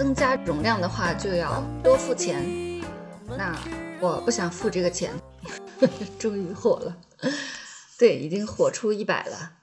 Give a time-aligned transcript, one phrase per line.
[0.00, 2.42] 增加容量的话，就要多付钱。
[3.36, 3.54] 那
[4.00, 5.12] 我不想付这个钱，
[6.18, 6.96] 终于火了，
[8.00, 9.58] 对，已经火出一百了。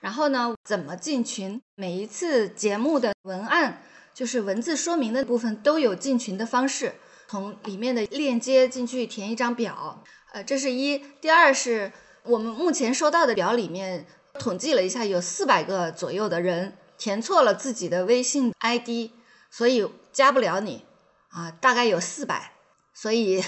[0.00, 1.60] 然后呢，怎么进群？
[1.74, 3.82] 每一次节目的文案，
[4.14, 6.94] 就是文字说明的部分，都有进群的方式。
[7.28, 10.96] 从里面的链接进去填一张表，呃，这是一。
[11.20, 14.06] 第二是我们目前收到的表里面
[14.38, 19.10] 统计了一下，有四百个左右的人填错了自己的微信 ID，
[19.56, 20.84] 所以加不了你
[21.30, 22.52] 啊，大概有四百。
[22.92, 23.42] 所以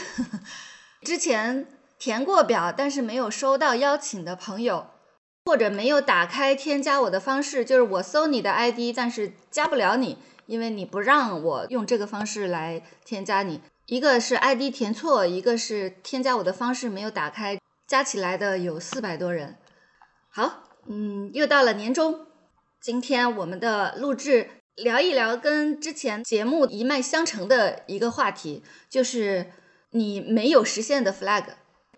[1.05, 1.67] 之前
[1.99, 4.87] 填过表但是没有收到邀请的朋友，
[5.45, 13.61] 或者没有打开添加我的方式，就是我搜你的 ID，但是加不了你，因为你不让我用这个方式来添加你。
[13.85, 19.59] 一个是 ID 填错，一个是添加我的方式没有打开，加起来的有四百多人。
[20.31, 22.27] 好，嗯，又到了年终，
[22.81, 29.51] 今天我们的录制聊一聊跟之前节目一脉相承的一个话题，就是
[29.91, 31.45] 你没有实现的 flag。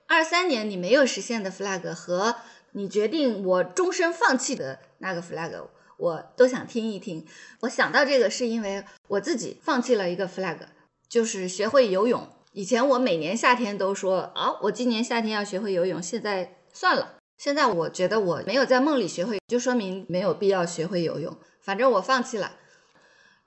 [0.06, 2.36] 二三年你没有实现的 flag 和
[2.72, 5.52] 你决定我终身放弃的那个 flag，
[5.98, 7.26] 我都想听一听。
[7.60, 10.58] 我想到这个是因为我自己放弃了一个 flag，
[11.06, 12.26] 就是学会游泳。
[12.52, 17.16] 以前我每年夏天都说啊，我今年夏天要学会游泳，现在算了。
[17.36, 21.36] 现在我觉得我没有在梦里学会，就说明没有必要学会游泳。
[21.60, 22.52] 反正我放弃了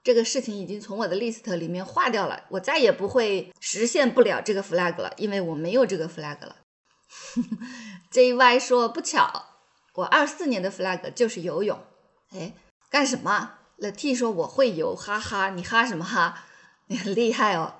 [0.04, 2.44] 这个事情，已经从我的 list 里面划掉了。
[2.50, 6.56] 我再也不会实现不了这个 flag 了，因为我没有这个 flag 了。
[8.12, 9.46] JY 说不巧，
[9.94, 11.80] 我二四年的 flag 就是游泳。
[12.32, 12.52] 哎，
[12.90, 16.44] 干什么？The T 说我会游，哈哈，你哈什么哈？
[16.88, 17.76] 你很厉害哦。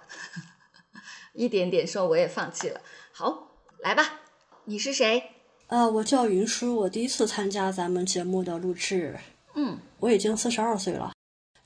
[1.34, 2.80] 一点点说我也放弃了。
[3.12, 3.48] 好，
[3.80, 4.20] 来吧，
[4.64, 5.30] 你是谁？
[5.66, 9.18] 呃，我叫云舒，我第一次参加咱们节目的录制，
[9.54, 11.13] 嗯我已经四十二岁了。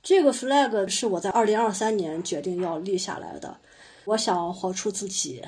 [0.09, 3.59] 这个 flag 是我在二零二三年决定要立下来的，
[4.07, 5.45] 我想活出自己。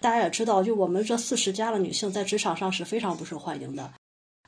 [0.00, 3.92] 大家也知道，就我们这四十加的女性在职场上是非常不受欢迎的。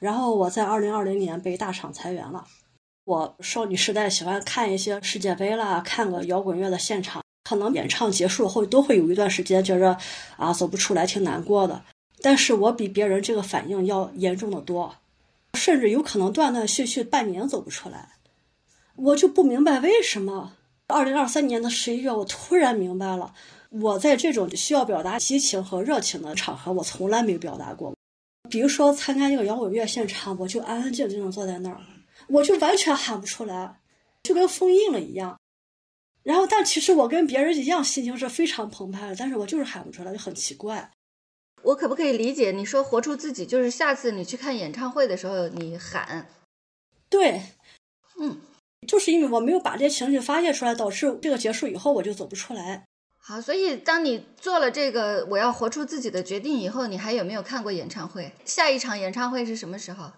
[0.00, 2.46] 然后我在二零二零年被大厂裁员了。
[3.04, 9.94] 我少女时代喜欢看一些世界杯啦，看个摇滚乐的现场，可能演唱结束后都会有一段时间觉着
[10.38, 11.84] 啊走不出来，挺难过的。
[12.22, 14.96] 但是我比别人这个反应要严重的多，
[15.52, 18.08] 甚至有可能断断续续半年走不出来。
[18.98, 20.54] 我就不明白为什么。
[20.88, 23.34] 二零二三年的十一月，我突然明白了，
[23.70, 27.94] 我在这种需要表达激情和热情的场合，我从来没有表达过。
[28.48, 31.78] 比如说参加一个摇滚乐现场，我就安安静静的坐在那儿，
[32.28, 33.80] 我就完全喊不出来，
[34.22, 35.38] 就跟封印了一样。
[36.22, 40.90] 然后，但其实我跟别人一样，心情是非常澎湃的，但是我就是喊不出来，就很奇怪。
[41.62, 46.26] 我可不可以理解你说活出自己，就是下次你去看演唱会的时候你喊，
[47.10, 47.42] 对，嗯，
[48.88, 52.84] 就是因为我没有把这些情绪发泄出来，导致这个结束以后我就走不出来。
[53.18, 58.32] 好，所以当你做了这个我要活出自己的决定以后，你还有没有看过演唱会？
[58.46, 60.10] 下一场演唱会是什么时候？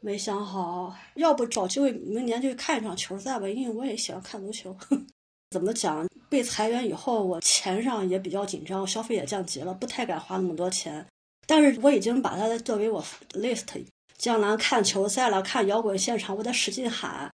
[0.00, 4.76] 没想好，要不找机会明年就去看一场球赛吧，因为我也喜欢看足球。
[5.50, 6.04] 怎么讲？
[6.28, 11.06] 被裁员以后，我钱上也比较紧张，消费也降级了，不太敢花那么多钱。
[11.46, 13.66] 但是我已经把它作为我 list，
[14.18, 17.30] 将来看球赛了，看摇滚现场，我得使劲喊。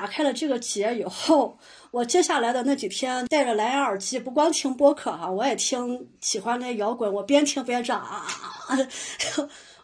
[0.00, 1.58] 打开了这个结以后，
[1.90, 8.24] 我接下来的那几天戴着蓝牙耳机，不光听播客哈、我也听喜欢那摇滚，我边听边唱啊，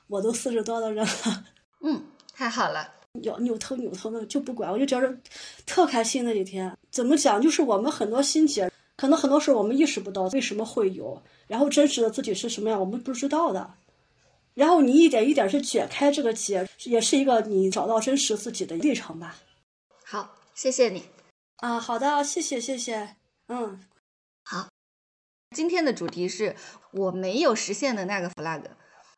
[0.08, 1.44] 我都四十多的人了。
[1.82, 2.02] 嗯，
[2.34, 2.90] 太好了。
[3.12, 5.14] 扭扭头扭头的就不管，我就觉着
[5.66, 6.74] 特开心那几天。
[6.90, 7.38] 怎么讲？
[7.38, 13.70] 就是我们很多心结，可能很多时候我们意识不到为什么会有，然后真实的自己是什么样，我们不知道的。
[14.54, 19.36] 然后你一点一点去解开这个结，也是一个你找到真实自己的历程吧。
[20.08, 21.10] 好，谢谢你。
[21.56, 23.16] 啊，好的，谢谢谢谢，
[23.48, 23.80] 嗯，
[24.44, 24.68] 好
[25.50, 26.54] 今天的主题是
[26.92, 28.62] 我没有实现的那个 flag，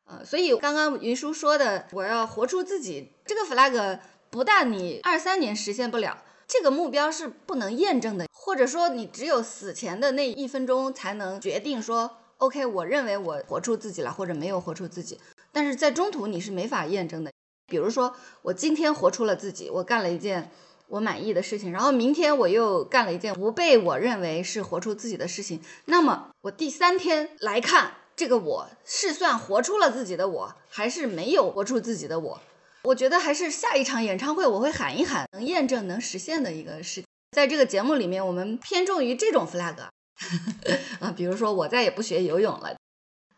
[0.05, 3.99] 呃，所以刚刚云叔说的我要活出自己这个 flag，
[4.31, 15.21] 不但你二三年实现不了，这个目标是不能验证的，或者说你只有死前的那一分钟才能决定说，OK，我认为我活出自己了，或者没有活出自己，
[15.51, 17.31] 但是在中途你是没法验证的。
[17.67, 20.49] 比如说我今天活出了自己，我干了一件。
[20.89, 32.41] 我满意的事情，然后明天我又干了一件不被我认为是活出自己的事情，那么我第三天来看这个我是算活出了自己的我，还是没有活出自己的我？
[32.83, 37.03] 我觉得还是下一场演唱会我会喊一喊，能验证能实现的一个事。
[37.31, 39.75] 在这个节目里面，我们偏重于这种 flag
[40.99, 42.75] 啊，比如说我再也不学游泳了。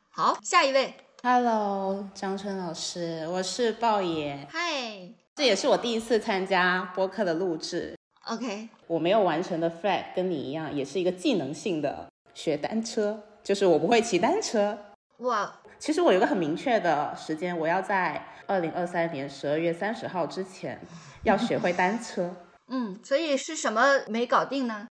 [0.09, 0.93] 好，下一位。
[1.23, 5.09] Hello，张春老师，我是豹爷，嗨
[5.41, 7.97] 这也是我第一次参加播客的录制。
[8.27, 14.77] ，OK，我没有完成的 flag 跟你一样，也是一个技能性的学单车，就是我不会骑单车。
[15.17, 20.79] 哇，其实我有个很明确的时间，我要在二零二三年十二月三十号之前
[21.23, 22.31] 要学会单车。
[22.69, 24.85] 嗯，所以是什么没搞定呢？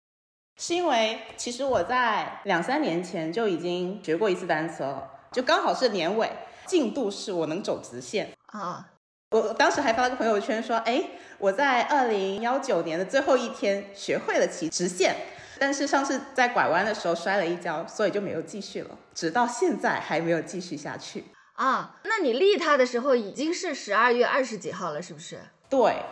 [0.60, 6.28] 是因为其实我在两三年前就已经学过一次单车了，就刚好是年尾，
[6.66, 8.32] 进度是我能走直线。
[8.46, 8.89] 啊，
[9.30, 15.14] 我当时还发了个朋友圈说，哎，我在二零幺九年的最后一天学会了骑直线，
[15.58, 21.26] 但是上次在拐弯的时候摔了一跤，所以就没有继续了，直到现在还没有继续下去。
[21.52, 25.38] 啊，那你立它的时候已经是十二月二十几号了，是不是？
[25.68, 26.02] 对，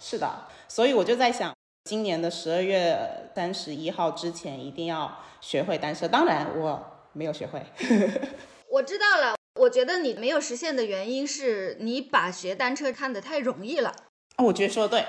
[0.00, 1.54] 是的，所以我就在想，
[1.84, 6.08] 今年的十二月三十一号之前一定要学会单车。
[6.08, 7.64] 当然，我没有学会。
[8.72, 13.90] 我知道了，我觉得你没有实现的原因是你把学单车看得太容易了，
[14.36, 15.06] 啊我觉得说的对，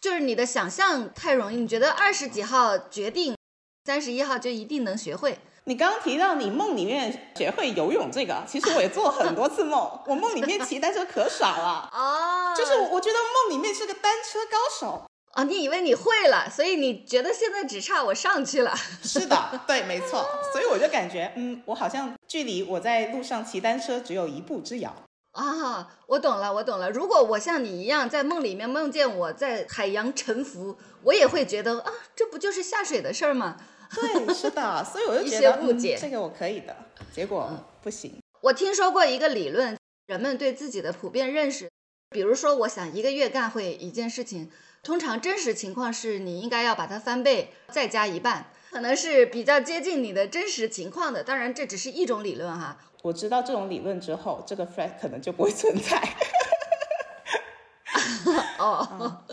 [0.00, 3.36] 就是你的想象太容易，你觉得二十几号决定，
[3.84, 5.38] 三十一号就一定能学会。
[5.64, 11.90] 你刚刚提到你梦里面学会游泳这个，其实我也做了很多次梦，我梦里面骑单车可爽了。
[11.92, 15.05] 哦，就是我觉得梦里面是个单车高手。
[15.36, 18.74] 啊，你以为你会了，所以你觉得现在只差我上去了。
[19.02, 19.36] 是的，
[19.68, 20.26] 对，没错。
[20.50, 24.94] 所以我就感觉，嗯，我好像距离我在路上骑单车只有一步之遥。
[25.32, 26.90] 啊，我懂了，我懂了。
[26.90, 33.58] 如果我像你一样在梦里面梦见我在海洋沉浮，我也会觉得啊，这不就是下水的事儿吗？
[33.94, 34.82] 对，是的。
[34.82, 36.74] 所以我就一觉得，些误解嗯，这个我可以的。
[37.12, 37.50] 结果
[37.82, 38.18] 不行。
[38.40, 41.68] 我听说过一个理论，人们对自己的普遍认识，
[42.08, 44.50] 比如说，我想一个月干会一件事情，
[44.86, 51.24] 通常真实情况是你应该要把它翻倍，再加一半，可能是比较接近你的真实情况的。
[51.24, 52.78] 当然，这只是一种理论哈。
[53.02, 56.00] 我知道这种理论之后，这个 flag 可能就不会存在。
[58.60, 59.24] 哦，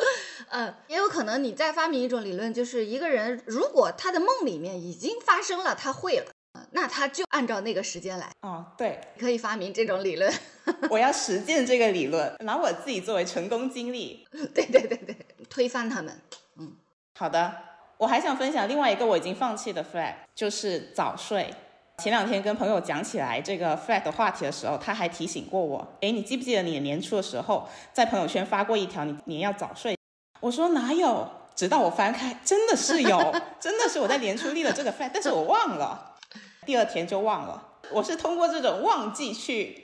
[0.50, 6.32] 嗯，也有可能你再发明一种理论，就是一个人如果他的梦里面已经发生了，他会了，
[6.72, 10.32] 那他就按照那个时间来，哦，对，可以发明这种理论。
[10.90, 14.26] 我要实践这个理论，拿我自己作为成功经历。
[14.32, 15.16] 对对对对，
[15.50, 16.20] 推翻他们。
[16.58, 16.76] 嗯
[17.18, 17.54] 好的，
[17.98, 21.54] 我还想分享另外一个我已经放弃的 flag，就是早睡。
[22.00, 29.98] 前两天跟朋友讲起来这个 flag 的话题的时候，他还提醒过我，诶，你记不记得你年初的时候在朋友圈发过一条你你要早睡？
[30.40, 31.30] 我说哪有？
[31.56, 36.13] 直到我翻开，真的是有， 真的是我在年初立了这个 flag，但是我忘了，
[36.66, 37.70] 第二天就忘了。
[37.92, 39.84] 我是通过这种忘记去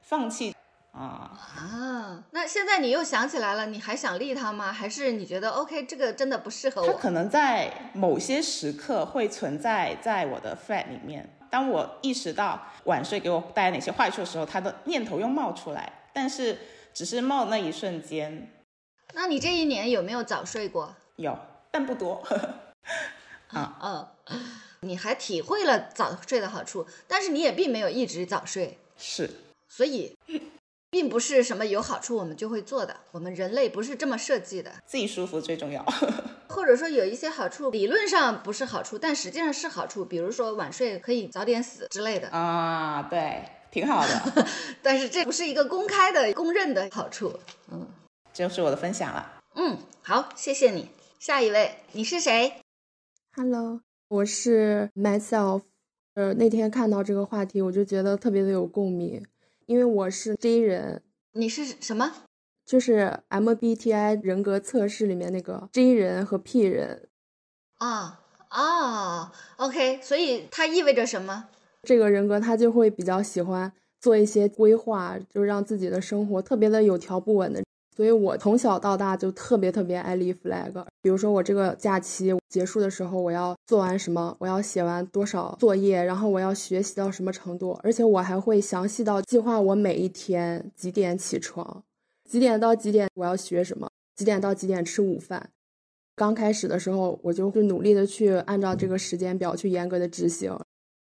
[0.00, 0.54] 放弃
[0.92, 1.30] 啊。
[1.56, 4.72] 啊，那现在你又想起来了，你还想立他吗？
[4.72, 6.92] 还是你觉得 OK，这个真的不适合我？
[6.92, 11.32] 他可能在某些时刻会存在在我的 flat 里面。
[11.48, 16.58] 当我意识到晚睡给我带来哪些坏处的时候，他的念头又冒出来，但是
[16.92, 18.50] 只是冒那一瞬间，
[19.14, 20.94] 那你这一年有没有早睡过？
[21.14, 21.38] 有，
[21.70, 22.22] 但不多。
[23.48, 24.38] 啊嗯，
[24.86, 29.28] 你还体会了早睡的好处，但是你也并没有一直早睡，是，
[29.68, 30.16] 所以
[30.88, 32.96] 并不是什么有好处我们就会做的。
[33.10, 35.84] 我们人类不是这么设计的，自己舒服最重要。
[36.48, 40.04] 或者说有一些好处，理论上不是好处，但实际上是好处。
[40.04, 44.46] 比如说晚睡可以早点死之类的，啊，对，挺好的，
[44.82, 47.38] 但是这不是一个公开的、公认的好处。
[47.70, 47.86] 嗯
[48.32, 49.40] 这就是我的分享了。
[49.54, 50.90] 嗯，好，谢谢你。
[51.18, 52.60] 下一位，你是谁
[53.34, 55.62] ？Hello，我是 myself。
[56.14, 59.22] 呃，那天看到这个话题，我就觉得特别的有共鸣，
[59.66, 62.12] 因为我是 J 人，你是什么？
[62.64, 67.08] 就是 MBTI 人格测试里面那个 J 人和 P 人。
[67.78, 71.48] 啊啊，OK，所以它意味着什么？
[71.82, 77.62] 这个人格他就会比较喜欢做一些规划，就让自己的生活特别的有条不紊的。
[77.96, 80.84] 所以我从小到大就特别特别爱立 flag。
[81.00, 91.82] 比如说我这个假期结束的时候，我要做完什么，我要写完多少作业，然后我要学习到什么程度，而且我还会详细到计划我每一天几点起床，
[92.28, 95.48] 几点到几点我要学什么，几点到几点吃午饭。
[96.14, 100.54] 刚开始的时候，我就会努力的去按照这个时间表去严格的执行，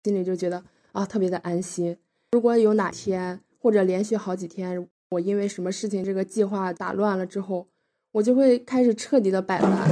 [0.03, 1.97] 心里就觉得啊特别的安心。
[2.31, 7.67] 如果有哪天或者连续好几天，我因为什么事情这个计划打乱了之后，
[8.13, 9.89] 我就会开始彻底的摆烂，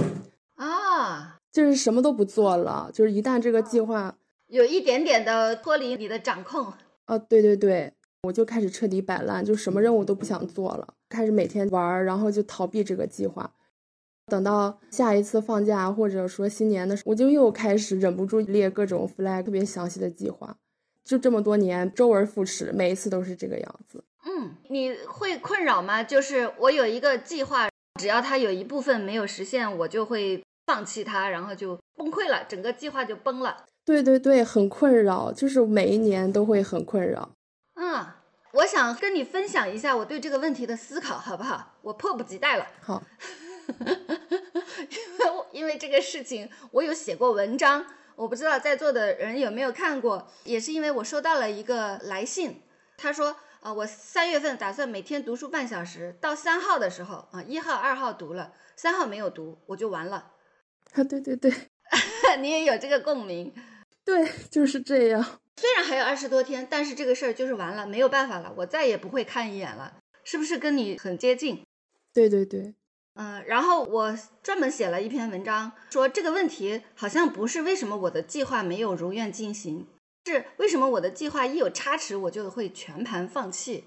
[0.56, 2.90] 啊，就是什么都不做了。
[2.94, 4.18] 就是一旦这个计划，
[4.48, 6.74] 有一点点的脱离你的掌控。
[7.06, 7.94] 哦，对对对，
[8.24, 10.94] 我就开始彻底摆烂，就什么任务都不想做了。
[11.10, 13.54] 开始每天玩，然后就逃避这个计划。
[14.28, 20.58] 等到下一次放假或者说新年的时候，我就又开始忍不住列各种 flag，特别详细的计划。
[21.04, 24.02] 就这么多年，周而复始，每一次都是这个样子。
[24.36, 26.02] 嗯，你会困扰吗？
[26.04, 33.66] 就是我有一个计划，只要它有一部分没有实现，我就会放弃它，然后就崩溃了，整个计划就崩了。
[33.86, 37.30] 对对对，很困扰，就是每一年都会很困扰。
[37.76, 38.06] 嗯，
[38.54, 41.76] 我想跟你分享一下我对这个问题的思考，好不好？
[41.82, 42.66] 我迫不及待了。
[42.82, 43.04] 好。
[43.68, 47.86] 因 为因为这个事情，我有写过文章，
[48.16, 50.28] 我不知道在座的人有没有看过。
[50.44, 52.62] 也是因为我收到了一个来信，
[52.98, 60.34] 他说，啊，我三月份打算每天读书半小时，到三号的时候，啊，一号、二号读了，三号没有读，我就完了。
[60.92, 61.50] 啊，对对对，
[62.42, 63.54] 你也有这个共鸣，
[64.04, 65.40] 对，就是这样。
[65.56, 69.96] 虽然还有二十多天，但是这个事儿就是完了，没有办法了，我再也不会看一眼了。
[70.26, 71.66] 是不是跟你很接近？
[72.14, 72.76] 对对对。
[73.16, 79.88] 嗯，然后我专门写了一篇文章，说这个问题好像不是为什么我的计划没有如愿进行，
[80.32, 83.86] 是为什么我的计划一有差池我就会全盘放弃。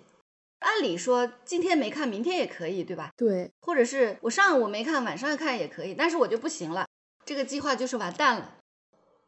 [0.61, 3.13] 按理说今天没看，明天也可以，对吧？
[3.17, 6.87] 对，或者是我上午没看，晚上看也可以，但是我就不行了，
[7.25, 8.55] 这个计划就是完蛋了。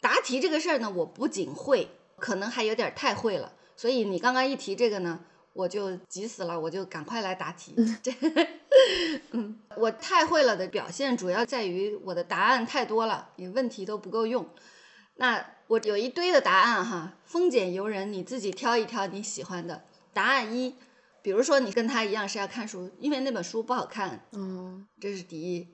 [0.00, 5.21] 答题这个事儿呢，我不仅会，可能还有点太会了，所以你刚刚一提这个呢。
[5.55, 7.75] 我就急死了，我就赶快来答题。
[8.00, 8.12] 这，
[9.33, 14.49] 嗯，我太会了的表现主要在于我的答案太多了，你问题都不够用。
[15.19, 19.85] 那我有一堆的答案哈，丰俭由人，你自己挑一挑你喜欢的。
[20.13, 20.75] 答案一，
[21.23, 25.69] 比如说你跟他一样是要看书，因为那本书不好看，嗯，这是第一。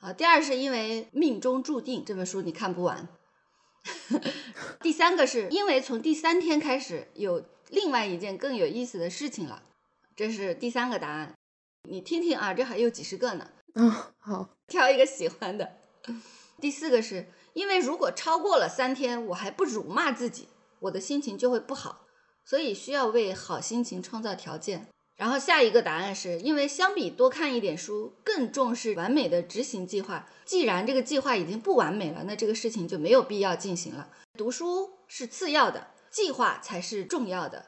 [0.00, 3.08] 啊，第二是因为命中注定这本书你看不完。
[4.82, 7.44] 第三个是因为从第三天开始有。
[7.70, 9.62] 另外一件更有意思的事情了，
[10.16, 11.34] 这是第三个答案，
[11.82, 13.50] 你听听啊，这还有几十个呢。
[13.74, 15.70] 嗯，好，挑一个喜欢的。
[16.62, 17.26] 第四个是
[17.58, 20.46] 因为如果超过了三天，我还不辱骂自己，
[20.78, 22.06] 我的心情就会不好，
[22.44, 24.86] 所以需要为好心情创造条件。
[25.16, 30.28] 然后下一个答案是因为相比多看一点书，更重视完美的执行计划。
[30.44, 34.08] 既然这个计划已经不完美了，那这个事情就没有必要进行了。
[34.36, 35.88] 读书是次要的。
[36.12, 37.66] 计划才是重要的。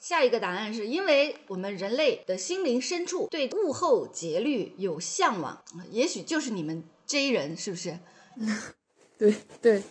[0.00, 7.98] 下一个答案是因为我们人类的心灵深处对物候节律有向往，也许就是你们 J 人是不是？
[9.18, 9.82] 对对，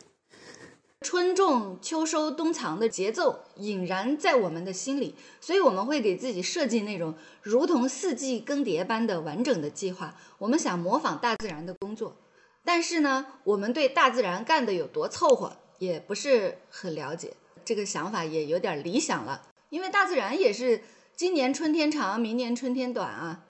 [1.01, 10.15] 春种秋收冬藏的节奏隐然在我们的心里，所以我们会给自己设计那种如同四季更迭般的完整的计划。
[10.37, 12.15] 我们想模仿大自然的工作，
[12.63, 17.33] 但是呢，我们对大自然干的有多凑合也不是很了解。
[17.63, 20.83] 这个想法也有点理想了，因为大自然也是
[21.15, 23.45] 今年春天长，明年春天短啊，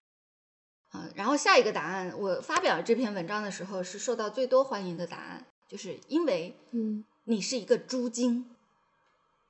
[0.92, 8.46] 啊，然后下一个答案，我发表这篇文章的时候是受到最多欢迎的答案，就是因为，嗯，你是一个猪精，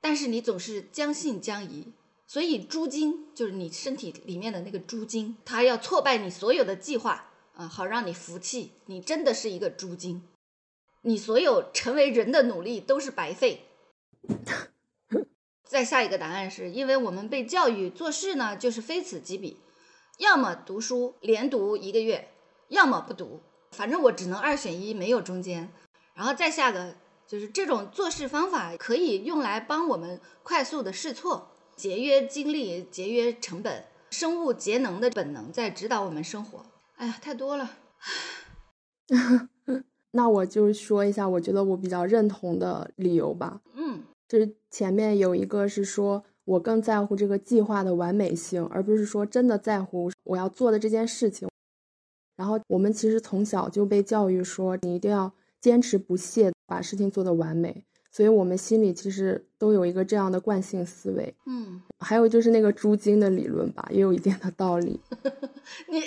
[0.00, 1.92] 但是你总是将信将疑，
[2.26, 10.22] 所以猪精就是你身体里面的那个猪精，它要挫败你所有的计划啊，好让你服气，你真的是一个猪精，
[11.02, 13.64] 你所有成为人的努力都是白费。
[15.64, 19.58] 再下一个答案是因为我们被教育做事呢，就是非此即彼，
[20.18, 22.28] 要么读书连读一个月，
[22.68, 23.40] 要么不读，
[23.72, 25.72] 反正我只能二选一，没有中间。
[26.16, 26.94] 然后再下个
[27.26, 36.64] 就是这种做事方法可以用来帮我们快速的试错，节约精力，节约成本，生物节能的本能在指导我们生活。
[36.96, 37.70] 哎呀，太多了。
[40.12, 43.60] 那我就说一下，我觉得我比较认同的理由吧。
[43.74, 44.02] 嗯。
[44.26, 51.48] 就是前面有一个是说，我更在乎这个计划的完美性，而不是说真的在乎我要做的这件事情。
[52.36, 55.32] 然后我们其实从小就被教育说，你一定要
[55.66, 57.82] 坚持不懈把事情做得完美，
[58.12, 61.34] 所以我们心里其实都有一个这样的惯性思维。
[61.44, 65.00] 嗯，还有就是那个猪精的理论吧，也有一定的道理。
[65.90, 66.00] 你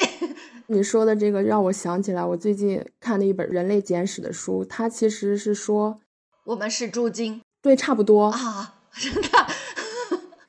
[0.78, 6.00] 你说的这个让我想起来，我最近看的一本《人类简史》的书，它其实是说
[6.46, 7.42] 我们是猪精。
[7.62, 9.30] 对，差不多啊，真的，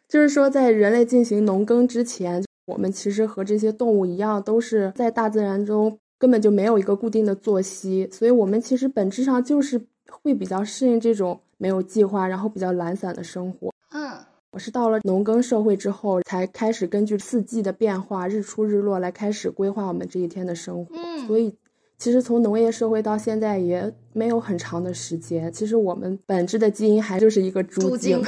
[0.08, 13.72] 就是说，在人类进行农耕之前，我们其实和这些动物一样，都是在大自然中根本就没有一个固定的作息，所以我们其实本质上就是会比较适应这种没有计划，然后比较懒散的生活。
[13.92, 14.12] 嗯，
[14.52, 20.94] 我是到了农耕社会之后，才开始根据四季的变化、日出日落来开始规划我们这一天的生活。
[20.94, 21.56] 嗯，所以。
[21.98, 25.52] 其实从农业社会到现在也没有很长的时间。
[25.52, 28.24] 其实我们本质的基因还就是一个猪精。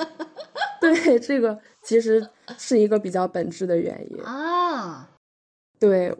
[0.78, 5.08] 对，这个其实是一个比较本质的原因啊。
[5.78, 6.14] 对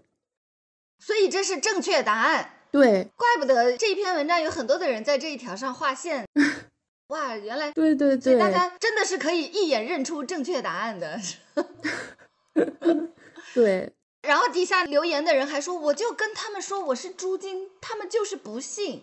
[1.00, 2.50] 所以这是正确答案。
[2.70, 6.24] 对怪不得这一篇文章有很多的人在这一条上划线。
[7.08, 11.18] 哇，原来对对所以对，大家真的是可以一眼认出正确答案的。
[13.52, 13.92] 对
[14.22, 19.02] 然后底下留言的人还说，我就跟他们说我是猪精，他们就是不信。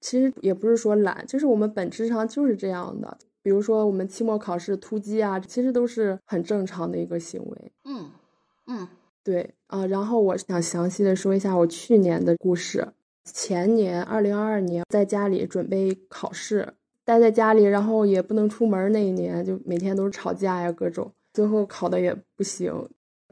[0.00, 3.18] 其实也不是说懒，就是我们本质上就是这样的。
[3.42, 7.72] 比如说我们期末考试突击啊，其实都是很正常的一个行为。
[7.84, 8.12] 嗯
[8.68, 8.88] 嗯
[9.22, 12.88] 对啊、然后我想详细的说一下我去年的故事。
[13.24, 16.66] 前年二零二二年在家里准备考试，
[17.04, 22.72] 待在家里，然后也不能出门，那一年就每天都是吵架呀，各种，最后考的也不行。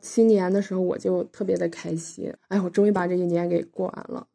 [0.03, 4.27] 新年的时候我就特别的开心，哎，我终于把这一年给过完了。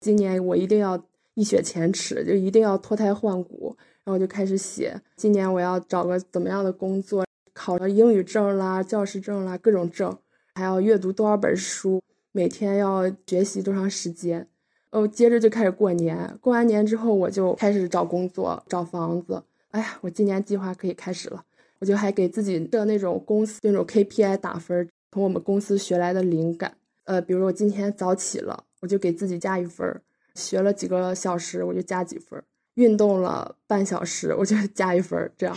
[0.00, 0.98] 今年我一定要
[1.34, 3.76] 一雪前耻，就一定要脱胎换骨。
[4.02, 10.16] 然后我就开始写，今年我要找个怎么样的工作，考了英语证啦、教师证啦，各种证，
[10.54, 12.02] 还要阅读多少本书，
[12.32, 14.46] 每天要学习多长时间。
[14.90, 19.42] 哦，接着就开始过年，过完年之后我就开始找工作、找房子。
[19.70, 21.44] 哎呀，我今年计划可以开始了，
[21.78, 26.76] 我就还给自己设那种公司那种 KPI 打分，从我们公司学来的灵感。
[27.04, 29.88] 呃，比如我今天早起了，我就给自己加一分；
[30.34, 32.40] 学了几个小时，我就加几分；
[32.74, 35.30] 运动了半小时，我就 加一分。
[35.38, 35.56] 这样，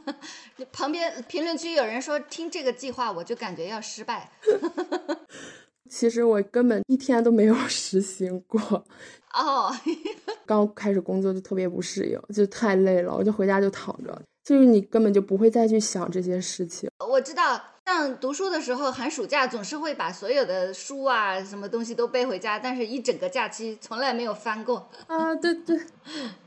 [0.72, 4.30] 旁边评论区有人说，听这个计划我就感觉要失败。
[5.90, 8.60] 其实我根本一天都没有 实行过。
[9.34, 9.70] 哦，
[10.46, 16.90] 刚开始工作就特别不适应，就太累了，我就回家就躺着，就是你根本就不会再去想这些事情。
[17.06, 24.88] 我知道，像读书的时候，寒暑假总是会把所有的书啊什么东西都背回家，但是一整个假期从来没有翻过。
[25.06, 25.78] 啊，对对，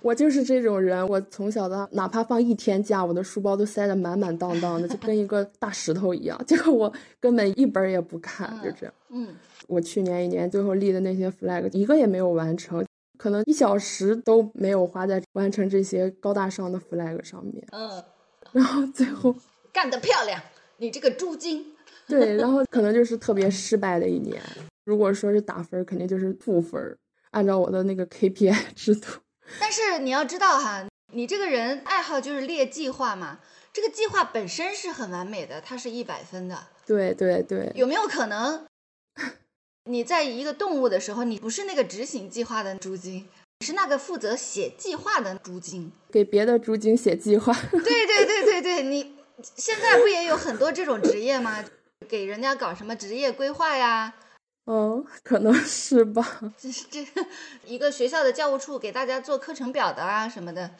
[0.01, 1.07] 我就是这种人。
[1.07, 6.37] 我从小到哪怕放一天假，我的书包都塞得满满当当的，就跟一个大石头一样。
[6.45, 8.93] 结果我根本一本也不看，就这样。
[9.07, 9.33] 嗯，
[9.67, 12.85] 我去年一年最后立的那些 flag 一个也没有完成，
[13.17, 17.65] 可能一小时都没有花在完成这些高大上的 flag 上面。
[17.71, 18.03] 嗯，
[18.51, 19.33] 然后最后，
[19.71, 20.41] 干得漂亮，
[20.79, 21.65] 你这个猪精。
[22.07, 24.41] 对，然后可能就是特别失败的一年。
[24.85, 26.97] 如果说是打分，肯定就是负分儿，
[27.31, 29.07] 按照我的那个 KPI 制度。
[29.59, 33.39] 但是你要知道哈，你这个人爱好就是列计划嘛，
[33.71, 36.67] 这个计划本身是很完美的，它是一百分的。
[36.87, 38.65] 对对对，有没有可能，
[39.85, 43.27] 你在一个动物的时候，你不是那个执行计划的猪精，
[43.59, 45.91] 你是那个负责写计划的猪精？
[46.11, 47.53] 给别的猪精写计划。
[47.71, 51.63] 对对对对对，你现在不也有很多这种职业吗？
[52.07, 54.13] 给人家搞什么职业规划呀？
[54.65, 56.41] 嗯，可能是吧。
[56.57, 57.05] 这是这
[57.65, 60.71] 一个学校的教务处给大家做课程表的啊什么的。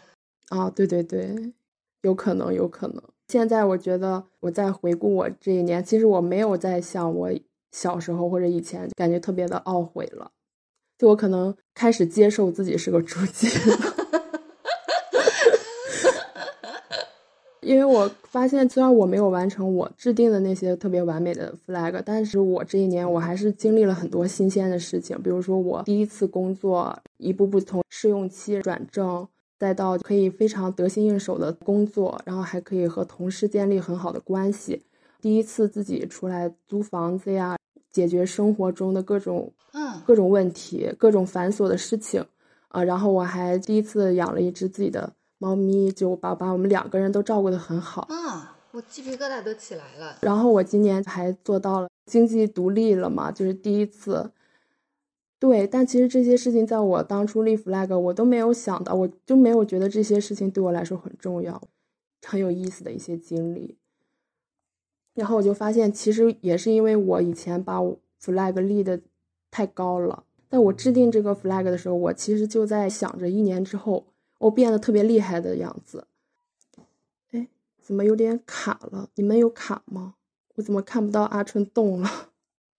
[0.49, 1.53] 啊，对对对，
[2.01, 3.03] 有可能，有可能。
[3.27, 7.31] 现在我觉得我在回顾我这一年，其实我没有在像我
[7.71, 10.31] 小时候或者以前感觉特别的懊悔了，
[10.97, 13.49] 就我可能开始接受自己是个猪精
[17.61, 25.21] 因为我发现，虽然我没有完成我制定的那些特别完美的 flag，但是我这一年我还是经历了很多新鲜的事情。
[25.21, 34.81] 比如说，我第一次工作，一步步从试用期转正，再到可以非常得心应手的工作，然后还可以和同事建立很好的关系。
[35.21, 37.57] 第一次自己出来租房子呀，
[37.91, 42.23] 解决生活中的各种嗯各种问题、各种繁琐的事情，
[42.69, 48.05] 啊，然后我还第一次养了一只自己的猫咪，就把把我们两个人都照顾得很好。
[48.09, 50.17] 啊，我鸡皮疙瘩都起来了。
[50.21, 54.31] 然后我今年还做到了经济独立了嘛，就是第一次。
[55.39, 61.61] 对，但其实这些事情在我当初立 flag 我都没有想到，我就没有觉得这些事情对我来说很重要，
[62.27, 63.77] 很有意思的一些经历。
[65.13, 68.99] 然后我就发现，其实也是因为我以前把我 flag 立的
[69.49, 70.25] 太高了。
[70.49, 74.07] 在我制定这个 flag 的时候，我其实就在想着一年之后
[74.39, 76.07] 我变得特别厉害的样子。
[77.31, 77.47] 哎，
[77.81, 79.09] 怎么有点卡了？
[79.15, 80.15] 你们有卡吗？
[80.55, 82.31] 我怎么看不到阿春动了？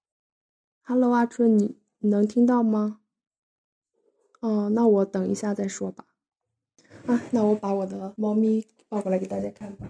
[0.82, 3.00] Hello，阿春，你你能听到吗？
[4.40, 6.06] 哦，那我等一下再说吧。
[7.06, 9.88] 啊，那我把我的猫咪抱过来给大家看吧。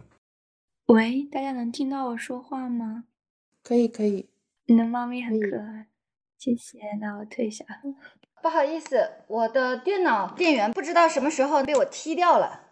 [0.86, 3.04] 喂，大家能听到我说话吗？
[3.62, 4.28] 可以，可以。
[4.66, 5.88] 你的猫咪很可爱，
[6.36, 6.80] 谢谢。
[7.00, 7.64] 那我退下。
[8.42, 12.68] 不好意思，我的电脑电源不知道什么时候被我踢掉了。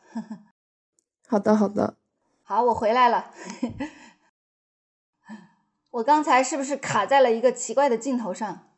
[1.26, 1.96] 好的，好的。
[2.42, 3.30] 好，我回来了。
[5.90, 8.70] 我刚才是不是卡在了一个奇怪的镜头上？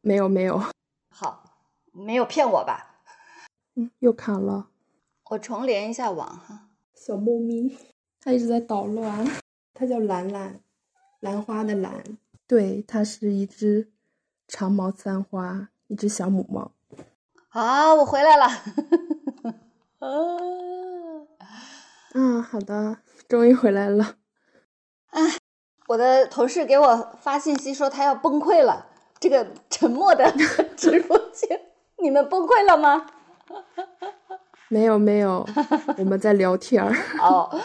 [0.00, 0.62] 没有，没有。
[1.10, 1.44] 好，
[1.92, 3.02] 没有骗我吧？
[3.74, 4.68] 嗯，又卡了。
[5.30, 6.68] 我重连一下网哈。
[6.94, 7.76] 小猫咪，
[8.20, 9.26] 它一直在捣乱。
[9.74, 10.60] 它叫兰兰，
[11.20, 12.04] 兰花的兰。
[12.46, 13.90] 对，它是一只
[14.46, 16.70] 长毛三花，一只小母猫。
[17.48, 18.46] 好，我回来了。
[19.98, 20.08] 啊，
[22.14, 22.98] 嗯，好的，
[23.28, 24.14] 终于回来了。
[25.10, 25.20] 哎，
[25.88, 28.86] 我的同事给我发信息说他要崩溃了。
[29.18, 30.32] 这个沉默的
[30.78, 31.60] 直播间，
[31.98, 33.06] 你们崩溃了吗？
[34.70, 35.44] 没有没有，
[35.98, 36.94] 我们在聊天儿。
[37.20, 37.60] 哦，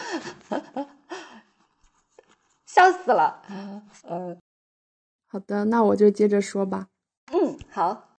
[2.66, 3.40] 笑死了。
[4.10, 4.36] 嗯，
[5.28, 6.88] 好的，那我就接着说吧。
[7.32, 8.15] 嗯，好。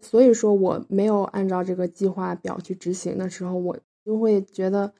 [0.00, 4.92] 所以说，我没有按照这个计划表去执行的时候，我就会觉得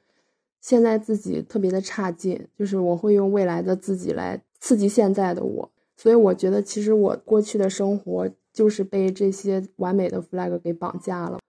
[0.61, 5.71] 现在自己特别的差劲，就是我会用未来的自己来刺激现在的我。
[5.95, 11.39] 所以我觉得，其实我过去的生活就是被这些完美的 flag 给绑架了。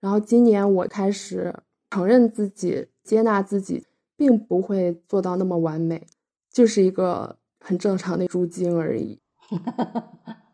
[0.00, 1.54] 然后今年我开始
[1.90, 3.84] 承认自己、接纳自己，
[4.16, 6.06] 并不会做到那么完美，
[6.50, 9.18] 就是一个很正常的猪精而已。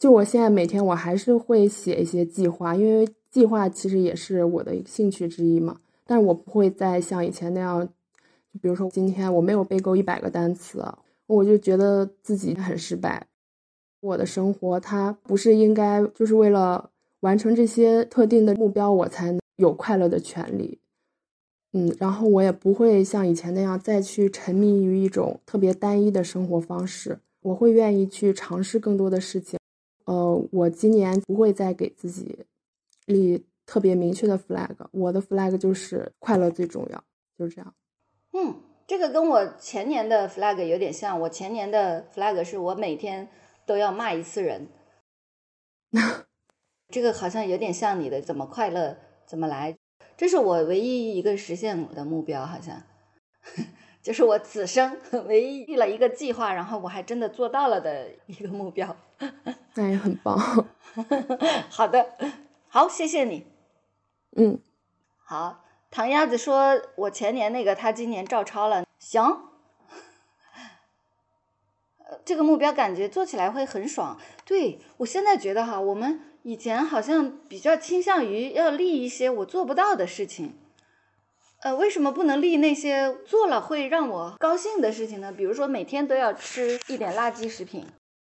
[0.00, 5.78] 就我现在每天，我还是会写一些计划，因为计划其实也是我的兴趣之一嘛。
[6.06, 7.86] 但是我不会再像以前那样，
[8.62, 10.82] 比如说今天我没有背够一百个单词。
[11.26, 13.26] 我就觉得自己很失败。
[14.00, 20.78] 我的生活，它不是应该就是为了完成这些特定的目标，我才有快乐的权利。
[21.74, 27.18] 嗯，然后我也不会像以前那样再去沉迷于一种特别单一的生活方式。
[27.42, 29.59] 我会愿意去尝试更多的事情。
[30.10, 32.44] 呃，我今年不会再给自己
[33.06, 34.74] 立特别明确的 flag。
[34.90, 37.04] 我的 flag 就是快乐最重要，
[37.38, 37.74] 就是这样。
[38.32, 38.62] 嗯。
[38.88, 43.28] 这个跟我前年的 flag 有点像，我前年的 flag 是我每天
[43.64, 44.66] 都要骂一次人，
[46.90, 49.78] 这个好像有点像你的，怎么快乐怎么来，
[50.16, 52.82] 这是我唯一一个实现的目标，好像
[54.02, 58.96] 就是我此生 唯一立了一个计划，然后我还真的做到了的一个目标，
[59.74, 60.38] 那也很棒。
[61.70, 62.14] 好的，
[62.68, 63.46] 好，谢谢你。
[64.36, 64.60] 嗯，
[65.24, 65.64] 好。
[65.92, 68.86] 唐鸭子说：“我前年那个，他今年照抄了。
[69.00, 69.24] 行，
[71.98, 74.16] 呃，这个目标感觉做起来会很爽。
[74.44, 80.56] 对我现在觉得哈，我们以前好像比较倾向于要立一些我做不到的事情。
[81.62, 85.32] 呃，为什么不能立那些做了会让我高兴的事情呢？
[85.32, 87.84] 比如说每天都要吃一点垃圾食品，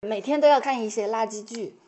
[0.07, 1.79] 每天都要看一些垃圾剧。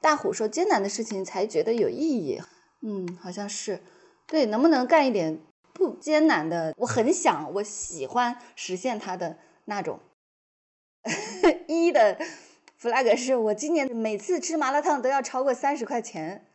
[0.00, 2.40] 大虎说：艰难的事情才觉得有意义。
[2.80, 3.82] 嗯，好像是。”
[4.26, 5.38] 对，能不能干一点
[5.72, 6.74] 不艰难的？
[6.78, 10.00] 我很想，我喜欢实现它的那种。
[11.68, 12.18] 一的
[12.80, 16.46] flag 是我今年每次吃麻辣烫都要超过三十块钱。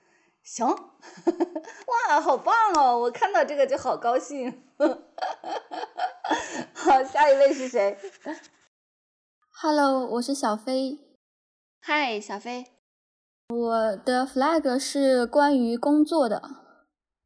[0.44, 0.68] 行，
[2.10, 2.98] 哇，好棒哦！
[3.00, 4.64] 我看到这个就好高兴。
[6.74, 7.98] 好，下一位是谁
[9.64, 10.98] ？Hello，我是小飞。
[11.80, 12.66] 嗨，小飞。
[13.54, 16.42] 我的 flag 是关于工作的。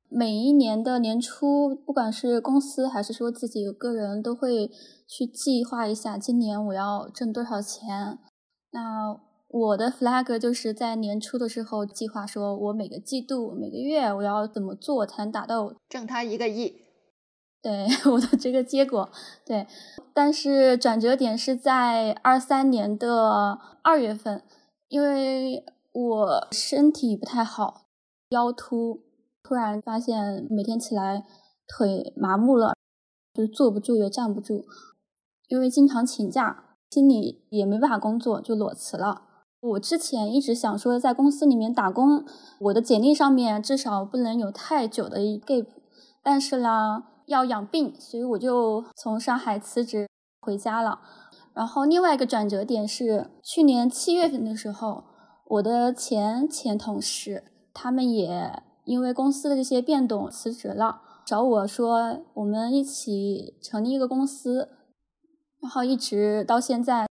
[0.10, 4.69] 每一年的年初，不管是公司还是说自己个人，都会
[5.08, 8.19] 去计划一下今年我要挣多少钱。
[8.71, 9.17] 那
[9.48, 16.82] 我的 flag 就是在年初的时候计划，说我每个季度、每个月我要怎么做才能达到挣他一个亿。
[17.65, 19.10] 对 我的这个结果，
[19.43, 19.65] 对。
[20.13, 24.43] 但是转折点是在二三年的二月份，
[24.88, 27.88] 因为我身体不太好，
[28.30, 29.01] 腰突。
[29.41, 31.23] 突然发现每天起来
[31.67, 32.75] 腿麻木了，
[33.34, 34.65] 就坐不住也站不住，
[35.47, 39.23] 因为经常请假，心里也没办法工作，就裸辞了。
[39.60, 42.23] 我之前一直想说在公司里面打工，
[42.60, 45.65] 我的简历上面至少不能有太久的 gap，
[46.21, 50.08] 但是呢要养病，所以我就从上海辞职
[50.42, 51.00] 回家了。
[51.54, 55.04] 然后另外一个转折点是去年七月份的时候，
[55.48, 58.64] 我的前前同事他们也。
[58.86, 64.70] 因为公司的这些变动辞职了，找我说我们一起成立一个公司，
[65.60, 67.08] 然后一直到现在，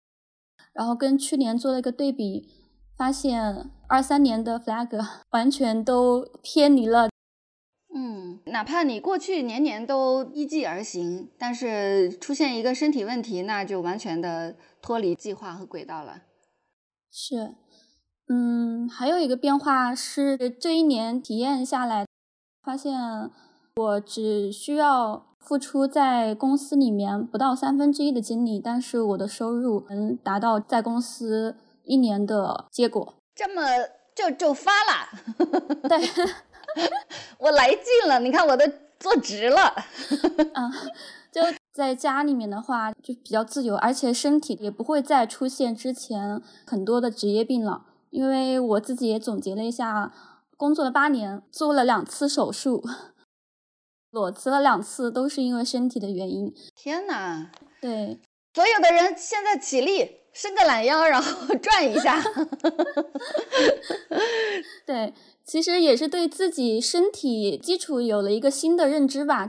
[0.72, 2.48] 然后跟去年做了一个对比，
[2.96, 4.88] 发现二三年的 flag
[5.30, 7.08] 完全都偏离了。
[7.94, 16.22] 嗯，哪怕你过去年年都依计而行，但是出现一个身体问题，那就完全的脱离计划和轨道了。
[17.10, 17.54] 是。
[18.28, 22.06] 嗯，还有一个变化是，这一年体验下来，
[22.62, 22.96] 发现
[23.74, 33.14] 我只需要付出在公司里面不到三分之一的精力，但是我的收入能达到在公司一年的结果。
[33.34, 33.62] 这么
[34.14, 35.08] 就就发了？
[35.88, 35.98] 对，
[37.38, 38.64] 我来劲了，你看我都
[38.98, 39.74] 坐直了。
[40.54, 40.72] 嗯，
[41.32, 41.40] 就。
[41.72, 47.86] 在家里面的话就比较自由，而且身体也不会再出现之前很多的职业病了。
[48.10, 50.12] 因为我自己也总结了一下，
[50.56, 52.84] 工作了八年，做了两次手术，
[54.10, 56.52] 裸辞了两次，都是因为身体的原因。
[56.74, 57.50] 天哪！
[57.80, 58.20] 对，
[58.52, 62.20] 所有的人现在起立，伸个懒腰，然后转一下。
[64.84, 65.14] 对，
[65.50, 69.48] 其实也是对自己身体基础有了一个新的认知吧。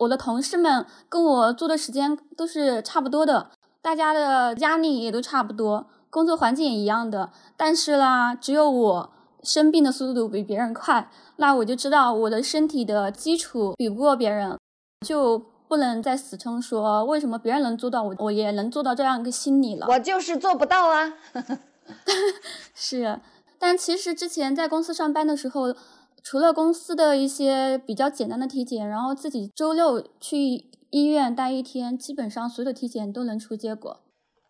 [0.00, 7.30] 我的同事们跟我做的时间都是差不多的，大家的压力也都差不多，工作环境也一样的。
[7.56, 9.10] 但是啦，只有我
[9.42, 14.58] 生病的速度比别人快，那我就知道我的身体的基础比不过别人，
[15.06, 19.86] 就不能再死撑说为什么别人能做到，我我也能做到这样一个心理了。
[19.88, 21.14] 我就是做不到啊。
[22.74, 23.18] 是，
[23.58, 25.74] 但其实之前在公司上班的时候。
[26.20, 34.00] 除了公司的一些比较简单的体检，然后自己周六去医院待一天，基本上所有的体检都能出结果。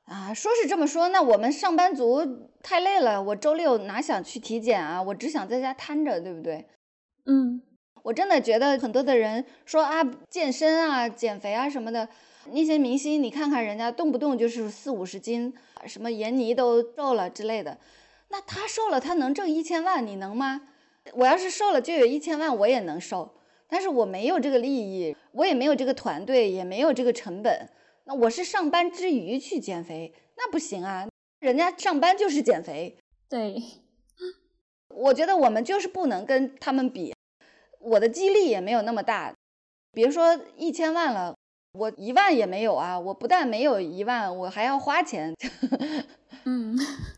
[0.07, 2.27] 啊，说是这么说，那我们上班族
[2.63, 5.01] 太累了，我周六哪想去体检啊？
[5.03, 6.67] 我只想在家瘫着，对不对？
[7.27, 7.61] 嗯，
[8.03, 12.09] 我真的觉得很多的人说啊，健身啊、减肥啊什么的，
[12.51, 15.53] 那些明星，你看看人家动不动就是四五十斤，
[15.87, 17.79] 什么闫妮都瘦了之类的，
[18.31, 20.69] 那他瘦了，他能挣一千万，你能吗？
[21.15, 23.35] 我要是瘦了，就有一千万，我也能瘦。
[23.67, 27.69] 但是我没有这个利益，我也没有这个团队，也没有这个成本。
[28.05, 31.07] 那我是上班之余去减肥，那不行啊！
[31.41, 32.97] 人家上班就是减肥。
[33.29, 33.63] 对，
[34.89, 37.15] 我觉得我们就是不能跟他们比。
[37.81, 39.35] 我的激励也没有那么大，
[39.93, 41.35] 别说一千万了，
[41.73, 42.99] 我一万也没有啊！
[42.99, 45.35] 我不但没有一万，我还要花钱。
[46.45, 46.77] 嗯，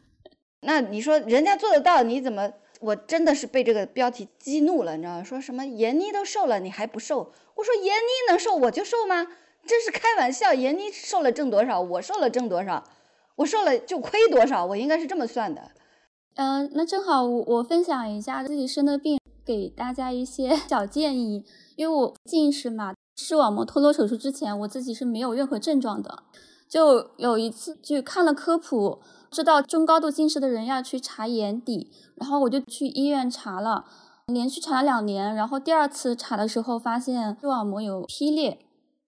[0.63, 2.53] 那你说人家做得到，你怎么？
[2.81, 5.23] 我真的是被这个标题激怒了，你知道吗？
[5.23, 7.31] 说什么闫妮都瘦了，你还不瘦？
[7.55, 9.27] 我说闫妮能瘦，我就瘦吗？
[9.67, 10.55] 这是开玩笑。
[10.55, 11.79] 闫妮瘦了挣多少？
[11.79, 12.83] 我瘦了挣多少？
[13.37, 14.65] 我瘦了就亏多少？
[14.65, 15.73] 我应该是这么算的。
[16.37, 21.45] 嗯，那正好我我分享一下自己生的病，给大家一些 小建议。
[21.77, 26.23] 因为我近视嘛，视网膜脱落手术之前，我自己是没有任何症状的。
[26.67, 29.03] 就有一次去看了科普。
[29.31, 33.85] 知道中高度近视的人要去查眼底，然后我就去医院查了，
[34.27, 38.59] 连续查了两年，然后第二次查的时候发现视网膜有劈裂，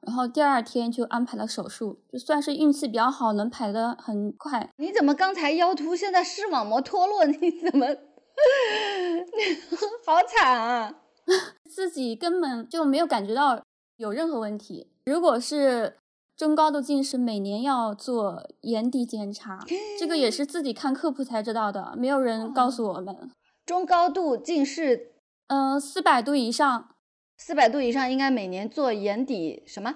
[0.00, 4.70] 然后第二天就安排了手术，就算是运气比较好，能排得很快。
[4.76, 7.24] 你怎么刚才腰突，现在视网膜脱落？
[7.24, 7.86] 你怎么
[10.06, 10.94] 好惨啊？
[11.68, 13.60] 自己根本就没有感觉到
[13.96, 14.92] 有任何问题。
[15.04, 15.96] 如果是。
[16.42, 19.64] 中高度近视每年要做眼底检查，
[19.96, 23.30] 这个也是自己看科普才知道的，没有人告诉我们。
[23.64, 25.12] 中高度近视，
[25.46, 26.96] 呃，四百度以上，
[27.38, 29.94] 四百度以上应该每年做眼底什么？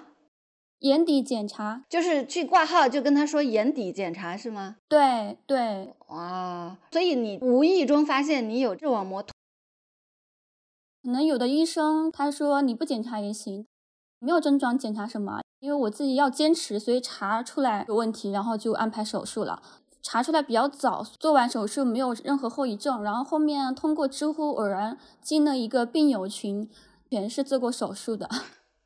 [0.79, 4.77] 眼底检查，就是去挂号就跟他说眼底检查是吗？
[4.87, 5.93] 对对。
[6.07, 9.21] 哇，所以你无意中发现你有视网膜，
[11.03, 13.67] 可能有的医生他说你不检查也行，
[14.19, 15.41] 没有症状检查什么？
[15.59, 19.61] 因为我自己要坚持，所以查出来有问题，然后就安排手术了。
[20.03, 23.01] 查出来比较早，做完手术没有任何后遗症。
[23.03, 26.69] 然后后面通过知乎偶然进了一个病友群，
[27.09, 28.29] 全是做过手术的。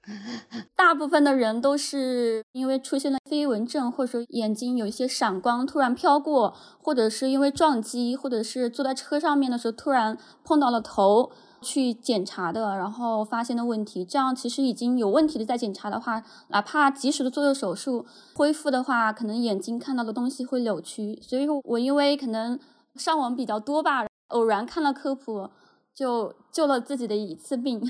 [0.75, 11.31] 大部分的人都是因为出现了飞蚊症，或者说眼睛有一些闪光突然飘过，或者是因为撞击，或者是坐在车上面的时候突然碰到了头。
[11.62, 21.21] 去检查的，然后发现的问题，这样其实已经有问题的再检查的话，哪怕及时的做做手术恢复的话，可能眼睛看到的东西会扭曲。
[21.21, 22.60] 所以我因为可能
[22.95, 25.50] 上网比较多吧，偶然看了科普，
[25.93, 27.82] 就救了自己的一次病。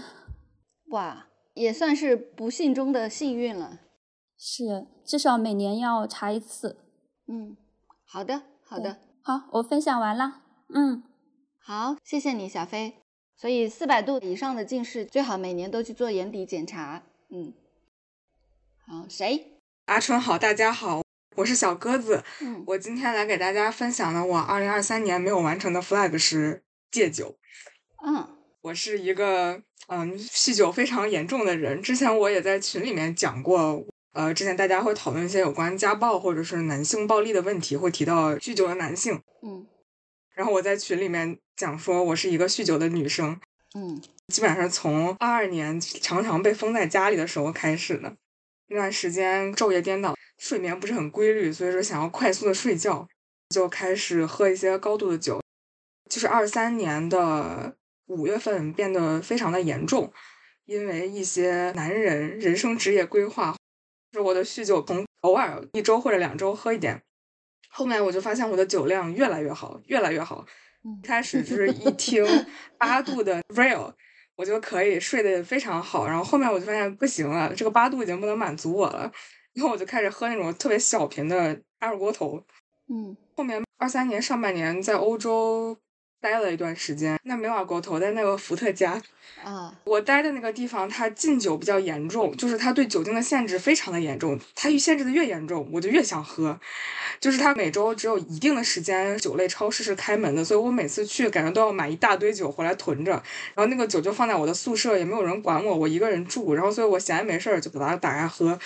[0.92, 3.80] 哇，也算是不幸中的幸运了。
[4.38, 6.78] 是，至少每年要查一次。
[7.28, 7.56] 嗯，
[8.06, 10.42] 好的，好的，好，我分享完了。
[10.74, 11.04] 嗯，
[11.64, 13.01] 好，谢谢你，小飞。
[13.42, 17.02] 所以四百度以上的近视最好每年都去做眼底检查。
[17.30, 17.52] 嗯，
[18.86, 19.54] 好，谁？
[19.86, 21.02] 阿春好，大家好，
[21.36, 22.24] 我是小鸽子。
[22.42, 27.36] 嗯，我今天来给大家分享的我二零二三年没有完成的 flag 是戒酒。
[28.06, 28.28] 嗯，
[28.62, 31.82] 我是一个嗯酗酒非常严重的人。
[31.82, 39.20] 之前我也在群里面讲过，呃，之前大家会讨论一些有关家暴或者是男性暴力的问题，会提到酗酒的男性。
[39.42, 39.66] 嗯。
[40.42, 43.40] 然后我在群里面讲说，我是一个酗酒的女生，
[43.76, 48.16] 嗯，基本上从二二年常常被封在家里的时候开始的，
[48.70, 53.08] 那段时间昼夜颠倒，睡眠不是很规律，所以说想要快速的睡觉，
[53.50, 55.40] 就开始喝一些高度的酒，
[56.10, 57.76] 就是二三年的
[58.08, 60.12] 五月份变得非常的严重，
[60.66, 63.56] 因为一些男人人生职业规划，
[64.12, 67.04] 就是我的酗酒从偶尔一周或者两周喝一点，
[67.72, 70.46] 后面我就发现我的酒量越来越好，越来越好。
[70.84, 72.26] 一开始 就是一听
[72.78, 73.94] 八度的 real，
[74.36, 76.06] 我就可以睡得非常好。
[76.08, 79.12] 然后后面我就发现不行了，这个八度已经不能满足我了，
[79.54, 82.44] 然后我就开始喝那种特别小瓶的二锅头。
[82.90, 85.78] 嗯，后面二三年上半年在欧洲。
[86.22, 89.02] 待了一段时间，那没二锅头，在那个伏特加，
[89.44, 94.40] 啊，我待的那个地方，它禁酒比较严重，就是它对酒精的限制非常的严重。
[94.54, 96.60] 它越限制的越严重，我就越想喝。
[97.20, 103.12] 就是它每周只有一定的时间，酒类超市是开门的，所以我每次去，感觉都要买一大堆酒回来囤着。
[103.56, 106.54] 然后那个酒就放在我的宿舍，也没有人管我，我一个人住。
[106.54, 108.58] 然后所以我闲着没事儿就把它打开喝，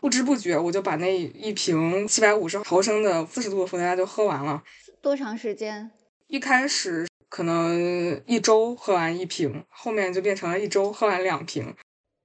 [0.00, 4.60] 不知不觉我就把那一瓶七百五十毫升的四十度的伏特加就喝完了。
[5.00, 5.90] 多长时间？
[6.34, 11.72] 一开始可能一周喝完一瓶，后面就变成了一周喝完两瓶。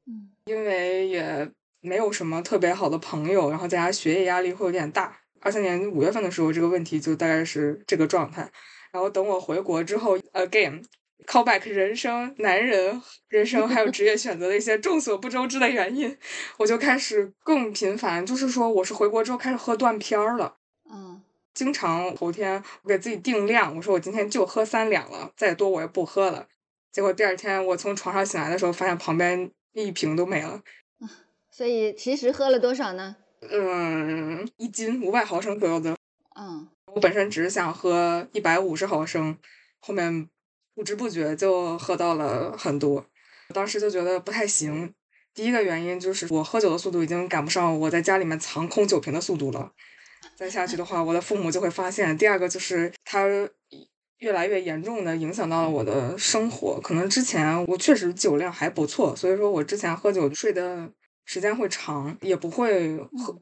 [0.07, 1.47] 嗯，因为也
[1.79, 5.15] 没有什么特别好的朋友，然后在家学业压力会有点大。
[5.41, 8.51] 二三年五月份的时候，这个问题就大概是这个状态。
[8.91, 10.83] 然后等我回国之后，again
[11.27, 16.17] call back 人生、男人、人生还有职业选择的一些众所不周知的原因，
[16.57, 18.25] 我就开始更频繁。
[18.25, 20.55] 就是说，我是回国之后开始喝断片儿了。
[21.49, 21.55] 嗯。
[21.55, 26.47] 经常头天我给自己定量，我说我今天就喝三两了，再多我也不喝了。
[26.91, 30.61] 结果第二天我从床上醒来的时候，发现旁边一瓶都没了。
[31.51, 33.15] 所以其实喝了多少呢？
[33.41, 35.95] 嗯，一斤五百毫升左右的。
[36.39, 39.37] 嗯，我本身只是想喝一百五十毫升，
[39.79, 40.29] 后面
[40.73, 43.05] 不知不觉就喝到了很多。
[43.53, 44.93] 当时就觉得不太行。
[45.33, 49.73] 第一个原因就是我喝酒的速度已经赶不上我在家里面藏空酒瓶的速度了。
[50.35, 52.17] 再下去的话，我的父母就会发现。
[52.17, 53.27] 第二个就是它
[54.19, 56.79] 越来越严重的影响到了我的生活。
[56.81, 60.89] 可能之前我确实酒量还不错，所以说我之前喝酒睡的
[61.25, 63.37] 时间会长，也不会喝，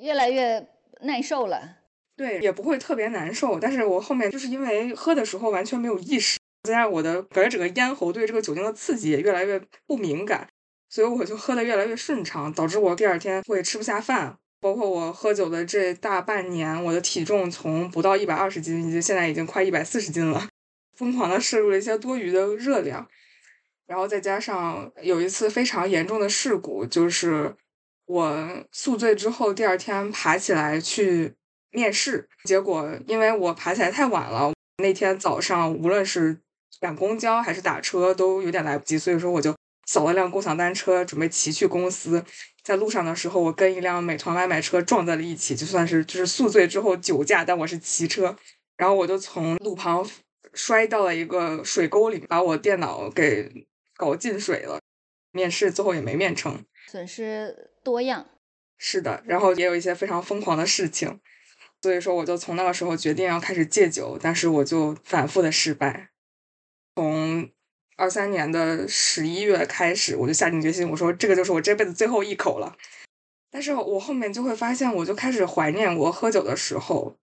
[0.00, 0.66] 越来越
[1.02, 1.76] 耐受了。
[2.16, 3.60] 对，也不会特别难受。
[3.60, 10.48] 但是我后面就是因为喝的时候完全没有意识，再加上我的感觉整个咽喉对这个酒精的刺激也越来越不敏感，
[10.88, 14.38] 所以我就喝的越来越顺畅，导致我第二天会吃不下饭。
[14.60, 20.48] 包括我喝酒的这大半年，我的体重从不到一百二十斤，已经现在已经快一百四十斤了。
[20.96, 23.08] 疯狂的摄入了一些多余的热量，
[23.86, 27.54] 然后再加上有一次非常严重的事故，就是
[28.06, 31.34] 我宿醉之后第二天爬起来去
[31.70, 36.40] 面试，结果因为我爬起来太晚了，那天早上无论是
[36.80, 39.54] 赶公交还是打车都有点来不及，所以说我就
[39.86, 42.24] 扫了辆共享单车，准备骑去公司。
[42.68, 48.36] 在路上的时候，我跟一辆美团外卖车撞在了一起，就算是就是宿醉之后酒驾，但我是骑车，
[48.76, 50.06] 然后我就从路旁
[50.52, 54.78] 摔到了一个水沟里，把我电脑给搞进水了。
[55.32, 58.26] 面试最后也没面成，损失多样。
[58.76, 61.18] 是的，然后也有一些非常疯狂的事情，
[61.80, 66.10] 所以说我就从那个时候决定要开始戒酒，但是我就反复的失败，
[66.94, 67.48] 从。
[67.98, 72.76] 二三年的十一月开始，我就下定决心，我说这个就是我这辈子最后一口了。
[73.50, 77.16] 但是我后面就会发现，我就开始怀念我喝酒的时候。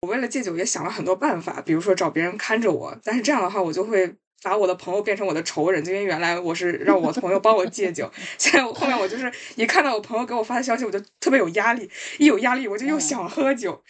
[0.00, 2.98] 我为了戒酒也想了很多办法，比如说找别人看着我。
[3.04, 13.82] 但是这样的话，我就会把我的朋友变成我的仇人，就因为原来我是 让我朋友帮我戒酒，现在后面我就是一看到我朋友给我发的消息，我就特别有压力，一有压力我就又想喝酒。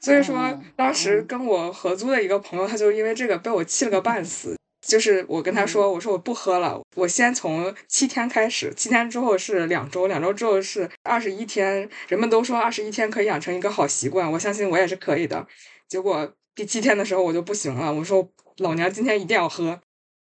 [0.00, 4.55] 所以说，当时跟我合租的一个朋友，他就因为这个被我气了个半死。
[4.86, 11.88] 就是我跟他说，我说我不喝了，我先从七天开始，七天之后是两周，两周之后是二十一天。
[12.08, 15.46] 人们都说二十一天可以养成一个好习惯，我相信我也是可以的。
[15.88, 19.80] 结果第七天的时候我就不行了，我说老娘今天一定要喝。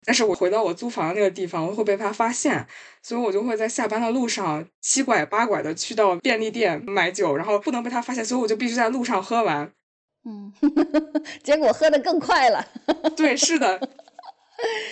[0.04, 2.66] 但是我回到我租房的那个地方，我会被他发现，
[3.02, 9.70] 所以我就会在下班的路上七拐八拐的去到便利店买酒，然后不能被他发现，所以我就必须在路上喝完。
[10.24, 10.52] 嗯，
[11.44, 12.66] 结果喝的更快了。
[13.14, 13.78] 对，是的。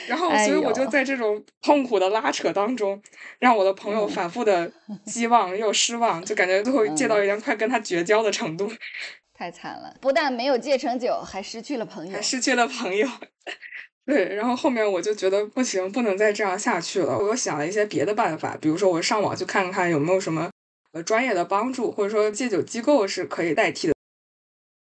[0.08, 3.00] 然后，所以我就在这种痛苦的拉扯当中，
[3.38, 4.70] 让我的朋友反复的
[5.06, 8.70] 希望又失望，就感觉最后戒到已经快跟他绝交的程度。
[9.34, 13.08] 太惨了，不但没有戒成酒，还失去了朋友，还失去了朋友。
[14.04, 17.18] 对，然后后面我就觉得不行，不能再这样下去了。
[17.18, 20.50] 我又想了一些别的办法，比如说我上网去看看有没有什么
[20.92, 23.94] 呃专业的帮助，或者说戒酒机构是可以代替的。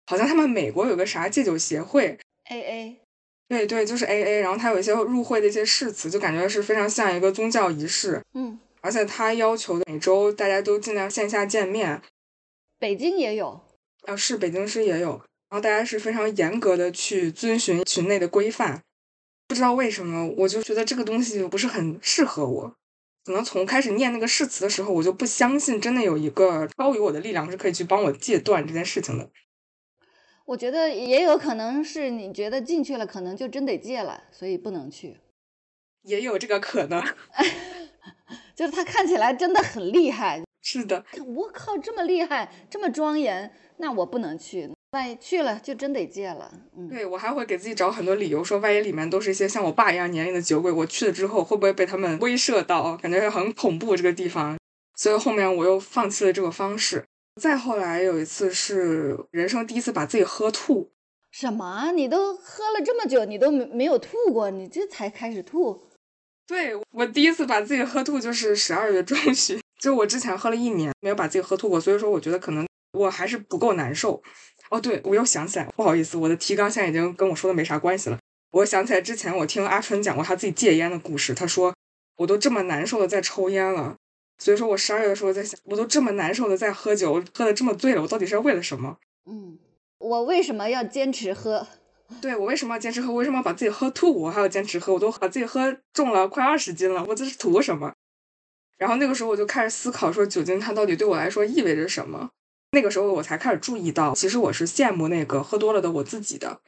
[0.07, 2.17] 好像他们美国有个啥戒酒协会
[2.49, 3.06] ，AA。
[3.49, 8.21] 对对，就是 A A，然后它有一些入会的一些誓词，就感觉是非常像一个宗教仪式。
[8.35, 12.03] 嗯，而且他要求每周大家都尽量线下见面。
[12.79, 13.61] 北京也有，
[14.03, 15.11] 啊，是北京市也有，
[15.49, 18.83] 然后大家是非常严格的去遵循群内的规范。
[19.47, 22.75] 不知道为什么，我就觉得这个东西不是很适合我。
[23.25, 29.31] 可能从开始念那个誓词的时候，我就不相信真的有一个高于我的力量是可以去帮我戒断这件事情的。
[30.47, 35.17] 我觉得也有可能是你觉得进去了，可能就真得戒了，所以不能去。
[36.03, 37.03] 也有这个可能
[38.55, 40.43] 就是他看起来真的很厉害。
[40.63, 44.71] 是的，我靠，这么厉害，这么庄严，那我不能去。
[44.93, 46.51] 万一去了，就真得戒了。
[46.77, 52.97] 嗯，对我还会给自己找很多理由，说万一里面都是一些像我爸一样年龄的酒鬼，我去了之后会不会被他们威慑到？
[52.97, 54.57] 感觉很恐怖这个地方。
[54.95, 57.05] 所以后面我又放弃了这个方式。
[57.41, 60.93] 再后来有一次是人生第一次把自己喝吐。
[61.31, 61.93] 什么？
[61.93, 64.51] 你都喝了这么久，你都没没有吐过？
[64.51, 65.87] 你这才开始吐？
[66.47, 74.23] 对我第一次把自己喝吐就是十二月中旬， 就我之前喝了一年没有把自己喝吐过，所以说我觉得可能我还是不够难受。
[74.71, 78.19] 哦，对，我又想起来，不好意思，我的提纲现在已经跟我说的没啥关系了。
[78.53, 81.75] 我想起来之前我听阿春讲过他自己戒烟的故事，他说
[82.17, 83.97] 我都这么难受的在抽烟了，
[84.39, 88.99] 所以说我十二月的时候在想，我都这么难受的在喝酒，喝的这么醉了，我到底是为了什么？
[89.27, 89.59] 嗯，
[89.99, 91.67] 我为什么要坚持喝？
[92.21, 93.13] 对我为什么要坚持喝？
[93.13, 94.23] 为什么要把自己喝吐？
[94.23, 94.93] 我还要坚持喝？
[94.93, 97.93] 我都把自己喝重了快二十斤了，我这是图什么？
[98.79, 102.31] 然后那个时候我就开始思考，说酒精它到底对我来说意味着什么？
[102.73, 106.61] 那个时候我才开始注意到，其实我是羡慕那个喝多了的我自己的。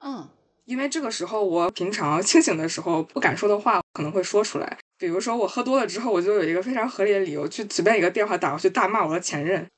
[0.00, 0.28] 嗯，
[0.64, 9.68] 因为这个时候我平常清醒的时候不敢说的话可能会说出来，比如说我喝多了之后，我就有一个非常合理的理由去随便一个电话打过去大骂我的前任。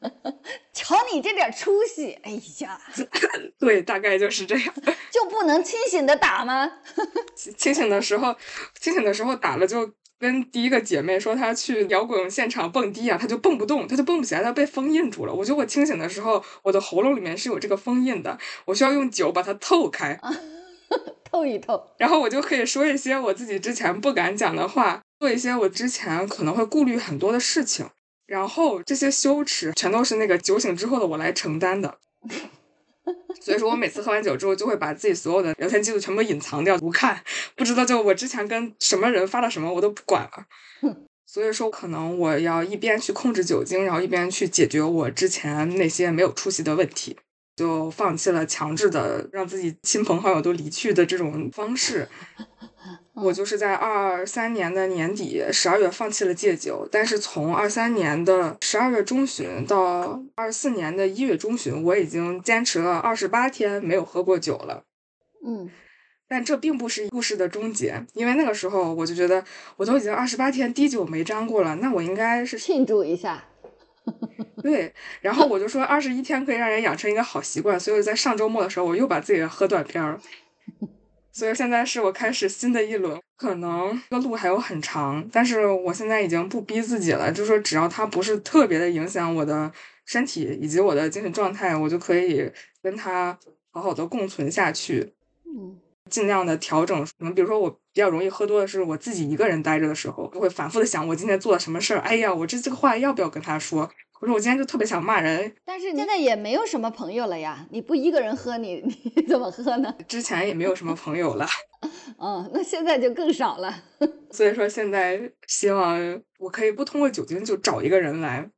[0.72, 2.78] 瞧你这点出息，哎呀，
[3.58, 4.74] 对，大概就是这样。
[5.10, 6.70] 就不能清醒的打吗？
[7.56, 8.36] 清醒的时候，
[8.78, 15.34] 清醒的时候打了，就跟第一个姐妹说她去摇滚现场蹦迪啊，她就蹦不动，她就蹦不起来，她被封印住了。
[15.34, 20.18] 我觉得我清醒的时候，我的喉咙里面是有这个封印的，我需要用酒把它透开，
[21.24, 27.86] 透一透，然后我就可以说一些我自己之前不敢讲的话，做一些我之前可能会顾虑很多的事情。
[28.26, 31.98] 然后这些羞耻全都是那个酒醒之后的我来承担的，
[33.40, 37.22] 所以说我每次喝完酒之后就会把自己所有的聊天记录全部隐藏掉不看，
[37.54, 40.46] 不知道就我之前跟什么人发了什么我都不管了。
[41.26, 47.16] 所以说可能我要一边去控制酒精，然后一边去解决我之前那些没有出息的问题，
[47.56, 52.08] 就放弃了强制的让自己亲朋好友都离去的这种方式。
[53.14, 64.82] 我就是在二三年的年底十二月放弃了戒酒，但是从二三年的十二月中旬到二四年的一月中旬，我已经坚持了二十八天没有喝过酒了。
[65.46, 65.70] 嗯，
[66.26, 69.44] 但这并不是故事的终结，因为那个时候我就觉得
[69.76, 73.44] 我都已经二十八天滴酒没沾过了，那我应该是庆祝一下。
[74.60, 80.20] 对，然后我就说二十一天可以让人养成一个好习惯，所以在上周末的时候我又把自己喝断片了。
[81.34, 89.72] 所以现在是我开始新的一轮，可能这个路还有很长，但是我现在已经不逼自己了，就说只要它不是特别的影响我的
[90.06, 92.48] 身体以及我的精神状态，我就可以
[92.80, 93.36] 跟它
[93.72, 95.12] 好好的共存下去。
[95.44, 95.76] 嗯，
[96.08, 103.90] 尽量的调整，可能比如说我比较容易喝多的是我自己一个人待着的时候，就会反复的想我今天做了什么事儿，哎呀，我这这个话要不要跟他说？
[104.24, 108.76] 我说我今天就特别想骂人，但是现在也没有什么朋友了呀，你不一个人喝，你
[109.16, 109.94] 你怎么喝呢？
[110.08, 111.46] 之前也没有什么朋友了，
[112.18, 113.84] 嗯， 那现在就更少了。
[114.32, 118.48] 所以说现在希望我可以不通过酒精就找一个人来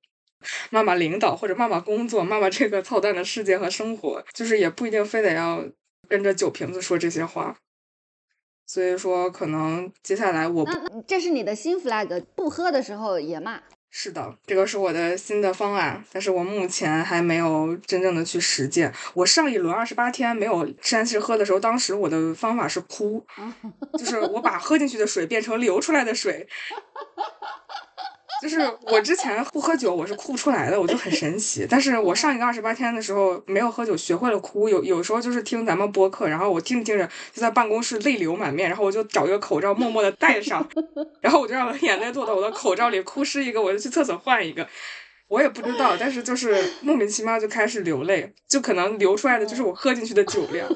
[0.70, 5.64] 骂骂领导或者骂骂工作，骂骂这个操蛋的世界和生活，就是也不一定非得要
[6.08, 7.56] 跟着酒瓶子说这些话。
[8.68, 13.60] 所以说可能接下来我那这是你的新 flag，不喝的时候也骂。
[13.90, 18.92] 是的，这个是我的新的方案，但是我目前还没有真正的去实践。
[19.14, 23.26] 我上一轮二十八天没有山西喝的时候，当时我的方法是哭，
[23.98, 26.46] 就是我把喝进去的水变成流出来的水。
[28.42, 31.66] 就是我之前不喝酒，我是哭不出来的，我就很神奇。
[31.68, 34.68] 但是我上一个二十八天的时候没有喝酒，学会了哭。
[34.68, 40.68] 有有时候就是听咱们播客，然后我听着听着就在办公室泪流满面，然后我就找一个口罩默默的戴上，
[41.20, 44.68] 然后我就让眼泪落到我的口罩里，哭湿一个我就去厕所换一个。
[45.28, 50.68] 我也不知道，但是就是莫名其妙就开始流泪，就可能流出来的就是我喝进去的酒量。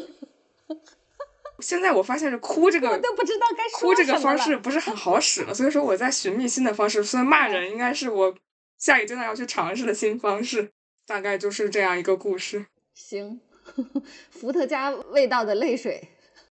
[1.60, 7.02] 现在我发现是哭这个，我都不知道该哭这个方式不是很好使了，所以说我在寻觅新的方式。
[7.02, 8.34] 所以骂人应该是我
[8.78, 10.70] 下一个阶段要去尝试的新方式，
[11.06, 12.66] 大概就是这样一个故事。
[12.94, 13.40] 行，
[14.30, 16.08] 伏特加味道的泪水。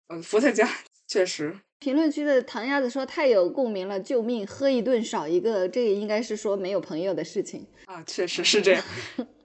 [0.09, 0.69] 嗯，伏特加
[1.07, 1.55] 确实。
[1.79, 4.47] 评论区的唐鸭子说太有共鸣了，救命！
[4.47, 8.83] 喝一顿少一个，这个应该是说没有朋友的事情啊，确实是这样。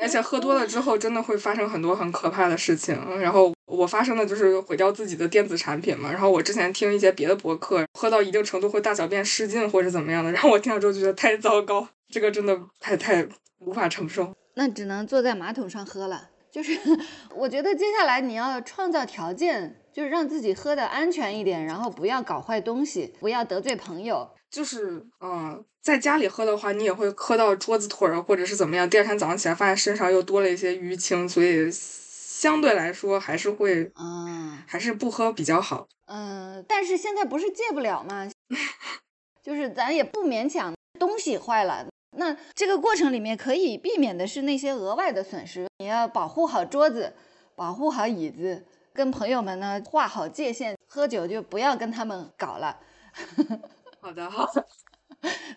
[0.00, 2.96] 而且喝多了之后，真的会发生很多很可怕的事情。
[3.20, 6.10] 然后我发生的就是毁掉自己的电子产品嘛。
[6.10, 13.26] 然后我之前听一些别的博客，喝到一定程度会大小便失禁或者怎么样的，然后我听了之后就觉得太糟糕，这个真的太太
[13.58, 14.34] 无法承受。
[14.54, 16.30] 那只能坐在马桶上喝了。
[16.50, 16.72] 就是
[17.36, 24.30] 我觉得接下来你要创造条件，就是让自己喝的安全一点，然后不要搞坏东西，不要得罪朋友。
[24.50, 35.86] 就是嗯，在家里喝的话，你也会喝到桌子腿儿或者是怎么样，第二天早上起来发现身上又多了一些淤青，所以相对来说还是会嗯还是不喝比较好。
[36.06, 38.28] 嗯，但是现在不是戒不了吗？
[39.42, 41.86] 就是咱也不勉强，东西坏了。
[42.16, 47.12] 那这个过程里面可以避免的是那些额外的损失，你要保护好桌子，
[47.54, 52.80] 保护好椅子，跟朋友们呢划好界限，喝酒就不要跟他们搞了。
[54.00, 54.50] 好的，好，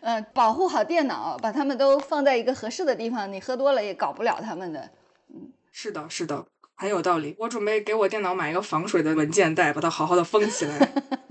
[0.02, 4.92] 嗯， 保护好电脑，把他们都放在一个合适的地方，你喝多了也搞不了他们的。
[5.34, 7.36] 嗯是的，是的，很有道理。
[7.40, 10.78] 我准备给我电脑买一个防水的文件袋，把它好好的封起来。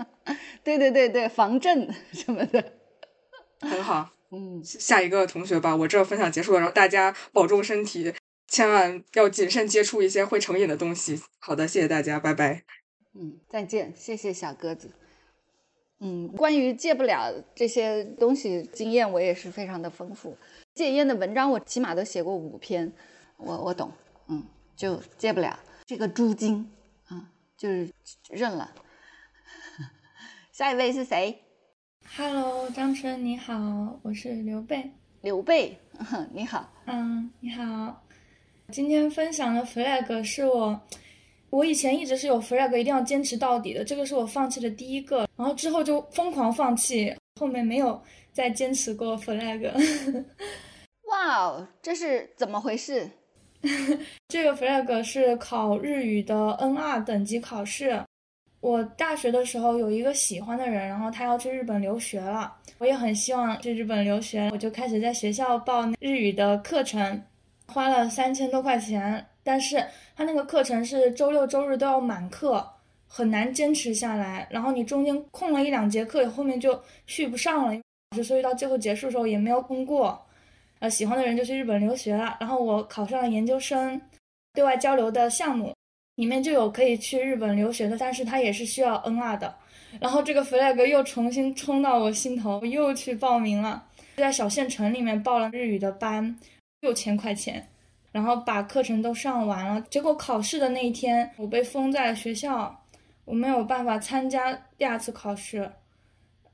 [0.63, 2.73] 对对对对，防震什么的，
[3.61, 4.09] 很好。
[4.31, 8.13] 嗯，下一个同学吧，我这分享结束了，然后大家保重身体，
[8.47, 11.21] 千万要谨慎接触一些会成瘾的东西。
[11.39, 12.63] 好的，谢谢大家，拜拜。
[13.13, 15.00] 嗯，再见，谢谢小鸽子。
[16.03, 20.35] 嗯，关于戒不了这些东西，经验我也是非常的丰富。
[20.73, 22.91] 戒烟的文章我起码都写过五篇，
[23.37, 23.91] 我我懂，
[24.27, 24.43] 嗯，
[24.75, 26.67] 就戒不了这个猪精
[27.07, 27.93] 啊，就是
[28.29, 28.73] 认了。
[30.51, 31.39] 下一位是谁
[32.17, 34.91] ？Hello，张春你好，我是刘备。
[35.21, 35.77] 刘备，
[36.33, 36.67] 你好。
[36.85, 38.03] 嗯，你好。
[38.71, 40.81] 今天分享的 flag 是我，
[41.51, 49.69] 我以前一直是有 flag 一定要坚持到底的，这个是我放弃的第一个，然后之后就疯狂放弃，后面没有再坚持过 flag。
[51.11, 53.07] 哇哦，这是怎么回事？
[54.29, 58.01] 这个 flag 是考日语的 N2 等级考试。
[58.61, 67.21] 我大学的时候有一个喜欢的人，然后他要去日本留学了，我也很希望去日本留学，我就开始在学校报日语的课程，
[67.71, 69.83] 花了三千多块钱，但是
[70.15, 72.67] 他那个课程是周六周日都要满课，
[73.07, 77.81] 很难坚持下来，然后你中间空了一两节课，后面就续不上了，
[78.23, 80.21] 所以到最后结束的时候也没有通过。
[80.79, 84.01] 呃，喜欢的人就去日本留学了，然后我考上了研究生，
[84.53, 85.73] 对外交流的项目。
[86.15, 89.55] 里面就有可以去日本留学的，但是它也是需要 N2 的。
[89.99, 93.83] 然后这个 flag 又重新冲到我心头，又去报名了，
[94.17, 96.37] 在小县城里面报了日语的班，
[96.81, 97.65] 六千块钱，
[98.11, 99.79] 然后把课程都上完了。
[99.89, 102.83] 结果考试的那一天，我被封在了学校，
[103.23, 105.71] 我没有办法参加第二次考试。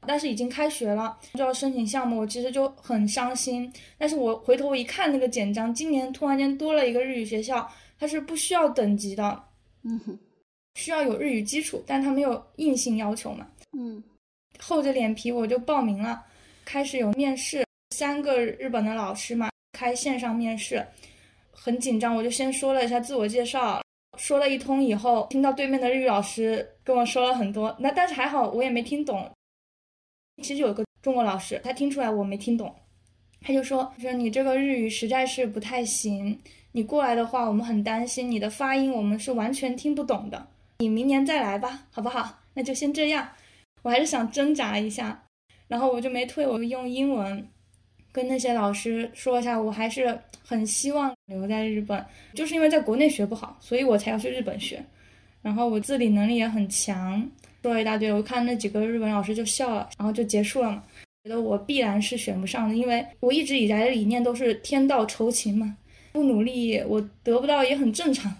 [0.05, 3.71] 但是已经开学了，就要申请项目，我其实就很伤心。
[3.97, 7.69] 但是我回头一看那个简章，今年突然间多了一个日语学校，
[7.99, 9.43] 它是不需要等级的。
[9.83, 10.17] 嗯哼，
[10.75, 13.47] 需要有日语基础，但它没有硬性要求嘛。
[13.77, 14.01] 嗯，
[14.59, 16.23] 厚着脸皮我就报名了，
[16.63, 20.83] 开始有面试，三个日本的老师嘛，开线上面试，
[21.51, 23.79] 很紧张，我就先说了一下自我介绍，
[24.17, 29.29] 说了一通以后，听到对面的日语老师跟我说了很多，那但是还好我也没听懂。
[30.41, 32.73] 其实有个中国老师，他听出来我没听懂，
[33.39, 36.39] 他就说说你这个日语实在是不太行。
[36.71, 40.47] 你过来的话，我们很担心你的发音，我们是完全听不懂的。
[40.79, 42.39] 你明年再来吧，好不好？
[42.55, 43.29] 那就先这样。
[43.83, 45.23] 我还是想挣扎一下，
[45.67, 47.47] 然后我就没退，我用英文
[48.17, 52.03] 跟那些老师说一下，我还是很希望留在日本，
[52.33, 54.83] 就是因为在国内学不好，所以我才要去日本学。
[55.43, 57.23] 然后我自理能力也很强，
[57.61, 60.83] 说了一大堆，我看那几个日本老师就笑了，然后就结束了嘛。
[61.23, 65.77] 觉得我必然是选不上的，因为我一直以来的理念都是天道酬勤嘛。
[66.11, 68.33] 不努力，我得不到也很正常。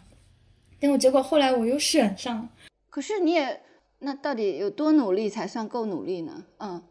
[0.80, 2.50] 但我结果后来我又选上了，
[2.90, 3.62] 可是你也
[4.00, 6.44] 那到底有多努力才算够努力呢？
[6.58, 6.82] 嗯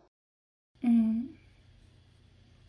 [0.82, 1.28] 嗯，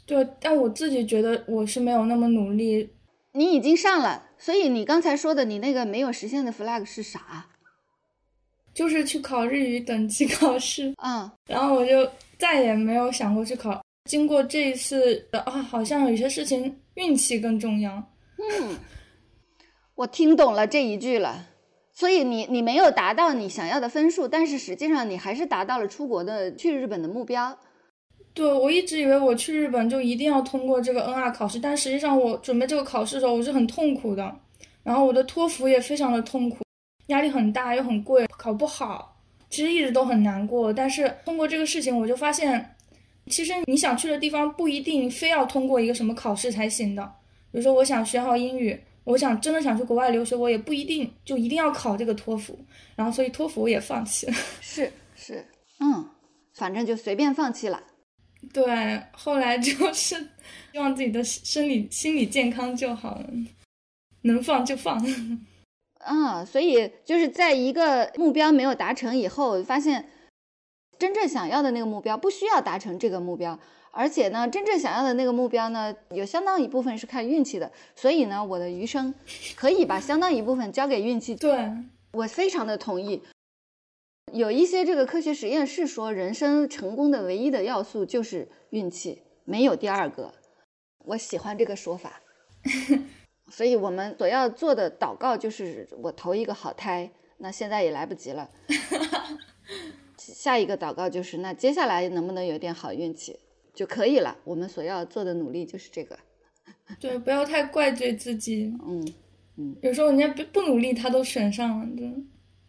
[0.08, 2.89] 对，但我自己觉得我是没有那么努力。
[3.34, 7.45] 你已经上了，所以你刚才说的你那个没有实现的 flag 是啥？
[8.74, 13.84] 就是去考日语等级考试啊、 嗯，然后我就再也没有想过去考。
[14.05, 17.91] 经过这一次的啊，好像有些事情运气更重要。
[18.38, 18.78] 嗯，
[19.95, 21.47] 我听懂了这一句了。
[21.91, 27.58] 所以你你没有达到你想要的分数，但是实际上你还是达到了出国的去日本的目标。
[28.38, 34.40] 对，我一直以为我去日本就一定要通过这个 N2 考试，但实际上我准备这个考试的时候我是很痛苦的，
[34.84, 36.60] 然后我的托福也非常的痛苦，
[37.08, 39.18] 压力很大又很贵，考不好，
[39.50, 40.72] 其实一直都很难过。
[40.72, 42.74] 但是通过这个事情，我就发现。
[43.30, 47.04] 其实你想去的地方不一定非要通过一个什么考试才行的。
[47.52, 52.58] 比如说，我想学好英语，我想真的想去国外留学，我也不一定就一定要考这个托福，
[52.96, 54.34] 然后所以托福我也放弃了。
[54.62, 55.46] 是是，
[55.82, 56.10] 嗯，
[56.54, 57.84] 反正就随便放弃了。
[58.54, 60.16] 对，后来就是
[60.72, 63.30] 希望自己的生理心理健康就好了，
[64.22, 65.00] 能放就放。
[66.10, 70.08] 嗯，所以就是在一个目标没有达成以后，发现
[70.98, 73.60] 真正想要的那个目标不需要达成这个目标，
[73.91, 77.70] 而且呢，真正想要的那个目标呢，有相当一部分是看运气的。
[77.95, 79.14] 所以呢，我的余生
[79.56, 81.36] 可以把相当一部分交给运气。
[81.36, 81.70] 对，
[82.14, 83.22] 我非常的同意。
[84.34, 90.34] 有一些这个科学实验是说，人生成功的唯一的要素就是运气，没有第二个。
[91.05, 92.21] 我喜欢这个说法。
[93.49, 98.49] 所以我们所要做的祷告就是我投一个好胎，那现在也来不及了。
[100.17, 103.39] 下一个祷告就是那接下来能不能有点好运气
[103.73, 104.38] 就可以了。
[104.43, 106.19] 我们所要做的努力就是这个。
[106.99, 108.73] 对， 不要太怪罪自己。
[108.86, 109.13] 嗯
[109.55, 112.03] 嗯，有时候人家不不努力，他都选上了，就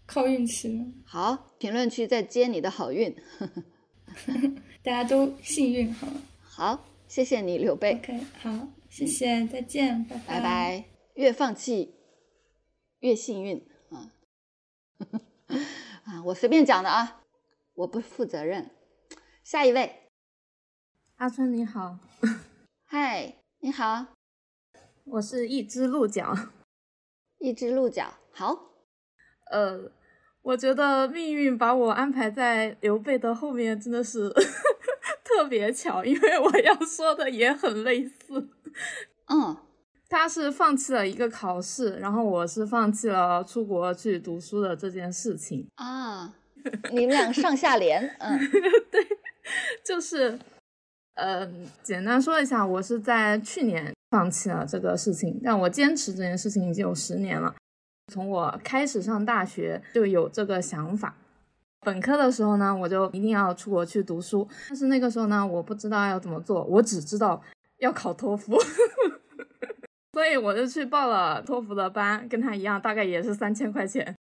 [0.09, 0.95] 靠运气。
[1.05, 3.15] 好，评论区再接你的好运。
[4.83, 6.15] 大家都幸运好了。
[6.41, 7.93] 好，谢谢你，刘备。
[7.97, 8.69] OK，好。
[8.89, 10.85] 谢谢，再见，拜拜拜。
[11.13, 11.95] 越放弃
[13.01, 14.11] 越幸运啊！
[16.05, 17.23] 啊，我随便讲的啊，
[17.75, 18.71] 我不负责任。
[19.45, 20.09] 下一位，
[21.17, 21.99] 阿春你好，
[22.87, 24.07] 嗨，你好，
[25.05, 26.35] 我是一只鹿角，
[27.37, 28.65] 一只鹿角，好。
[29.51, 29.91] 呃，
[30.49, 34.31] 我觉得命运把我安排在刘备的后面，真的是
[35.23, 38.49] 特别巧，因为我要说的也很类似。
[39.27, 39.55] 嗯，
[40.09, 46.35] 他是放弃了一个考试，然后我是放弃了出国去读书的这件事情啊。
[46.93, 48.39] 你们俩上下联，嗯，
[48.91, 49.07] 对，
[49.85, 50.39] 就是，
[51.17, 51.47] 呃，
[51.83, 57.55] 简单说一下，我是在去年放弃了这个事情，但我坚持这件事情已经有十年了。
[58.09, 61.15] 从我开始上大学就有这个想法。
[61.81, 67.41] 本科的时候呢，我就一定要出国去读书，但是那个时候呢，我不知道要怎么做，我只知道。
[67.79, 68.59] 要考托福，
[70.13, 74.17] 所以我就去报了托福的班，跟他一样，大概也是三千块钱。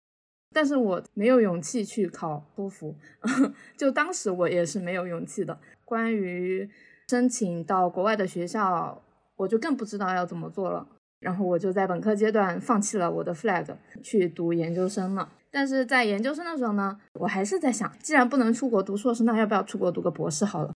[0.54, 2.94] 但是我没有勇气去考托福，
[3.78, 5.58] 就当时我也是没有勇气的。
[5.86, 6.68] 关于
[7.08, 9.02] 申请到国外的学校，
[9.36, 10.86] 我就更不知道要怎么做了。
[11.20, 13.66] 然后我就在本科阶段放弃了我的 flag，
[14.02, 15.28] 去读研究生了。
[15.50, 20.72] 但是在研究生的时候呢，我还是在想，既然不能出国读硕士，那要不要出国读个博士好了？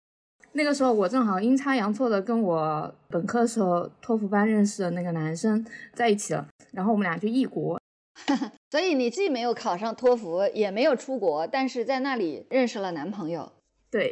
[0.53, 7.79] 那个时候我正好阴差阳错的跟我本科时候托福班认识的那个男生在一起了，然后我们俩就异国。
[8.71, 13.51] 所以你既没有考上托福，也没有出国，但是在那里认识了男朋友。
[13.89, 14.11] 对，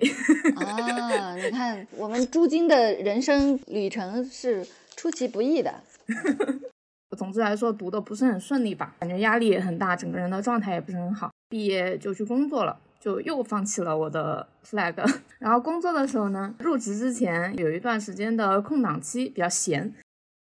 [0.56, 4.66] 啊，你看我们朱晶的人生旅程是
[4.96, 5.74] 出其不意的。
[7.18, 11.32] 总之来说，读的不是很顺利吧，感觉压力也很大，整个人的状态也不是很好。
[11.50, 12.80] 毕业就去工作了。
[12.98, 14.96] 就又放弃了我的 flag，
[15.38, 19.94] 然后工作的时候呢，入职之前有一段时间的空档期比较闲，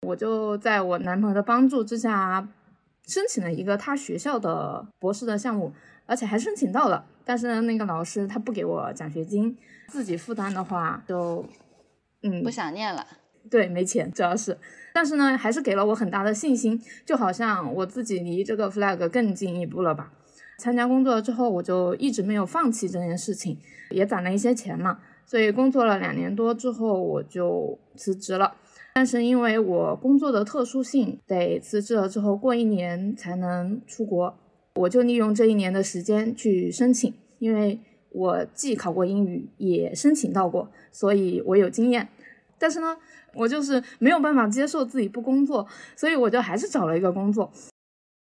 [0.07, 2.47] 我就在我男朋友的帮助之下，
[3.05, 5.71] 申请了一个他学校的博士的项目，
[6.07, 7.05] 而且还申请到了。
[7.23, 9.55] 但是呢，那个老师他不给我奖学金，
[9.89, 11.45] 自己负担的话就，
[12.23, 13.05] 嗯，不想念了。
[13.49, 14.57] 对，没钱主要是，
[14.93, 20.11] 但是呢，还是给了我很大的信心，就好像我自己离这个 flag 更进一步了吧。
[20.59, 23.57] 参加工作之后，我就一直没有放弃这件事情，
[23.91, 28.55] 也攒了一些钱嘛，所以工作了两年多之后，我就辞职了。
[28.95, 34.35] 但是因为我工作的特殊性，得辞职了之后过一年才能出国，
[34.73, 37.79] 我就利用这一年的时间去申请，因为
[38.09, 42.09] 我既考过英语，也申请到过，所以我有经验。
[42.59, 42.95] 但是呢，
[43.33, 47.51] 我就是没有办法接受自己不工作，所以我就还是找了一个工作。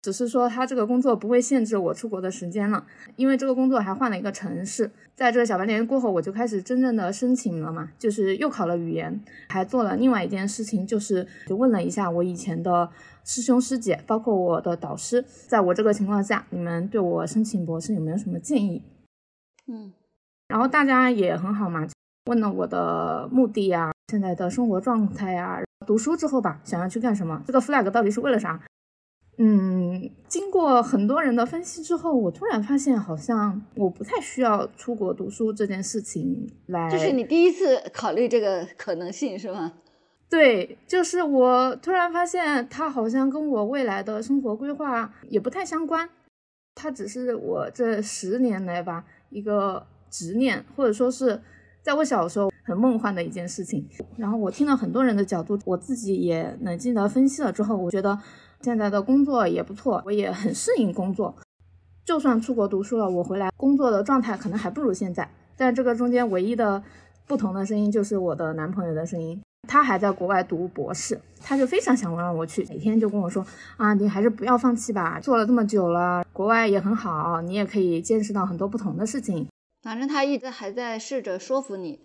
[0.02, 2.86] 只是说他这个工作不会限制我出国的时间了，
[3.18, 4.90] 因为这个工作还换了一个城市。
[5.14, 12.90] 在这个小半年过后，我就开始真正的申请了嘛，就是又考了语言，还做了另外一件事情，就是就问了一下我以前的
[13.26, 18.82] 师兄师姐，包括我的导师，在我这个情况下，你们对我申请博士有没有什么建议？
[19.68, 19.92] 嗯，
[20.48, 21.86] 然后大家也很好嘛，
[22.28, 27.44] 问了我的目的呀，现在的生活状态呀，读书之后吧，想要去干什么？
[27.46, 28.60] 这个 flag 到底是为了啥？
[29.38, 36.90] 嗯，经过很多人的分析之后，我突然发现，好像我不太需要出国读书这件事情来。
[36.90, 39.74] 就是你第一次考虑这个可能性是吗？
[40.28, 46.10] 对，就是我突然发现，它好像跟我未来的生活规划也不太相关。
[46.74, 51.42] 它只是我这十年来吧一个执念，或者说是
[51.90, 53.84] 在我小时候很梦幻的一件事情。
[54.16, 58.16] 然后我听了很多人的角度，我自己也冷静的分析了之后，我觉得
[58.62, 61.36] 现在的工作也不错，我也很适应工作。
[62.06, 65.28] 就算出国读书了，我回来工作的状态可能还不如现在。
[65.56, 66.84] 在这个中间，唯一的
[67.26, 69.42] 不同的声音就是我的男朋友的声音。
[69.68, 73.44] 他还在国外读博士，他就非常想让我去，每天就跟我说
[73.78, 79.48] 啊，你还是不要放弃吧，做了这么久了，国外也很好，你也可以见识到很多不同的事情。
[79.90, 82.00] 反正他一直还在试着说服你。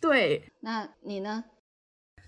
[0.00, 1.42] 对，那你呢？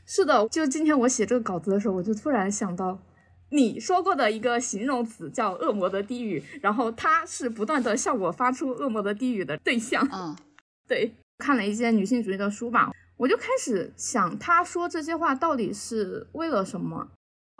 [0.05, 2.99] 是的，就今天我写这个稿子的时候，我就突然想到。
[3.51, 10.05] 你说过的一个形容词叫“恶魔的低语”，然后他是不断的向我发出恶魔的低语的对象。
[10.13, 10.37] 嗯，
[10.89, 17.09] 对，看了一些女性主义的书吧，我就开始想，他说这些话到底是为了什么？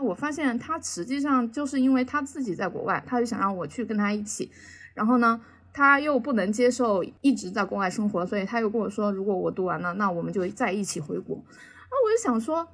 [0.05, 4.51] 我发现他实际上就是因为他自己在国外，他就想让我去跟他一起，
[4.93, 5.41] 然后呢，
[5.79, 11.37] 他又不能接受一直在国外生活，所以他又跟我说，如果我读完了，那我们就再一起回国。
[11.91, 12.67] 那我就想说。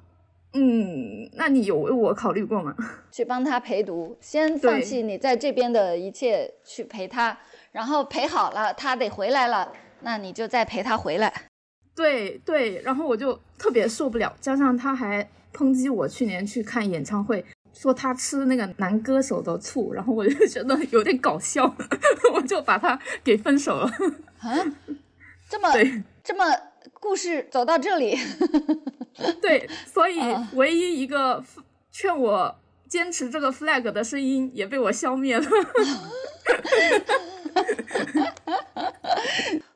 [0.57, 2.73] 嗯，那你有为我考虑过吗？
[3.11, 7.37] 去帮他陪读，先放弃你在这边的一切去陪他，
[7.73, 11.49] 然后陪好了，他得回来了，那你就再陪他回来。
[11.93, 17.43] 对对，然后我就特别受不了，加上他还抨击我去年去看演唱会，
[17.75, 21.75] 说他吃那个男歌手的醋，然后我就觉得有点搞笑，
[22.33, 23.85] 我就把他给分手了。
[24.39, 24.55] 啊，
[25.49, 25.69] 这么
[26.23, 26.43] 这么。
[26.99, 28.17] 故事走到这里，
[29.41, 30.19] 对，所以
[30.53, 31.43] 唯一一个
[31.91, 32.55] 劝我
[32.87, 35.45] 坚持这个 flag 的声音也被我消灭了。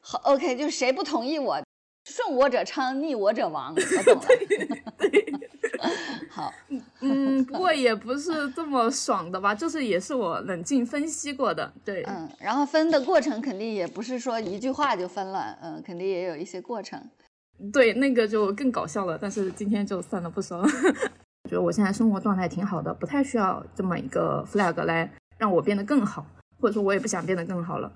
[0.01, 1.61] 好，OK，就是谁不同意我，
[2.05, 4.23] 顺我者昌，逆我者亡，我懂了。
[6.29, 6.53] 好，
[7.01, 17.01] 嗯，不过也不是这么爽的吧，就是也是我冷静分析过的，对，嗯，然后分的过程肯定也不是说一句话就分了，嗯，肯定也有一些过程。
[17.73, 19.17] 对，那个就更搞笑了。
[19.21, 20.63] 但是今天就算了，不说了。
[21.43, 26.25] 我 觉得我现在生活状态挺好的，不太需要这么一个 flag 来让我变得更好，
[26.61, 27.91] 或者说我也不想变得更好了。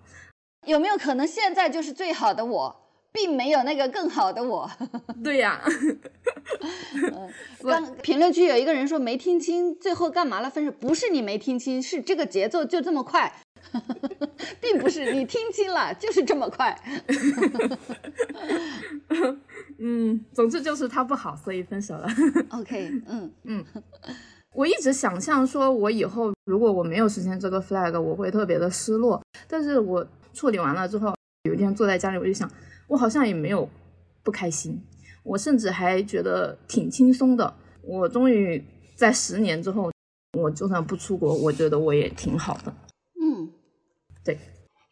[0.66, 2.83] 有没有可能现在就是最好的我，
[3.14, 4.70] 并没有那个更好的我？
[5.24, 5.61] 对呀。
[7.64, 10.49] 刚评论区有一个人说没听清，最后干嘛了？
[10.49, 13.32] 分手不是你没听清，是这个节奏就这么快。
[14.59, 16.78] 并不是你听清了，就是这么快。
[19.80, 22.07] 嗯，总之就是他不好，所以分手了。
[22.49, 23.66] OK，嗯嗯，
[24.53, 29.22] 我一直想象说，我以后如果我没有实现这个 flag，我会特别的失落。
[29.47, 32.49] 但是我处理完了之后，有一天坐在家里，我就想，
[32.94, 33.68] 我好像也没有
[34.22, 34.80] 不开心，
[35.24, 37.56] 我甚至还觉得挺轻松的。
[37.82, 38.64] 我终于
[38.96, 39.91] 在十年之后，
[40.38, 42.72] 我就算不出国，我觉得我也挺好的。
[43.20, 43.52] 嗯，
[44.24, 44.38] 对，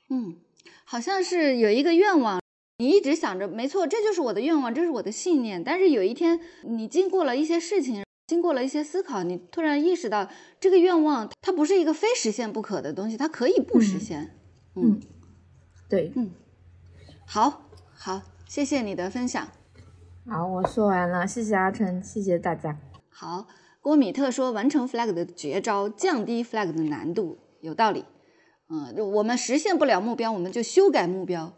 [0.10, 0.36] 嗯，
[0.84, 2.42] 好像是有一个愿望。
[2.80, 5.64] 你一直想着，没错，这就是我的愿望，这是我的信念。
[5.64, 10.28] 但是有一天，你经过了一些事情，经过了一些思考，你突然意识到，
[10.60, 14.36] 这个愿望它不是一个非实现不可的东西，它可以不实现。
[14.76, 15.00] 嗯，
[15.88, 16.32] 对，嗯，
[17.28, 17.70] 好，
[18.04, 19.48] 好，谢谢你的分享。
[20.28, 22.76] 好，我说完了，谢谢阿成，谢谢大家。
[23.12, 23.46] 好，
[23.80, 28.04] 郭米特说，完成 flag 的绝招，降低 flag 的难度，有道理。
[28.72, 31.54] 嗯，我们实现不了目标，我们就修改目标。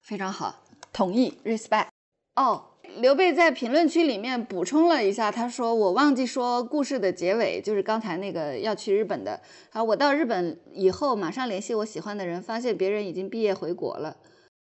[0.00, 0.64] 非常好，
[0.94, 1.88] 同意，respect。
[2.36, 9.38] 哦，刘备在评论区里面补充了一下，他说我忘记说故事的结尾，就是刚才那个要去日本的。
[9.72, 14.16] 啊，我到日本以后马上联系我喜欢的人，发现别人已经毕业回国了，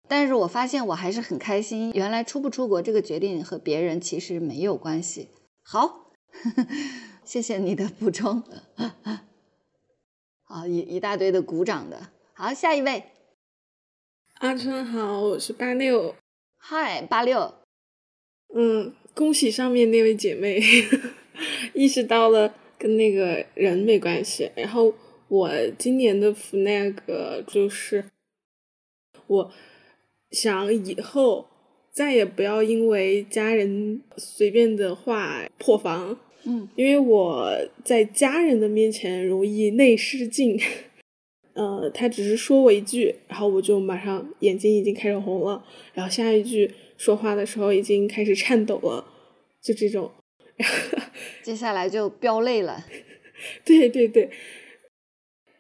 [0.08, 1.92] 但是我发现我还是很开心。
[1.94, 5.30] 原来出不出国这个决定和别人其实没有关系。
[5.64, 6.12] 好，
[7.24, 8.44] 谢谢你的补充。
[10.44, 12.10] 好，一一大堆的鼓掌的。
[12.34, 13.06] 好，下一位。
[14.40, 16.16] 阿春好，我是八六。
[16.58, 17.54] 嗨，八六。
[18.54, 20.62] 嗯，恭喜上面那位姐妹
[21.74, 24.52] 意识到了跟那个人没关系。
[24.56, 24.94] 然后
[25.28, 25.50] 我
[25.80, 28.06] 今年的 flag 就是，
[29.28, 29.52] 我
[30.34, 31.48] 想以后
[31.92, 36.18] 再也不要因为家人随便的话破防。
[36.46, 40.60] 嗯，因为我在家人的面前容易内失禁。
[41.54, 45.64] 呃，他只是说我一句，然后我就马上眼睛已经开始红了，
[45.94, 49.06] 然后下一句说话的时候已经开始颤抖了，
[49.62, 50.12] 就这种。
[51.44, 52.84] 接下来就飙泪了。
[53.64, 54.30] 对对对。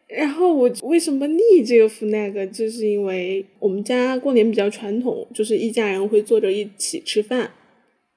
[0.07, 7.39] 然后我为什么立这个 flag，就是因为我们家过年比较传统，就是一家人会坐着一起吃饭。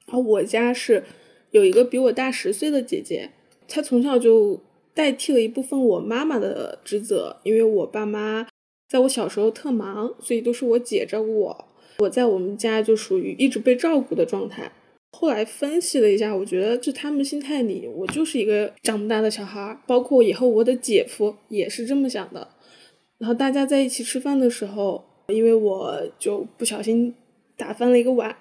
[0.06, 1.02] 然后我家是
[1.50, 3.30] 有一个比我大十岁的姐姐，
[3.66, 4.60] 她从小就。
[4.96, 8.46] 代替了一部分我妈妈的职责，因为我爸妈
[8.88, 11.68] 在我小时候特忙，所以都是我姐照顾我。
[11.98, 14.72] 我在我们家就属于一直被照顾的状态。
[15.18, 19.80] 后来分析了一下，我觉得就他们心态里，我就是一个长不大的小孩儿。
[19.86, 22.46] 包括以后我的姐夫也是这么想的。
[23.16, 27.14] 然后大家在一起吃饭的时候，因为我就不小心
[27.56, 28.36] 打翻了一个碗，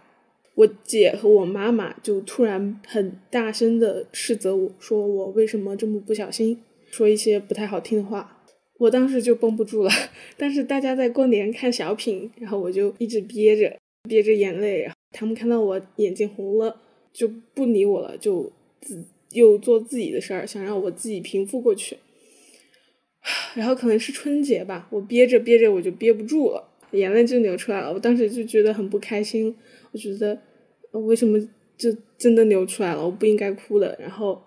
[0.55, 6.59] 我姐和我妈妈就突然很大声的斥责我说我为什么这么不小心，
[6.91, 8.43] 说一些不太好听的话。
[8.77, 9.91] 我当时就绷不住了。
[10.35, 13.73] 但是大家在过年看小品，然后我就一直憋着
[14.09, 14.91] 憋着眼泪。
[15.17, 16.81] 他们看到我眼睛红了，
[17.13, 18.51] 就不理我了，就
[18.81, 19.01] 自
[19.31, 21.97] 又做自己的事儿，想让我自己平复过去。
[23.55, 27.93] 然后可能是春节吧，我憋着憋着我就憋不住了，眼泪就流出来了。
[27.93, 29.55] 我当时就觉得很不开心，
[29.93, 30.37] 我觉得
[30.91, 31.39] 为什么
[31.77, 33.05] 就真的流出来了？
[33.05, 33.97] 我不应该哭的。
[33.99, 34.43] 然后，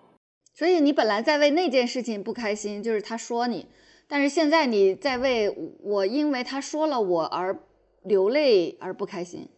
[0.53, 3.65] 所以你本来在为那件事情不开心，就是他说你，
[4.07, 5.49] 但是现在你在为
[5.81, 7.59] 我因为他说了我而
[8.03, 9.49] 流泪而不开心。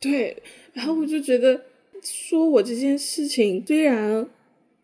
[0.00, 0.42] 对，
[0.72, 1.60] 然后我就觉得
[2.02, 4.26] 说我这件事情虽然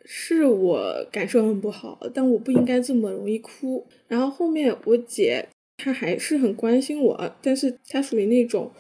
[0.04, 3.86] 是我感受很不好，但我不应该这么容易哭。
[4.08, 5.48] 然后后面我姐
[5.78, 8.70] 她还是很关心我，但是她属于那种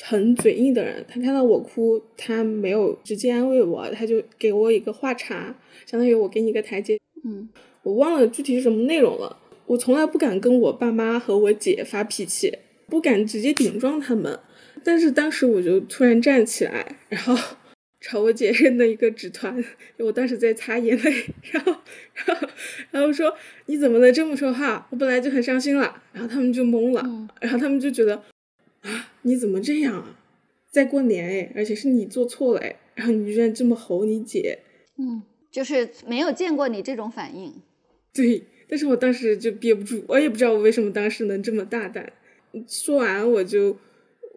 [0.00, 1.04] 很嘴硬的人。
[1.08, 6.96] 她看到我哭，她没有直接安慰我，她就给我一个话茬，相当于我给你一个台阶。
[7.24, 7.48] 嗯，
[7.82, 9.36] 我忘了具体是什么内容了。
[9.66, 12.56] 我从来不敢跟我爸妈和我姐发脾气，
[12.86, 14.38] 不敢直接顶撞他们。
[14.88, 17.36] 但是当时我就突然站起来，然后
[18.00, 19.62] 朝我姐扔了一个纸团，
[19.98, 21.76] 我当时在擦眼泪，然后，
[22.14, 22.48] 然后，
[22.92, 23.36] 然后说
[23.66, 24.88] 你怎么能这么说话？
[24.90, 26.02] 我本来就很伤心了。
[26.14, 28.16] 然后他们就懵了，然后他们就觉得
[28.80, 30.18] 啊，你怎么这样啊？
[30.70, 34.60] 在过年哎，而且是你做错了哎，然后你居然这么吼你姐，
[34.96, 37.52] 嗯，就是没有见过你这种反应。
[38.14, 42.10] 对，但是我当时就憋不住，我也不知道我为什么当时能这么大胆。
[42.66, 43.76] 说完我就。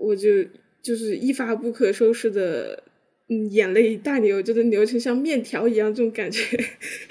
[0.01, 0.43] 我就
[0.81, 2.83] 就是一发不可收拾的，
[3.29, 6.41] 嗯，眼泪大流，就是流成像面条一样这种感觉，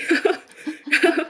[0.08, 1.24] 然后，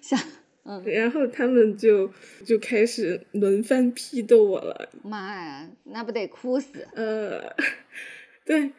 [0.00, 0.18] 像，
[0.64, 2.10] 嗯，然后他们就
[2.46, 4.88] 就开始轮番批斗我了。
[5.02, 6.86] 妈呀，那不得哭死？
[6.94, 7.52] 呃，
[8.46, 8.70] 对，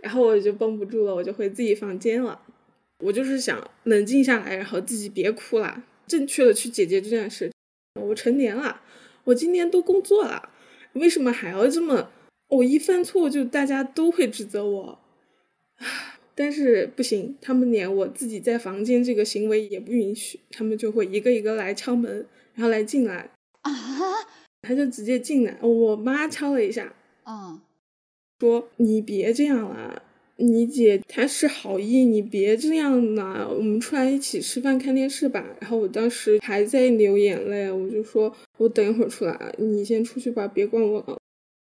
[0.00, 2.40] 然后我就绷不住了，我就回自己房间了。
[3.00, 7.50] 我就是想冷静下来，然后自己别哭了，正确的去解决这件事。
[8.00, 8.80] 我成年了，
[9.24, 10.50] 我今年都工作了。
[10.94, 12.10] 为什么还要这么？
[12.48, 14.98] 我一犯错就大家都会指责我，
[16.34, 23.30] 但是不行，他们连我自己在房间这个行为也不允许，他们就会一个一个来敲门，然后来进来
[23.62, 23.72] 啊，
[24.60, 27.58] 他就直接进来，我妈敲了一下，嗯，
[28.38, 30.02] 说你别这样了，
[30.42, 35.44] 你姐她是好意，你别这样了，我们出来一起吃饭看电视吧。
[35.60, 41.16] 然后我当时还在流眼泪，我就说，我等一会儿出来，你先出去吧，别管我了。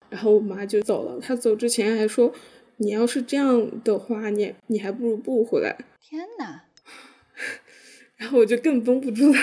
[0.10, 2.34] 然后我妈就走了，她走之前还说，
[2.78, 5.78] 你要是这样的话，你你还不如不回来。
[6.00, 6.62] 天呐，
[8.16, 9.40] 然后我就更绷不住了，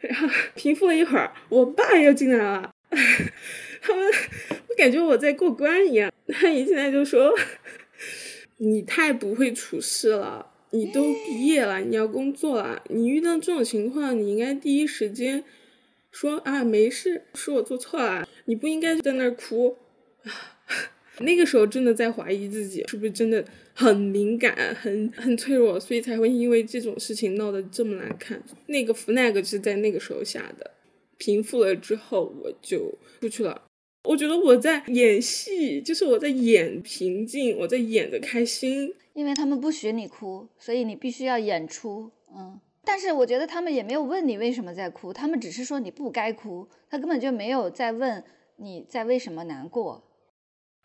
[0.00, 4.04] 然后平复了一会儿，我爸又进来了， 他们，
[4.68, 7.32] 我感觉我在过关一样，他一进来就说。
[8.58, 15.44] 你太不会处事了，你都毕业了，你要工作了，你遇到这种情况，你应该第一时间
[16.10, 19.76] 说啊，没事，是我做错了，你不应该在那儿哭。
[21.20, 23.44] 那个时候真的在怀疑自己是不是真的
[23.74, 28.40] 很敏感、很很脆弱，所以才会因为这种事情闹得这么难看。
[28.66, 30.70] 那个 flag 是在那个时候下的，
[31.16, 33.62] 平复了之后我就出去了。
[34.08, 38.94] 我觉得我在演戏，就是我在演平静，我在演的开心。
[39.12, 42.10] 因为他们不许你哭，所以你必须要演出。
[42.34, 48.24] 嗯，但是我觉得他们也没有问你为什么在哭，他们只是说你不该哭，他根本就没有在问
[48.56, 50.02] 你在为什么难过。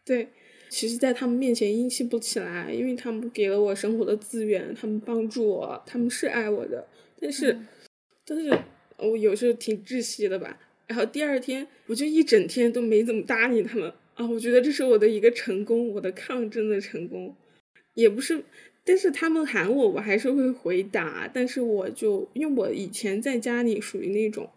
[0.04, 0.28] 对，
[0.70, 6.86] 其实，在他们面前硬气不起来，因为他们给了我生活的资源，他们帮助我，他们是爱我的。
[7.22, 7.58] 但是，
[8.26, 8.52] 但是
[8.98, 10.60] 我有时候挺窒息的吧。
[10.88, 14.28] 然后第二天，我就一整天都没怎么搭理他们啊！
[14.28, 17.36] 我觉得这是我的一个成功，我的抗争的成功，
[17.94, 18.44] 也不是。
[18.86, 21.30] 但是他们喊我，我还是会回答。
[21.34, 24.50] 但是我就因为我以前在家里属于那种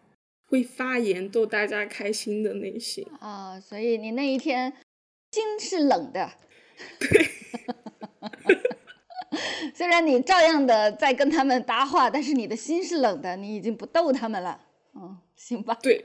[0.46, 4.72] 会发言逗大家开心的类型啊，所以你那一天
[5.30, 6.28] 心是冷的。
[6.98, 7.26] 对，
[9.74, 14.60] 虽然你照样的在跟他们搭话，但是你的心是冷的，你已经不逗他们了。
[14.94, 15.16] 嗯。
[15.36, 16.04] 行吧，对，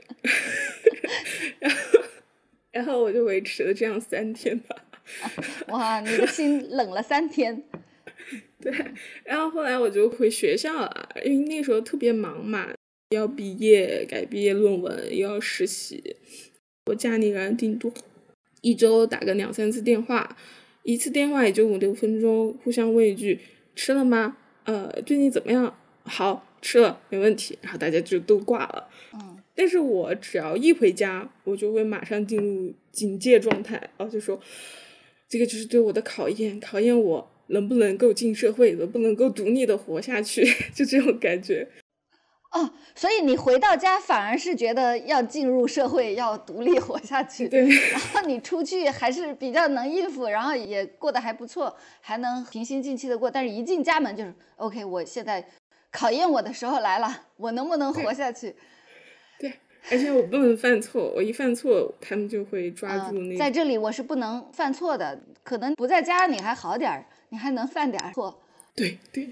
[1.58, 1.78] 然后，
[2.70, 4.76] 然后我就维持了这样三天吧。
[5.68, 7.64] 哇，你的心冷了三天。
[8.60, 8.72] 对，
[9.24, 12.68] 然后后来我就回学校了，因为那时候特别忙嘛，
[13.10, 16.16] 要毕业、改毕业论文，又要实习。
[16.86, 17.92] 我家里人顶多
[18.60, 20.36] 一周打个两三次电话，
[20.84, 23.40] 一次电话也就五六分钟，互相问一句
[23.74, 24.36] 吃了吗？
[24.64, 25.76] 呃，最近怎么样？
[26.04, 27.58] 好吃了，没问题。
[27.60, 28.88] 然后大家就都挂了。
[29.12, 34.40] 嗯，但是我只要一回家，我就会马上进入警戒状态，然后就说
[35.28, 40.44] 这个就是对我的考验，考验我能不能够进社会，能不能够独立的活下去，
[40.74, 41.68] 就这种感觉。
[42.52, 47.48] 哦，所以你回到家反而是觉得要进入社会，要独立活下去。
[47.48, 47.66] 对。
[47.66, 53.30] 然后你出去还是比较能应付，然后也过得还不错，还能平心静气的过。
[53.30, 55.42] 但是一进家门就是 OK，我现在
[55.92, 58.54] 考验我的时候来了，我能不能活下去？
[59.38, 59.52] 对，
[59.90, 63.36] 而且我不能犯错，我一犯错，他们就会抓住那。
[63.36, 68.40] 在这里我是不能犯错的，可能不在家你还好点儿，你还能犯点错。
[68.74, 69.30] 对对，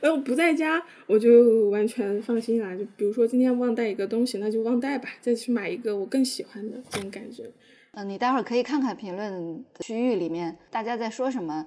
[0.00, 2.78] 然 后不在家，我就完全放心了。
[2.78, 7.50] 就比如说今天忘带一个东西，那就忘带吧，再去买一个我更喜欢的这种感觉。
[7.94, 11.66] 嗯，你待会儿可以看看评论区域里面大家在说什么。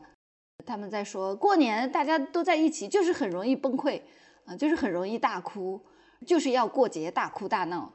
[0.65, 4.01] 他们在说过年大家都在一起，就是很容易崩溃，
[4.45, 5.81] 啊，就是很容易大哭，
[6.25, 7.91] 就是要过节大哭大闹，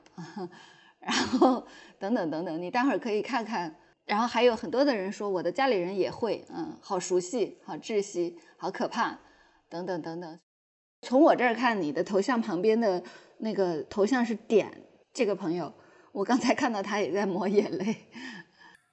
[1.01, 1.67] 然后
[1.99, 3.75] 等等等等，你待会儿可以看看。
[4.05, 9.19] 然后还有很多的人说，我的家里人也会，嗯，好熟悉，好窒息，好可怕，
[9.69, 10.39] 等等等等。
[11.03, 13.03] 从我这儿看，你的头像旁边的
[13.39, 14.71] 那个头像是点，
[15.13, 15.73] 这个朋友，
[16.13, 17.97] 我刚才看到他也在抹眼泪。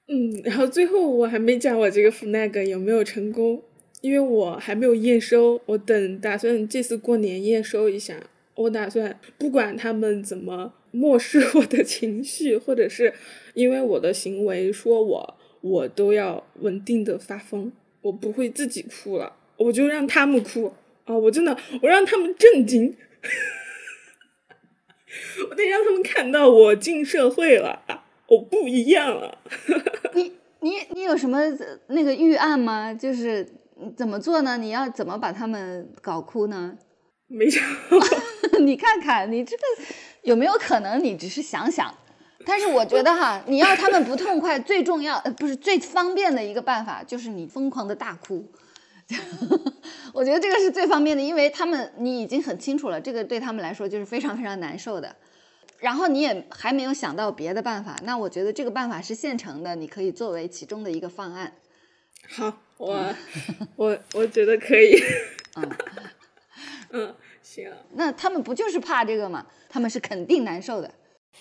[0.06, 3.62] 嗯，然后最后我还没讲我这个 flag 有没有成功，
[4.02, 8.14] 因为我还没有验收，我等打算这次过年验收一下。
[8.54, 13.12] 我打算不管他们怎么漠视我的情绪，或者是
[13.54, 20.72] 因为我的行为说我，我都要稳定的发疯，我不会自己哭了，我就让他们哭
[21.04, 21.16] 啊！
[21.16, 22.94] 我真的，我让他们震惊，
[25.50, 29.38] 我得让他们看到我进社会了，我不一样了。
[30.14, 31.40] 你你你有什么
[31.88, 32.92] 那个预案吗？
[32.94, 33.46] 就是
[33.96, 34.56] 怎么做呢？
[34.56, 36.76] 你要怎么把他们搞哭呢？
[37.26, 37.62] 没想，
[38.60, 39.62] 你看看，你这个
[40.22, 41.02] 有没有可能？
[41.02, 41.92] 你只是想想，
[42.46, 48.44] 但是我觉得哈，你要他们不痛快，最重要呃不是最方便的一个办法，就是你疯狂的大哭。
[50.14, 55.14] 我觉得这个是最方便的，因为他们你已经很清楚了，这个对他们来说就是非常非常难受的。
[55.78, 61.52] 然后你也还没有想到别的办法，那我觉得这个办法是现成的，你可以作为其中的一个方案。
[62.28, 63.14] 好，我
[63.76, 64.98] 我我觉得可以。
[65.56, 65.70] 嗯。
[66.96, 67.70] 嗯，行。
[67.94, 69.46] 那他们不就是怕这个吗？
[69.68, 70.94] 他们是肯定难受的。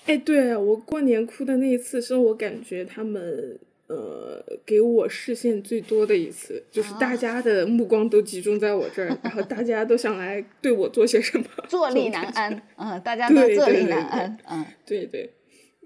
[0.07, 12.61] 哎，对我过年哭的那一次，是我感觉他们呃给我视线最多的一次，就是大家的目光都集中在我这儿，然后大家都想来对我做些什么，坐立难安。
[12.77, 14.37] 嗯，大家都坐立难安。
[14.49, 15.33] 嗯，对对。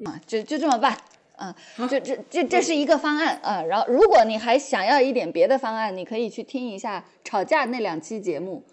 [0.06, 0.96] 啊，就就这么办。
[1.40, 1.54] 嗯，
[1.90, 3.64] 就这这这是一个方案啊。
[3.64, 8.64] 然后，如果你还想要一点别的方案，你可以去听一下吵架那两期节目。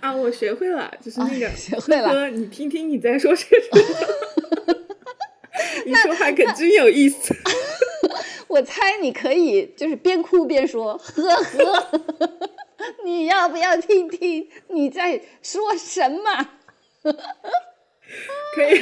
[0.00, 2.30] 啊，我学会了，就是那个学会了。
[2.30, 4.76] 你听听你在说些什么？
[5.84, 7.34] 你说话可真有意思。
[8.50, 12.00] 我猜你可以就是边哭边说，呵呵。
[13.04, 16.48] 你要不要听听你在说什么？
[18.54, 18.80] 可以，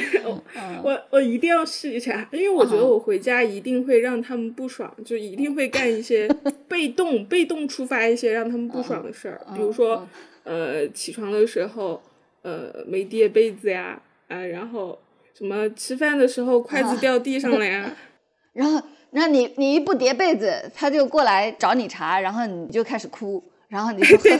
[0.83, 6.27] 我我一定要试一下，因为我觉得我回家一定会让他们不爽，就一定会干一些
[6.67, 10.07] 被动被动触发一些让他们不爽的事儿，比如说。
[10.45, 12.01] 呃，起床的时候，
[12.41, 14.97] 呃，没叠被子呀，啊，然后
[15.37, 17.95] 什么吃饭的时候筷子掉地上了呀，
[18.53, 24.37] 然后，那你你一不叠被子，他就过来找你茬，然后你就开始哭，然后你就呵呵，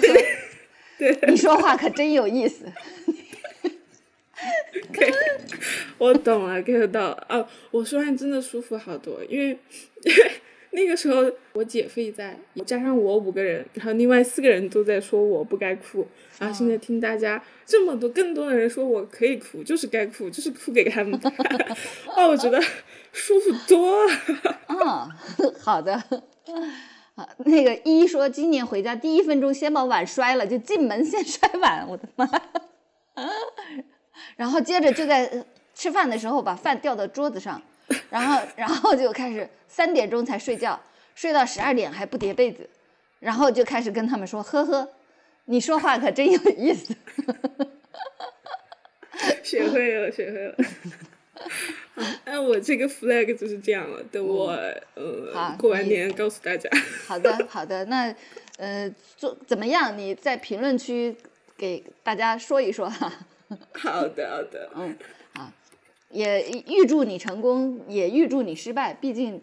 [0.97, 2.65] 对，你说话可真有意思，
[5.97, 9.57] 我懂了，get 到了，哦，我说话真的舒服好多，因为。
[10.03, 10.31] 因为
[10.71, 16.07] 那个时候我姐夫在，加上我五个人，然后另外四个人都在说我不该哭，
[16.37, 21.33] 然后现在听大家这么多更多的人说我可以哭，就是该哭，就是哭给他们看，
[22.15, 22.61] 哦，我觉得
[23.11, 24.11] 舒服多了。
[24.67, 25.93] 嗯， 好的。
[27.15, 32.29] 啊，那个一说今年回家第一分钟先把碗摔了，就进门先摔碗，我的妈！
[34.35, 35.45] 然后接着就在
[35.75, 37.61] 吃饭的时候把饭掉到桌子上。
[38.11, 40.79] 然后，然后就开始三点钟才睡觉，
[41.15, 42.69] 睡到十二点还不叠被子，
[43.19, 44.87] 然后就开始跟他们说：“呵呵，
[45.45, 46.95] 你说话可真有意思。
[49.43, 50.55] ”学会了，学会了。
[52.25, 54.51] 那 我这个 flag 就是这样了，等我
[54.95, 56.69] 呃过完年告诉大家。
[57.07, 57.85] 好的，好的。
[57.85, 58.13] 那
[58.57, 59.97] 呃，做怎么样？
[59.97, 61.15] 你在评论区
[61.57, 63.11] 给大家说一说哈。
[63.73, 64.69] 好的，好的。
[64.75, 64.97] 嗯，
[65.33, 65.51] 好。
[66.09, 68.93] 也预祝你成功，也预祝你失败。
[68.93, 69.41] 毕竟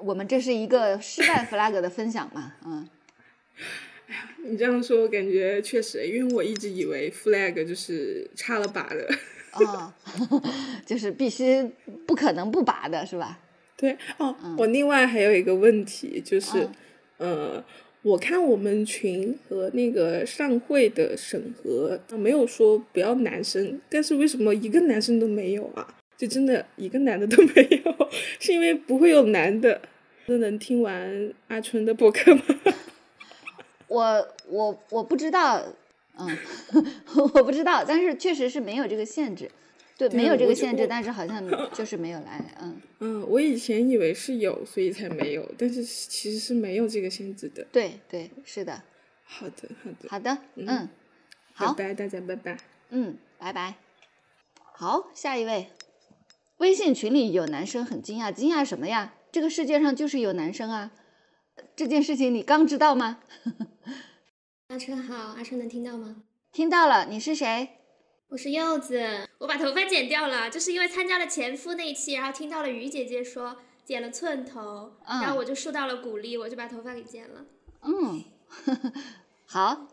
[0.00, 2.88] 我们这是一个失败 flag 的分享嘛，嗯。
[4.06, 9.08] 哎呀你这样说，我感觉确实，因为我一直以为 flag 就是插了把的。
[9.56, 9.92] 哦，
[10.86, 11.62] 就是必须
[12.06, 13.38] 不可能不拔的是吧？
[13.76, 16.68] 对哦，我另外还有一个问题就是，
[17.18, 17.62] 呃，
[18.02, 25.86] 我看我们群和那个上会的审核没有说不要男生，但是为什么一个男生都没有啊？
[26.16, 29.80] 就真的一个男的都 没有，是因为不会有男的
[30.26, 32.42] 都能听完阿春的播客吗？
[33.88, 35.62] 我我我不知道，
[36.16, 36.38] 嗯，
[37.34, 39.50] 我不知道，但是确实是没有这个限制，
[39.98, 42.80] 对，没有这个限制，但是好像就是没有来，嗯。
[43.00, 48.82] 嗯，我以前以为是有，所以才没有，但是其实是没有这个限制的，对对，是的，
[49.24, 50.88] 好的好的好的，嗯，
[51.52, 52.56] 好，拜拜大家拜拜，
[52.90, 53.74] 嗯，拜拜，
[54.72, 55.68] 好，下一位，
[56.58, 59.14] 微信群里有男生很惊讶，惊讶什么呀？
[59.32, 60.92] 这个世界上就是有男生啊。
[61.76, 63.18] 这件事情你刚知道吗？
[64.74, 66.24] 阿春好，阿春能听到吗？
[66.50, 67.78] 听到了，你是谁？
[68.26, 69.00] 我是柚子，
[69.38, 77.46] 我把头发剪掉了，就是因为参加了前夫那一期，然后听到了于姐姐说剪了寸头，然后我就受到了鼓励，我就把头发给剪了。
[77.82, 78.24] 嗯，
[79.46, 79.86] 好。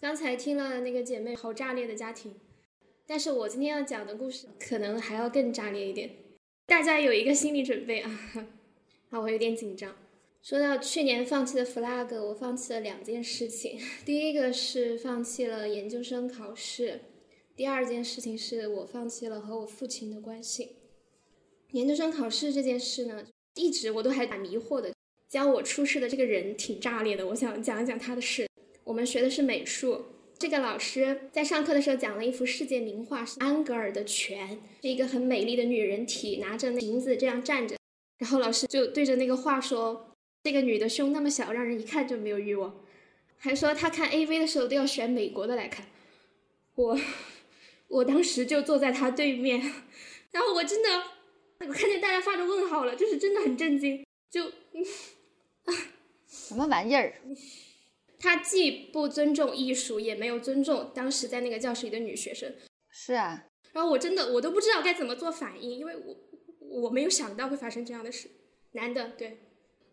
[0.00, 2.36] 刚才听了那个姐妹好炸裂的家庭，
[3.04, 6.08] 但是我今天要讲的故事可能还要更炸裂一点，
[6.66, 8.20] 大家有一个心理准备啊。
[9.10, 9.92] 好，我有点紧张。
[10.42, 13.78] 说到去年放弃的 flag，我放弃了两件事情。
[14.04, 17.00] 第一个是放弃了研究生考试，
[17.54, 20.70] 第二件事情是我放弃了和我父亲的关系。
[21.70, 23.24] 研究生考试这件事呢，
[23.54, 24.92] 一直我都还蛮迷惑的。
[25.28, 28.48] 教我出事的这个人挺炸裂的，我想讲一讲他的事。
[28.82, 37.76] 我们学的是美术，这个老师在上课的时候讲了一幅世界名画，是安格尔的《泉》，是一个很美丽的女人体拿着瓶子这样站着，
[38.18, 40.08] 然后老师就对着那个画说。
[40.42, 42.84] 这个女的胸那么小，让人一看就没有欲望，
[43.38, 45.86] 还说她看 A V 的时候都要选美国的来看。
[46.74, 46.98] 我，
[47.88, 49.60] 我当时就坐在她对面，
[50.32, 50.88] 然后我真的，
[51.60, 54.04] 我看见大家发着问号了，就是真的很震惊。
[54.30, 55.74] 就，啊
[56.26, 57.14] 什么玩意儿？
[58.18, 62.54] 他既不尊重艺术，也没有尊重当时在那个教室里的女学生。
[62.88, 63.46] 是啊。
[63.72, 66.16] 然后我真的，我都不知道该怎么做反应，因为我
[66.82, 68.30] 我没有想到会发生这样的事。
[68.72, 69.38] 男的，对。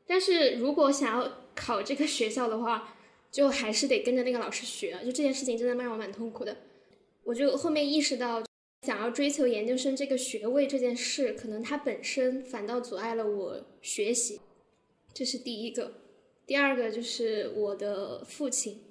[0.09, 2.97] 但是如果想要考这个学校的话，
[3.29, 4.93] 就还是得跟着那个老师学。
[5.05, 6.57] 就这件事情真的让我蛮痛苦的。
[7.23, 8.43] 我就后面意识到，
[8.87, 14.41] 想要追求研究生这个学位这件事，可能它本身反倒阻碍了我学习。
[15.13, 15.91] 这是第一个。
[16.47, 18.81] 第二个就是我的父亲。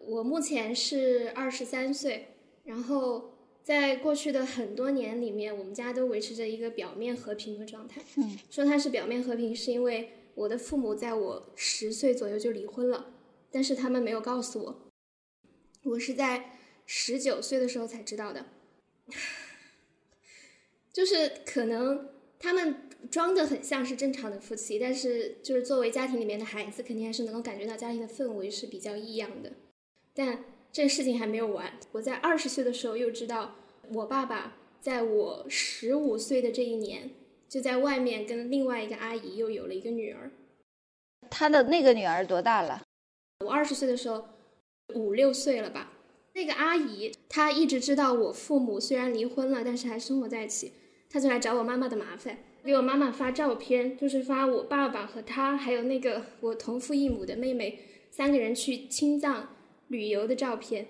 [0.00, 2.30] 我目前是二十三岁，
[2.64, 8.02] 然后在过去的很多年里面，我们家都维持着一个表面和平的状态。
[8.16, 10.10] 嗯，说它是表面和平，是因为。
[10.34, 13.14] 我的父母在我十岁左右就离婚了，
[13.50, 14.90] 但是他们没有告诉我，
[15.84, 18.46] 我是在十九岁的时候才知道的。
[20.92, 22.08] 就是可能
[22.38, 29.52] 他们装的很像是正常的夫妻，但是就是作为家庭里面的孩子，肯定还是能够感觉到家庭的氛围是比较异样的。
[30.14, 33.56] 但这事情还没有完，我在二十岁的时候又知道，
[33.92, 37.10] 我爸爸在我十五岁的这一年。
[37.54, 40.28] 就在外面跟另外一个阿姨又有了一个女儿，
[41.30, 42.82] 他的那个女儿多大了？
[43.44, 44.26] 我二十岁的时候，
[44.96, 45.92] 五六岁了吧。
[46.32, 50.72] 那个阿姨她一直知道我父母虽然离婚了，但是还生活在一起。
[51.08, 57.78] 她就来找我妈妈的麻烦，给我妈妈发照片，就是发我爸爸和她还有那个我同父异母的妹妹
[58.10, 59.50] 三个人去青藏
[59.86, 60.88] 旅游的照片。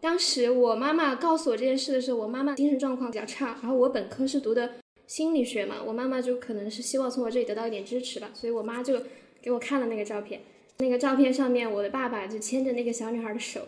[0.00, 4.74] 当时我妈妈告诉我这件事的时候，我妈妈精神状况比较差，然后我本科是读的。
[5.10, 9.02] 心理学嘛，我妈妈就可能是希望从我这里得到一点支持吧，所以我妈就
[9.42, 10.40] 给我看了那个照片。
[10.78, 13.66] 那个照片上面，我的爸爸就牵着那个小女孩的手，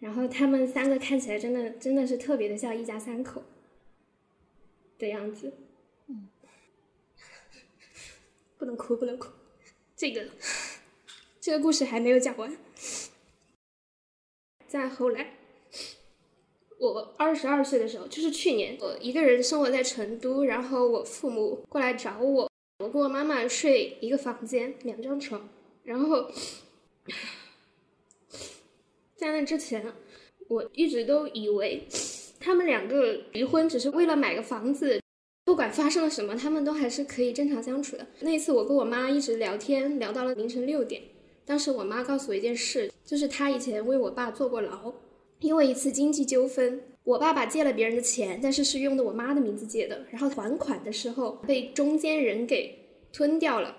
[0.00, 3.42] 然后他们三个看起来真的真的是特别的像一家三口
[4.98, 5.54] 的样子。
[6.08, 6.28] 嗯，
[8.58, 9.30] 不能哭，不能哭，
[9.96, 10.28] 这个
[11.40, 12.54] 这个故事还没有讲完。
[14.68, 15.32] 再后来。
[16.92, 25.48] 我二十二岁的时候，就是去年，我一个人生活在成都，然后我父母过来找我，我跟我妈妈睡一个房间，两张床，
[25.82, 26.30] 然后
[29.16, 29.92] 在那之前，
[30.48, 31.86] 我一直都以为
[32.38, 35.00] 他们两个离婚只是为了买个房子，
[35.44, 38.06] 不管发生了什么，他们都还是可以正常相处的。
[38.20, 41.02] 那一次，我跟我妈一直聊天，聊到了凌晨六点，
[41.46, 44.92] 当时我妈告诉我一件事，就是她以前为我爸坐过牢。
[45.44, 52.78] 因为一次经济纠纷，我爸爸借了别人的钱，但是是用的我妈的名字借的，然后还款的时候被中间人给
[53.12, 53.76] 吞掉了，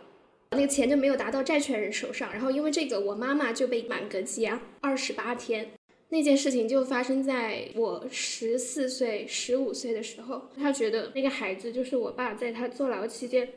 [0.52, 5.72] 那个钱就没有达到债权人手上，然后因为这个，我妈妈就被满格羁押二十八天。
[6.10, 13.50] 那件事情就发生在我十四岁、十五岁的时候，他觉得那个孩子就是我爸在他坐牢期间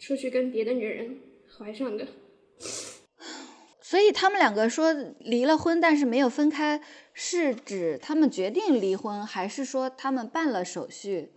[0.00, 1.20] 出去跟别的女人
[1.56, 2.04] 怀上的。
[3.80, 6.80] 所以他们两个说离了婚，但是没有分开，
[7.16, 11.30] 是指他们决定离婚，还是说他们办了手续，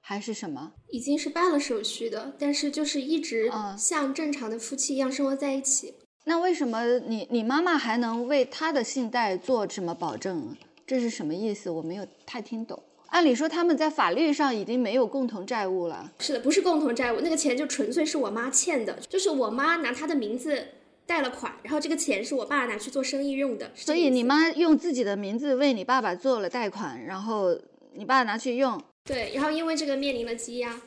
[0.00, 0.72] 还是什么？
[0.88, 5.94] 已经是办了手续的，但是就是一直像正常的夫妻一样生活在一起。
[6.24, 10.56] 那为什么你你妈妈还能为他的信贷做什么保证？
[10.86, 11.68] 这是什么意思？
[11.68, 12.82] 我没有太听懂。
[13.08, 16.10] 按理说他们在法律上已经没有共同债务了。
[16.18, 20.66] 是的，不是共同债务，那个钱就纯粹是我妈欠的，就是我妈拿她的名字。
[21.08, 23.72] 贷了款，然后这个钱是我爸拿去做生意用的。
[23.74, 27.58] 所以你妈用自己的名字为你爸爸做了贷款，然后
[27.94, 28.78] 你爸拿去用。
[29.04, 30.82] 对，然后因为这个面临了积压。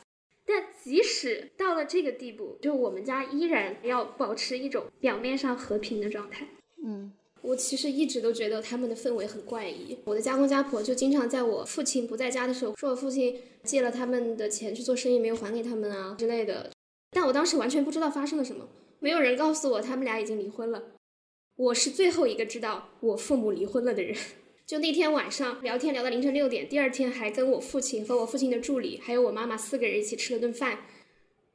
[0.46, 6.46] 但即使到了这个地步，就我们家依然要保持一种表面上和平的状态。
[6.84, 9.98] 嗯，我其实一直都觉得他们的氛围很怪异。
[10.04, 16.70] 我的家公家婆就经常在我父亲不在家的时候，说我父亲借了他们的钱去做生意，没有还给他们啊之类的。
[17.10, 18.68] 但我当时完全不知道发生了什么。
[19.02, 20.80] 没有人告诉我他们俩已经离婚了，
[21.56, 24.16] 我是最后一个知道我父母离婚了的人。
[24.64, 30.78] 就那天晚上聊天聊到凌晨六点，第二天还跟我父亲和我父亲的助理还有我妈妈四个人一起吃了顿饭。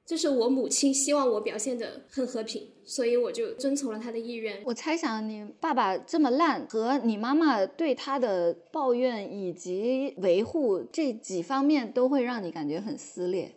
[0.06, 4.62] 就是我母亲希望我表现的很和平，所以我就遵从了她的意愿。
[4.66, 13.54] 我猜想你爸爸这么烂，和你妈妈对他的抱怨以及维护这几方面都会让你感觉很撕裂。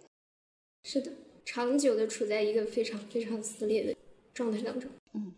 [0.84, 1.12] 是的。
[1.44, 3.94] 长久的处在一个非常非常撕裂的
[4.32, 4.90] 状态当中。
[5.14, 5.32] 嗯，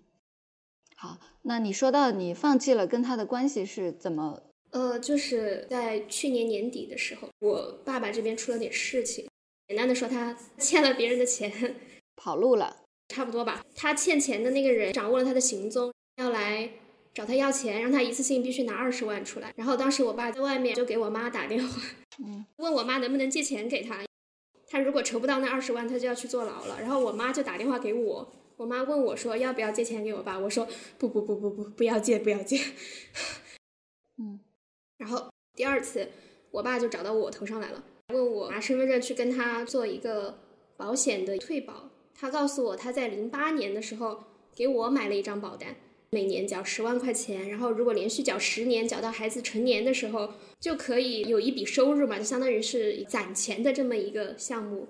[0.96, 4.42] 好，那你说到你放弃了跟他的关系是怎么？
[4.70, 9.28] 呃，就是在去年年底的时候，我爸爸这边出了点事情。
[9.68, 11.76] 简单的说，他 欠了别人的钱，
[12.16, 13.64] 跑路了，差不多吧。
[13.74, 16.70] 他欠钱的那个人掌握了他的行踪，要来
[17.14, 19.52] 找他要钱，让他一次性必须拿二十万出来。
[19.56, 21.82] 然后当时我爸在外面就给我妈打电话，
[22.24, 24.02] 嗯，问我妈能不能借钱给他。
[24.72, 26.80] 他如果筹不到那二十万，他就要去坐牢了。
[26.80, 30.66] 然后我妈就打电话给我，我妈问我说要不要借钱给我爸，我说
[30.96, 32.58] 不不不不不，不要借不要借。
[34.16, 34.40] 嗯，
[34.96, 36.08] 然后第二次
[36.50, 37.84] 我爸就找到我头上来了，
[38.14, 40.38] 问我拿身份证去跟他做一个
[40.78, 41.90] 保险的退保。
[42.14, 44.24] 他告诉我他在零八年的时候
[44.54, 45.76] 给我买了一张保单。
[46.14, 54.88] 每年缴十万块钱，然后如果连续缴十年，缴到孩子成年的时候，就可以有一笔收入嘛，就相当于是攒钱的这么一个项目。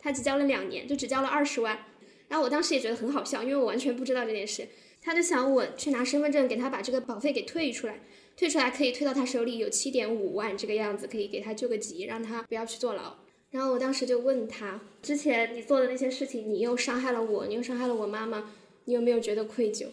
[0.00, 1.84] 他只交了两年，就只交了二十万。
[2.26, 4.66] 然后我当时也觉得很好笑，因为我完全不知道这件事。
[5.00, 8.00] 他就想我去拿身份证给他把这个保费给退出来，
[8.36, 13.14] 退出来可以退到他手里有七点五万这个样子，可以给他救个急，让他不要去坐牢。
[13.52, 18.52] 然后我当时就问他，之前你做的那些事情，你又伤害了我，你又伤害了我妈妈，
[18.86, 19.86] 你有没有觉得愧疚？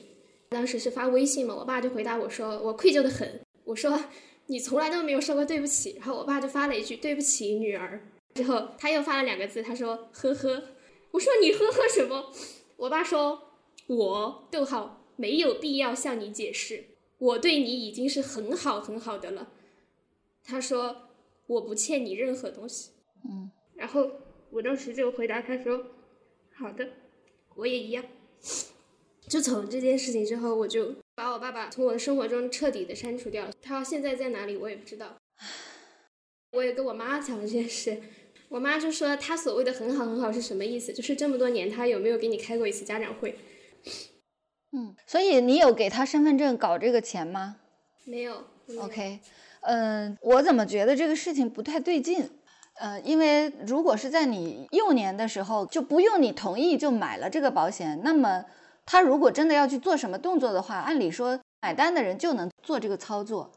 [0.54, 4.00] 当时是发微信嘛，我爸就回答我说：“我愧疚的很。”我说
[4.48, 10.64] ：“你从来都没有说过对不起。”然后我爸就发了一句：“对不起，女儿。”之后他又发了两个字，他说：“呵呵。”
[11.12, 12.32] 我说：“你呵呵什么？”
[12.78, 13.52] 我爸说
[13.88, 16.86] ：“我逗号没有必要向你解释，
[17.18, 19.50] 我对你已经是很好很好的了。”
[20.44, 21.10] 他说
[21.48, 22.92] ：“我不欠你任何东西。”
[23.30, 24.10] 嗯，然后
[24.50, 25.86] 我当时就回答他说
[26.58, 26.88] ：“好的，
[27.56, 28.04] 我也一样。”
[29.28, 33.52] 就从这件事情之后，我就把我爸爸从我的生活中彻底的删除掉了。
[33.62, 35.16] 他现在在哪里，我也不知道。
[36.52, 38.00] 我也跟我妈讲了这件事，
[38.50, 40.94] 我妈就说他所谓的很好很好是什么意思？
[40.94, 43.40] 就是这么多年他有没有给你开过一次家长会？
[44.72, 47.56] 嗯，所以你有给他身份证搞这个钱吗？
[48.06, 48.44] 没有。
[48.80, 49.20] OK，
[49.62, 52.30] 嗯，我怎么觉得这个事情不太对劲？
[52.80, 58.46] 呃，因为如果是在你幼年的时候就不用你同意就买了这个保险，那么。
[58.86, 63.52] 他如果真的要去做什么动作的话，按理说买单的人就能做这个操作。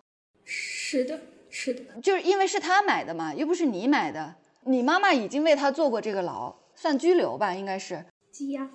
[0.45, 1.21] 是的，
[1.51, 4.37] 是的，就是因为是他买的嘛，又不是你买的。
[4.65, 8.69] 你妈妈已经为他坐过这个牢，算拘留吧，应该是羁押。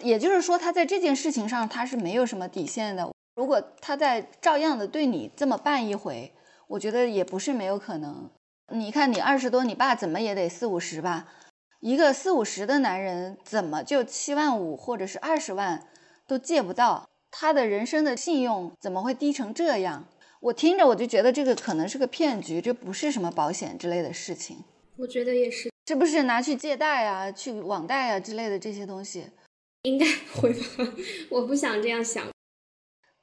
[0.00, 3.10] 也就是说，他在这件事情上他是没有什么底线的。
[3.36, 6.32] 如果他再照样的对你这么办一回，
[6.68, 8.30] 我觉得也不是没有可能。
[8.72, 11.26] 你看，你二十多，你爸怎么也得四五十吧。
[11.80, 15.86] 一个四五十的男人，怎么就七万五或者是二十万
[16.26, 17.08] 都借不到？
[17.30, 20.04] 他的人生的信用怎么会低成这样？
[20.40, 24.64] 我听着我就觉得这个可能是个骗局，这不是什么保险之类的事情。
[24.96, 29.24] 我觉得也是，是不是拿去借贷啊、去网贷啊之类的这些东西？
[29.82, 30.04] 应该
[30.34, 30.92] 会吧？
[31.30, 32.28] 我不想这样想。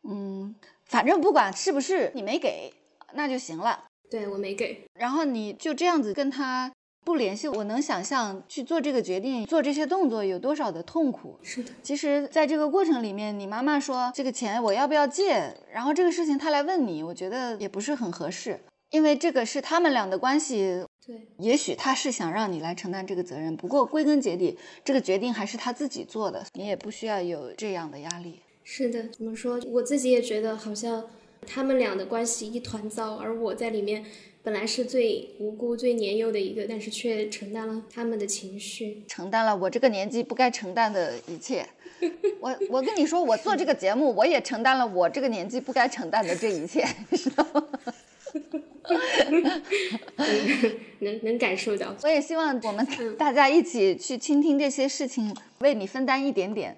[0.10, 0.56] 嗯，
[0.86, 2.74] 反正不管是不是你没给，
[3.14, 3.86] 那就行了。
[4.10, 4.86] 对我没给。
[4.94, 6.72] 然后你就这样子跟他
[7.08, 11.40] 不联系，我能想象去做这个决定、做这些动作有多少的痛苦。
[11.42, 18.60] 是的，其实，在这个过程里面，你妈妈说这个钱我要不要借，然后这个事情她来问你，我觉得也不是很合适，
[18.92, 20.84] 因为这个是他们俩的关系。
[21.06, 28.42] 对，也许他是想让你来承担这个责任，不过归根结底，这个决定还是他自己做的，你也不需要有这样的压力。
[28.66, 29.58] 是的，怎么说？
[29.68, 31.06] 我自己也觉得好像
[31.46, 34.04] 他们俩的关系一团糟，而我在里面
[34.48, 41.68] 本来是最无辜、最年幼的一个，但是却承担了他们的情绪，承担了我这个年纪不该承担的一切。
[42.40, 47.68] 我我跟你说，我做这个节目，我也承担了我这个年纪不该承担的这一切，你知道吗？
[51.00, 52.88] 能能感受到，我也希望我们
[53.18, 56.78] 大家一起去倾听这些事情，为你分担一点点，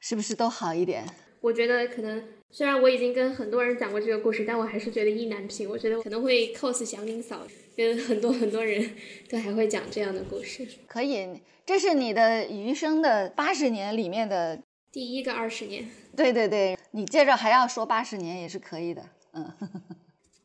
[0.00, 1.04] 是不是都好一点？
[1.40, 2.24] 我觉得可能，
[2.56, 5.68] 虽然我已经跟很多人讲过这个故事，但我还是觉得意难平。
[5.68, 7.44] 我觉得可能会 cos 祥林嫂，
[7.76, 8.92] 跟很多很多人
[9.28, 10.64] 都还会讲这样的故事。
[10.86, 14.62] 可以，这是你的余生的八十年里面的
[14.92, 15.90] 第一个二十年。
[16.16, 19.52] 对对对，你接着还要说八十年也是可以的，嗯。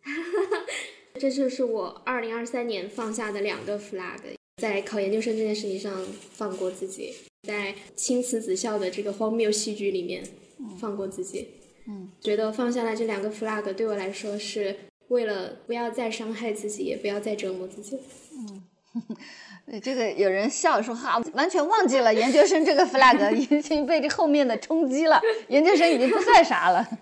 [1.14, 4.18] 这就是我二零二三年放下的两个 flag，
[4.58, 7.14] 在考研究生这件事情上放过自己，
[7.44, 10.24] 在青瓷子校的这个荒谬戏剧里面
[10.80, 11.42] 放过自己。
[11.42, 11.59] 嗯，
[12.20, 14.76] 觉得放下来这两个 flag 对我来说是
[15.08, 18.00] 为了不要再伤害自己，也不要再折磨自己。
[18.36, 18.64] 嗯，
[19.82, 26.88] 这个有人笑说哈，完全忘记了研究生这个 flag 已经被这后面的冲击了，研究生已经不算啥了。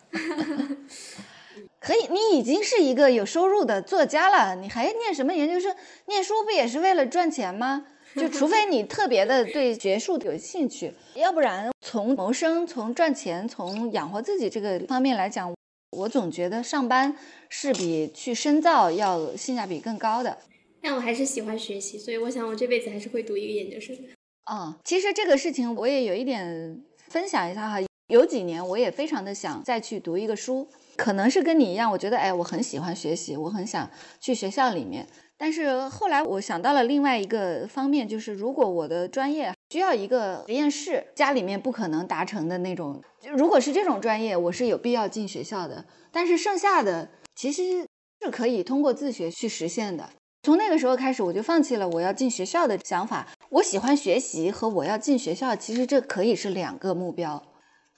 [1.79, 5.73] 可以，你已经是一个有收入的作家了，你还念什么研究生？
[6.07, 7.85] 念书不也是为了赚钱吗？
[8.15, 15.53] 就除非你特别的对学术有兴趣，要不然从谋生、从赚钱、从养活自己这个方面来讲，
[15.91, 17.15] 我总觉得上班
[17.49, 20.37] 是比去深造要性价比更高的。
[20.81, 24.03] 但我还是喜欢学习，所以我想我这辈子还是会读一个研究生的。
[24.45, 30.67] 啊，其实这个事情我也有一点分享一下哈，有几年我也非常的想再去读一个书。
[30.95, 33.87] 可能是跟你一样，我觉得，哎，我很喜欢学习，我很想
[34.19, 35.05] 去学校里面。
[35.37, 43.01] 但是后来我想到了另外一个方面，就是如果我的专业需要一个实验室，家里面不可能达成的那种，
[43.35, 45.85] 如果是这种专业，我是有必要进学校的。
[46.11, 47.87] 但是剩下的其实
[48.21, 50.09] 是可以通过自学去实现的。
[50.43, 53.27] 从那个时候开始，我就放弃了我要进学校的想法。
[53.49, 57.43] 我喜欢学习和我要进学校，其实这可以是两个目标。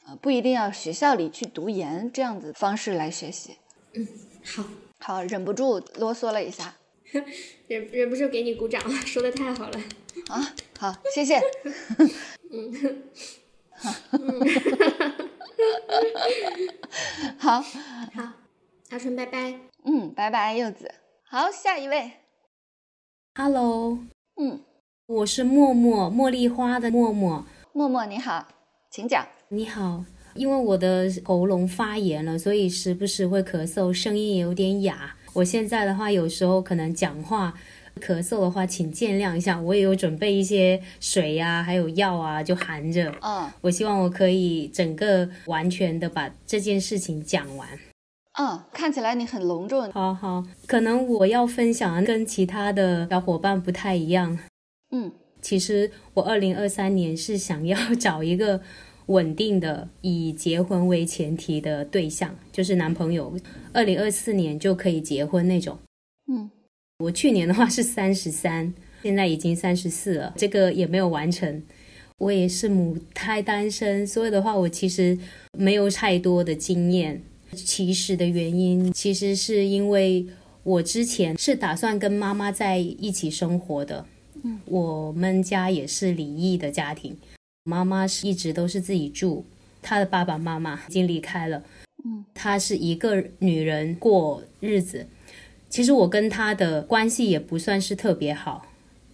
[0.08, 3.56] 呃不一定要学校里去读研这样子方式来学习。
[3.94, 4.08] 嗯，
[4.44, 4.64] 好，
[5.00, 6.74] 好，忍不住啰嗦了一下，
[7.68, 9.80] 忍忍不住给你鼓掌了，说的太好了。
[10.28, 11.40] 啊，好，谢谢。
[12.52, 13.04] 嗯，
[17.38, 18.34] 好，好，
[18.90, 19.60] 阿春，拜拜。
[19.86, 20.92] 嗯，拜拜，柚子。
[21.24, 22.12] 好，下一位。
[23.36, 24.00] Hello，
[24.36, 24.62] 嗯，
[25.06, 27.46] 我是默默，茉莉花的默默。
[27.74, 28.48] 默默你好，
[28.92, 29.26] 请讲。
[29.50, 30.04] 你好，
[30.36, 35.16] 因为我的喉咙发炎了，所以时不时会咳嗽，声音也有点哑。
[35.34, 37.54] 我现在的话，有时候可能讲话
[38.00, 39.60] 咳嗽的话，请见谅一下。
[39.60, 43.14] 我也有准备一些水呀，还有药啊，就含着。
[43.22, 47.68] 嗯，我希望我可以整个完全的把这件事情讲完。
[48.40, 49.92] 嗯，看起来你很隆重。
[49.92, 54.40] 好好，可能我要分享跟其他的小伙伴不太一样。
[54.92, 55.12] 嗯，
[55.42, 58.62] 其实我二零二三年是想要找一个。
[59.10, 63.36] 稳定的以结婚为前提的对象，就是男朋友，
[63.74, 65.78] 二零二四年就可以结婚那种。
[66.32, 66.50] 嗯，
[67.00, 68.72] 我去年的话是三十三，
[69.02, 71.64] 现在已经三十四了，这个也没有完成。
[72.20, 75.18] 我也是母胎单身，所以的话，我其实
[75.58, 77.22] 没有太多的经验。
[77.56, 80.28] 其实的原因，其实是因为
[80.62, 84.06] 我之前是打算跟妈妈在一起生活的。
[84.44, 87.18] 嗯，我们家也是离异的家庭。
[87.70, 89.46] 妈妈是一直都是自己住，
[89.80, 91.64] 她的爸爸妈妈已经离开了，
[92.04, 95.06] 嗯，她是一个女人过日子。
[95.70, 98.66] 其实我跟她的关系也不算是特别好。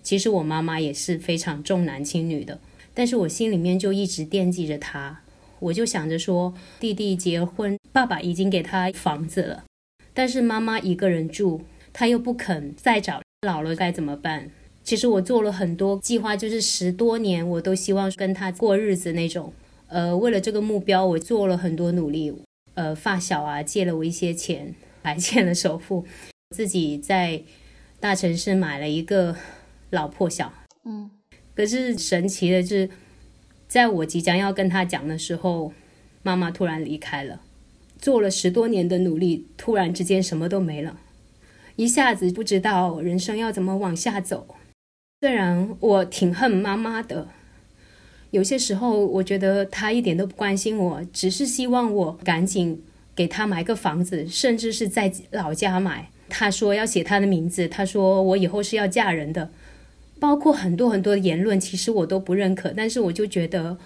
[0.01, 2.57] 其实我妈妈也是非常重男轻女的，
[2.93, 5.19] 但是我心里面就一直惦记着她。
[5.59, 9.65] 我就想着说，弟弟结婚，爸爸已经给他房子了，
[10.13, 14.49] 但是妈妈一个人住，她又不肯再找，老了该怎么办？
[14.85, 19.51] 其实我做了很多计划，就是十多年我都希望跟他过日子那种。
[19.87, 22.31] 呃，为了这个目标，我做了很多努力。
[22.75, 26.05] 呃，发小啊借了我一些钱，还欠了首付，
[26.55, 27.41] 自己在
[27.99, 29.35] 大城市买了一个
[29.89, 30.53] 老破小。
[30.83, 31.09] 嗯，
[31.55, 32.87] 可是神奇的是，
[33.67, 35.73] 在我即将要跟他讲的时候，
[36.21, 37.41] 妈妈突然离开了。
[37.97, 40.99] 做了十多年的努力，突然之间什么都没了。
[41.75, 44.54] 一下子不知道人生要怎么往下走。
[45.25, 47.27] 虽然我挺恨妈妈的，
[48.29, 52.83] 有些时候我觉得她一点都不关心我，只是希望我赶紧
[53.15, 56.11] 给她买个房子，甚至是在老家买。
[56.29, 59.49] 她说要写她的名字，她说我以后是要嫁人的，
[60.19, 63.79] 包括很多很多的言论，其实我都不认可，但是我就觉得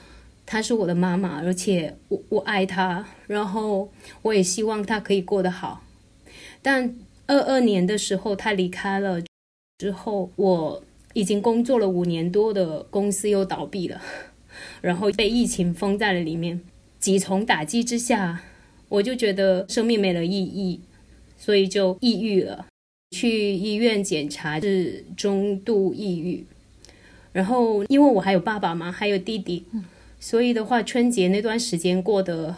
[0.45, 3.89] 她是我的妈妈，而且我我爱她，然后
[4.23, 5.85] 我也希望她可以过得好。
[6.61, 6.93] 但
[7.27, 9.21] 二二年的时候，她离开了
[9.77, 10.83] 之后，我。
[11.13, 14.01] 已经工作了五年多的公司又倒闭了，
[14.81, 16.61] 然后被疫情封在了里面，
[16.99, 18.41] 几重打击之下，
[18.89, 20.81] 我就觉得生命没了意义，
[21.37, 22.67] 所以就抑郁了。
[23.11, 26.45] 去医院检查是中度抑郁，
[27.31, 29.65] 然后因为我还有爸爸嘛，还有弟弟，
[30.19, 32.55] 所以的话春节那段时间过得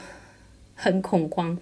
[0.75, 1.57] 很恐慌。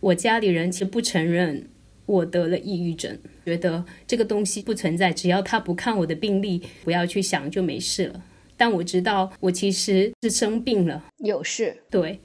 [0.00, 1.66] 我家里人其实不承认。
[2.06, 8.22] 我得了抑郁症，觉得这个东西不存在，只要他不看我的病历，不要去想就没事了。
[8.56, 11.78] 但我知道我其实是生病了，有事。
[11.90, 12.20] 对，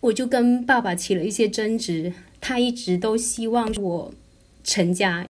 [0.00, 4.14] 我就跟爸爸起了一些争执，他一直都希望我
[4.64, 5.26] 成家。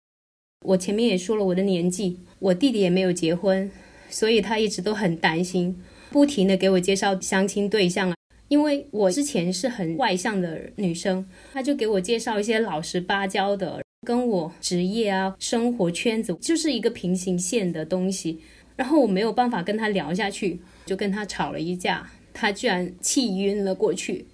[0.66, 3.72] 我前面也说了我的年纪，我弟弟也没有结婚，
[4.10, 5.82] 所以他一直都很担心，
[6.12, 8.16] 不停的给我介绍相亲对象啊。
[8.48, 13.82] 因为我之前是很外向的女生，他就给我介绍一些老实巴交的。
[14.06, 18.40] 跟我职业啊、生活圈子就是一个平行线的东西，
[18.76, 24.28] 然后我没有办法跟他聊下去，就跟他吵了一架，他居然气晕了过去，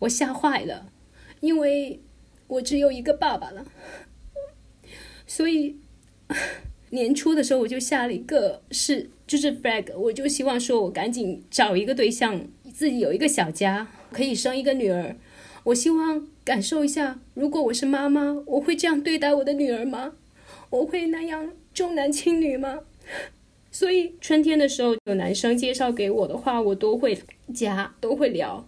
[0.00, 0.88] 我吓坏了，
[1.40, 2.00] 因为
[2.48, 3.64] 我只有一个爸爸了，
[5.26, 5.76] 所以
[6.90, 12.44] 年初的时候我就下了一个是就是 flag，我就希望说我赶紧找一个对象，
[12.74, 15.16] 自己有一个小家，可以生一个女儿。
[15.64, 20.14] 我希望感受一下，如果我是妈妈，我会这样对待我的女儿吗？
[20.70, 22.80] 我会那样重男轻女吗？
[23.70, 27.16] 所以春天的时候有男生介绍给我的话，我都会
[27.54, 28.66] 加，都会聊，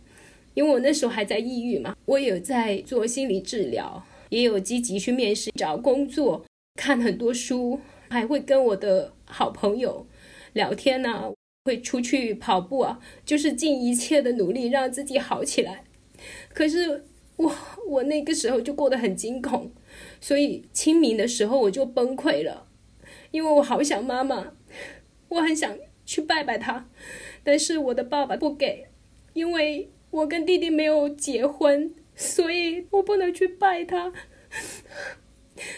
[0.55, 1.97] 因为我那时候还在抑郁嘛。
[2.05, 6.45] 我有在做心理治疗，也有积极去面试找工作，
[6.77, 10.07] 看很多书，还会跟我的好朋友
[10.53, 11.33] 聊天呢，
[11.65, 15.83] 会出去跑步啊，就是尽一切的努力让自己好起来。
[16.55, 17.05] 可是
[17.37, 17.55] 我
[17.89, 19.71] 我那个时候就过得很惊恐，
[20.21, 22.69] 所以清明的时候我就崩溃了，
[23.33, 24.55] 因为我好想妈妈，
[25.29, 25.77] 我很想
[26.07, 26.89] 去拜拜她，
[27.43, 28.87] 但是我的爸爸不给，
[29.33, 34.13] 因为我跟弟弟没有结婚，所以我不能去拜他。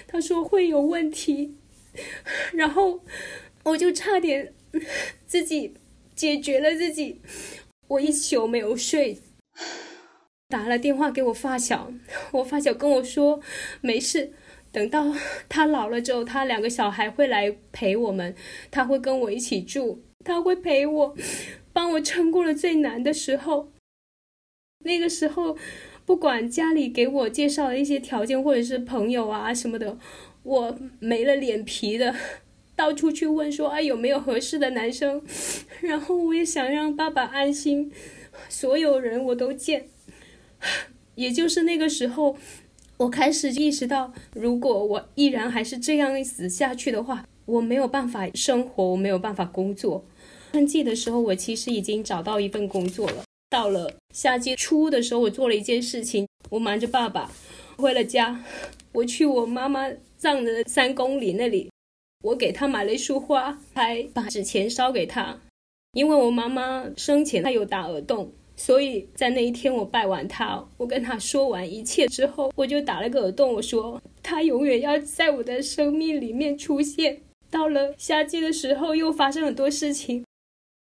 [0.06, 1.54] 他说会有问题，
[2.52, 3.00] 然后
[3.64, 4.52] 我就差点
[5.26, 5.74] 自己
[6.14, 7.20] 解决了自己，
[7.88, 9.18] 我一宿没有睡。
[10.48, 11.92] 打了电话给我发小，
[12.32, 13.40] 我发小跟我说
[13.80, 14.32] 没事，
[14.70, 15.12] 等到
[15.48, 18.34] 他老了之后，他两个小孩会来陪我们，
[18.70, 21.16] 他会跟我一起住，他会陪我，
[21.72, 23.72] 帮我撑过了最难的时候。
[24.84, 25.56] 那个时候，
[26.04, 29.98] 不管家里给我介绍的一些条件，或者是朋友啊什么的，
[30.44, 32.14] 我没了脸皮的
[32.76, 35.20] 到处去问说，哎有没有合适的男生，
[35.82, 37.90] 然后我也想让爸爸安心，
[38.48, 39.88] 所有人我都见。
[41.16, 42.36] 也就是那个时候，
[42.98, 50.04] 我开始意识到，如果我依然还是这样死下去的话，我没有办法生活，我没有办法工作。
[50.52, 53.24] 春季的时候，我其实已经找到一份工作了。
[53.48, 57.30] 到了夏季初的时候，我做了一件事情，我瞒着爸爸
[57.76, 58.42] 回了家，
[58.92, 61.70] 我去我妈妈葬的三公里那里，
[62.24, 65.40] 我给她买了一束花，还把纸钱烧给她，
[65.92, 68.32] 因为我妈妈生前她有打耳洞。
[68.56, 73.52] 所以在那一天，我拜完他，我跟他说完一切之后，我就打了个耳洞。
[73.52, 77.20] 我说他永远要在我的生命里面出现。
[77.48, 80.24] 到了夏季的时候，又发生很多事情。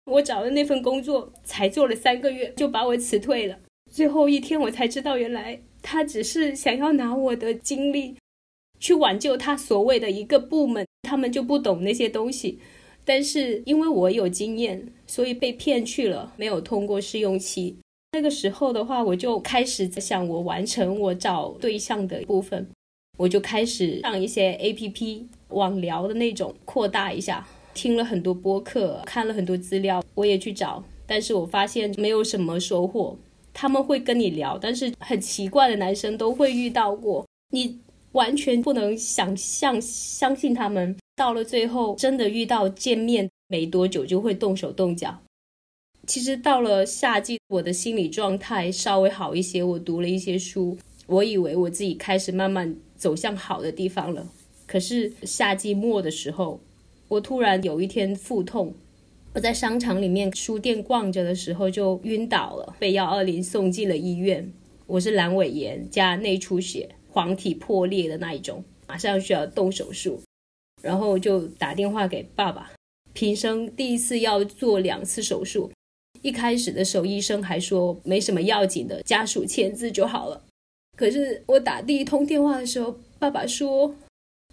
[0.06, 3.58] 我找的那份工作才做了三个月，就把我辞退了。
[3.92, 8.16] 最后一天，我才知道，原来他只是想要拿我的经历
[8.80, 12.60] 去挽救他所谓的一个部门，他们就不懂那些东西。
[13.06, 17.78] 但是因为我有经验，所以被骗去了，没有通过试用期。
[18.14, 22.68] 那个时候的话，我就开始在想我完成我找对象的部分，
[23.20, 33.16] 我就开始上一些 A P P 网聊的那种，扩大一下，听了很多播客，看了很多资料，我也去找，但是我发现没有什么收获。
[33.54, 37.78] 他们会跟你聊，但是很奇怪的男生都会遇到过，你
[38.14, 40.98] 完全不能想象相信他们。
[41.16, 45.20] 到了最后，真的遇到见面没多久就会动手动脚。
[46.08, 50.78] 其实到了夏季，我的心理状态稍微好一些，我读了一些书，
[51.08, 54.28] 我以为我自己开始慢慢走向好的地方了。
[54.66, 56.60] 可是夏季末的时候，
[57.08, 58.74] 我突然有一天腹痛，
[59.34, 64.52] 我在商场里面书店逛着的时候就晕倒了，被幺二零送进了医院。
[64.88, 70.20] 我是阑尾炎加内出血，黄体破裂的那一种，马上需要动手术。
[70.84, 72.72] 然后就打电话给爸爸，
[73.14, 75.72] 平生第一次要做两次手术。
[76.22, 80.44] 一开始的时候，医生还说没什么要紧的，家属签字就好了。
[80.96, 83.96] 可是我打第一通电话的时候，爸爸说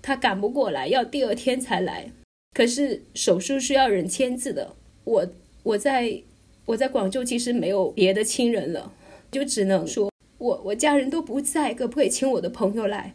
[0.01, 2.11] 他赶不过来，要第二天才来。
[2.57, 4.75] 可是手术是要人签字的，
[5.05, 5.29] 我
[5.63, 6.23] 我在
[6.65, 8.93] 我在广州其实没有别的亲人了，
[9.31, 13.15] 就只能说我我家人都不在，可不可以请我的朋友来？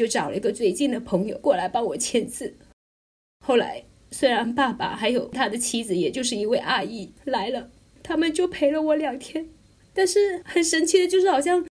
[0.00, 2.56] 就找了一个最近的朋友过来帮我签字。
[3.44, 7.70] 后来虽然爸爸还有他的妻子，也就是一位阿姨来了。
[8.02, 9.46] 他们就陪了我两天，
[9.92, 11.66] 但是很神奇的就是，好像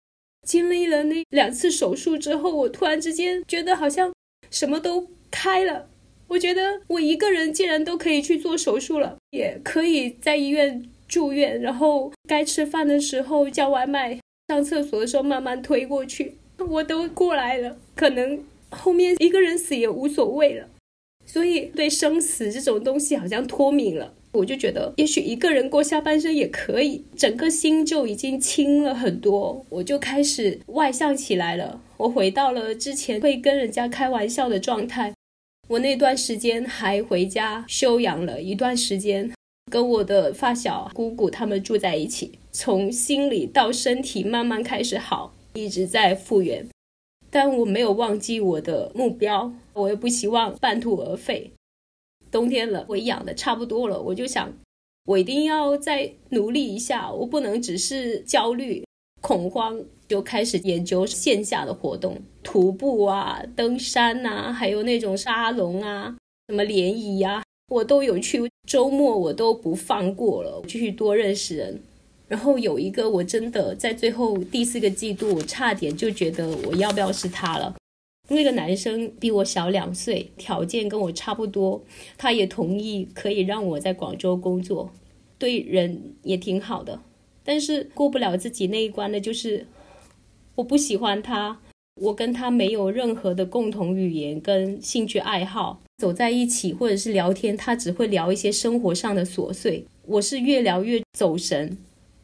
[0.45, 4.13] 经历了那两次手术之后，我突然之间觉得好像
[4.51, 5.89] 什么都开了。
[6.27, 17.77] 我觉得我一个人竟然都可以去做手术了，也可以在医院住院，然后该吃饭的时候叫外卖，上厕所的时候慢慢推过去，我都过来了。
[17.95, 20.69] 可能后面一个人死也无所谓了，
[21.25, 24.15] 所以对生死这种东西好像脱敏了。
[24.33, 29.65] 我就觉得，也许一个人过下半生也可以，整个心就已经轻了很多。
[29.71, 35.15] 我就开始外向起来了，我回到了之前会跟人家开玩笑的状态。
[35.69, 39.33] 我那段时间还回家休养了一段时间，
[39.73, 46.69] 跟我的发小姑姑他们住在一起，从心理到身体慢慢开始好，一直在复原。
[47.31, 51.51] 但我没有忘记我的目标，我也不希望半途而废。
[52.31, 54.53] 冬天了，我养的差不多了，我就想，
[55.05, 58.85] 我一定要再努力一下，我不能只是焦虑、
[59.21, 66.17] 恐慌，就开始研究线下的活动，徒步啊、登山呐，还有那种沙龙啊、
[66.49, 68.49] 什么联谊呀，我都有去。
[68.67, 71.81] 周末我都不放过了，继续多认识人。
[72.29, 77.75] 然后有一个，我真的在最后第四个季度，我差点就觉得我要不要是他了。
[78.29, 81.81] 那个男生比我小两岁，条件跟我差不多，
[82.19, 84.91] 他也同意可以让我在广州工作，
[85.39, 87.01] 对人也挺好的。
[87.45, 89.65] 但是过不了自己那一关的，就是
[90.57, 91.61] 我不喜欢他，
[92.01, 101.79] 我跟他没有任何的共同语言跟兴趣爱好，走在一起或者是聊天，他只会聊一些生活上的琐碎，我是越聊越走神。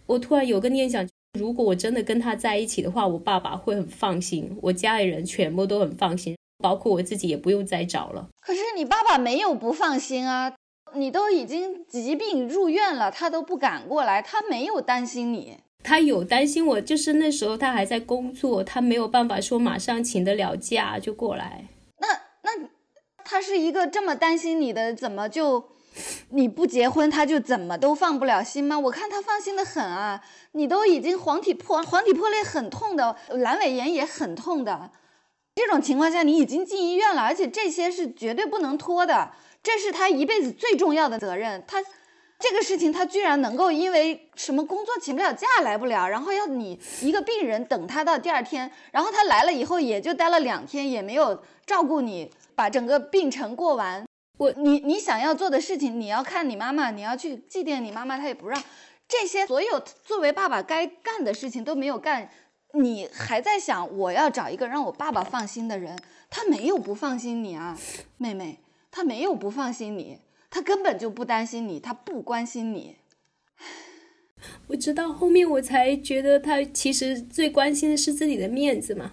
[0.06, 1.06] 我突然有个念想。
[1.38, 8.28] 如果我真的跟他在一起的话，我爸爸会很放心，我家里人全部都很放心，包括我自己也不用再找了。
[8.42, 10.54] 可是你爸爸没有不放心啊，
[10.94, 21.64] 你都已经疾病入院了，他都不敢过来，他没有担心你，他有担心我，就是那时候他还在工作，他没有办法说马上请得了假就过来。
[21.98, 22.08] 那
[22.42, 22.68] 那
[23.24, 25.72] 他是一个这么担心你的，怎么就？
[26.30, 28.78] 你不结婚，他就怎么都放不了心吗？
[28.78, 30.22] 我看他放心的很啊。
[30.52, 34.90] 你都已经黄体破，黄体破裂很痛的，阑尾炎也很痛的。
[35.54, 39.30] 这种情况下，你已经进医院了，而且这些是绝对不能拖的，
[39.62, 41.62] 这是他一辈子最重要的责任。
[41.66, 41.82] 他
[42.38, 54.04] 这个事情，他居然能够因为什么工作请不了假来不了，然后要你一个病人等他到第二天，然后他来了以后也就待了两天，也没有照顾你，把整个病程过完。
[54.38, 58.62] 我你你想要做的事情，你要看你妈妈，你要去祭奠你妈妈，他也不让。
[59.08, 62.30] 这些所有作为爸爸该干的事情都没有干，
[62.72, 65.98] 你还在想我要找一个让我爸爸放心的人，
[66.30, 67.78] 他没有不放心你啊，
[68.16, 68.60] 妹妹，
[68.90, 72.96] 他没有不放心你，他根本就不担心你，他不关心你。
[74.68, 79.12] 我知道后面我才觉得他其实最关心的是自己的面子嘛，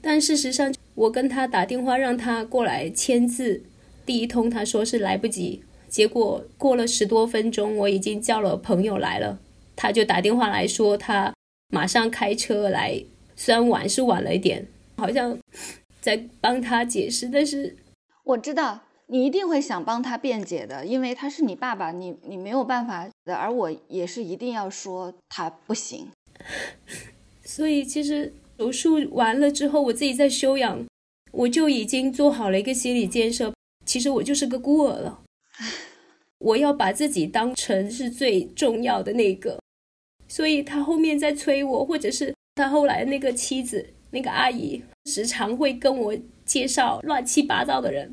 [0.00, 3.64] 但事实上我跟他打电话让他过来签字。
[4.06, 9.38] 第一通他说是来不及，结果过了十多分钟，我已经叫了朋友来了，
[9.74, 11.32] 他就打电话来说他
[11.68, 13.02] 马上开车来，
[13.34, 14.66] 虽然晚是晚了一点，
[14.96, 15.38] 好像
[16.00, 17.76] 在帮他解释，但是
[18.24, 26.08] 我知道你一定会想帮他辩解的，因为他是你爸爸，你你没有办法的，而我也是一定要说他不行，
[27.44, 30.84] 所以其实手术完了之后，我自己在休养，
[31.32, 33.52] 我就已经做好了一个心理建设。
[33.84, 35.22] 其实我就是个孤儿了，
[36.38, 39.58] 我要把自己当成是最重要的那个，
[40.28, 48.12] 所以他后面在催我，或者是他后来那个妻子那个阿姨时常会跟我介绍乱七八糟的人，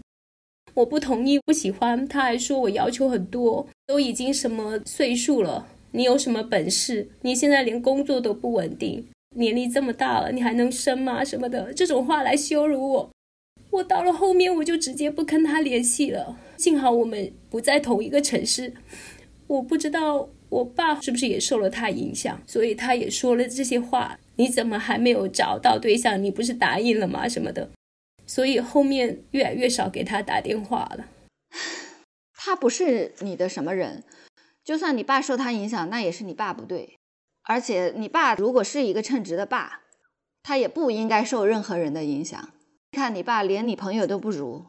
[0.73, 7.09] 我不同意不喜欢，他还说我要求很多，都已经什么岁数了，你有什么本事？
[7.21, 11.23] 你现在连工作都不稳定，年龄这么大了，你还能生吗？
[11.23, 13.09] 什么的这种话来羞辱我。
[13.71, 16.37] 我到了后面我就直接不跟他联系了。
[16.57, 18.73] 幸好我们不在同一个城市，
[19.47, 24.19] 我不知道我爸是不是也受了他影响，所以他也说了这些话。
[24.35, 26.21] 你怎么还没有找到对象？
[26.21, 27.27] 你不是答应了吗？
[27.27, 27.69] 什么的。
[28.25, 31.05] 所以后面越来越少给他打电话了。
[32.35, 34.03] 他不是你的什么人，
[34.63, 36.97] 就算你爸受他影响，那也是你爸不对。
[37.43, 39.81] 而且你爸如果是一个称职的爸，
[40.43, 42.49] 他也不应该受任何人的影响。
[42.91, 44.65] 看你爸连你朋友都不如，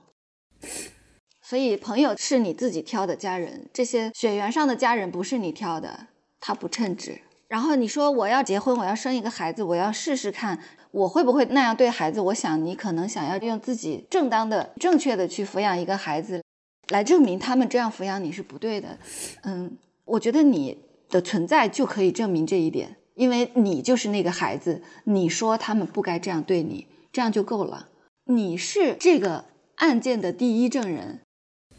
[1.42, 6.06] 所以朋友是你自己挑的家人，这些血缘上的家人不是你挑的，
[6.40, 7.20] 他不称职。
[7.48, 10.60] 然后你说我要结婚，我要生一个孩子，我要试试看
[10.92, 12.20] 我会不会那样对孩子。
[12.20, 16.42] 我想你可能想要用自己正当的、正确的去抚养一个孩子，
[16.90, 18.98] 来证明他们这样抚养你是不对的。
[19.42, 20.78] 嗯，我觉得你
[21.10, 24.80] 的存在就可以证明这一点，因为你就是那个孩子。
[25.04, 27.88] 你说他们不该这样对你，这样就够了。
[28.26, 29.46] 你是这个
[29.76, 31.20] 案件的第一证人，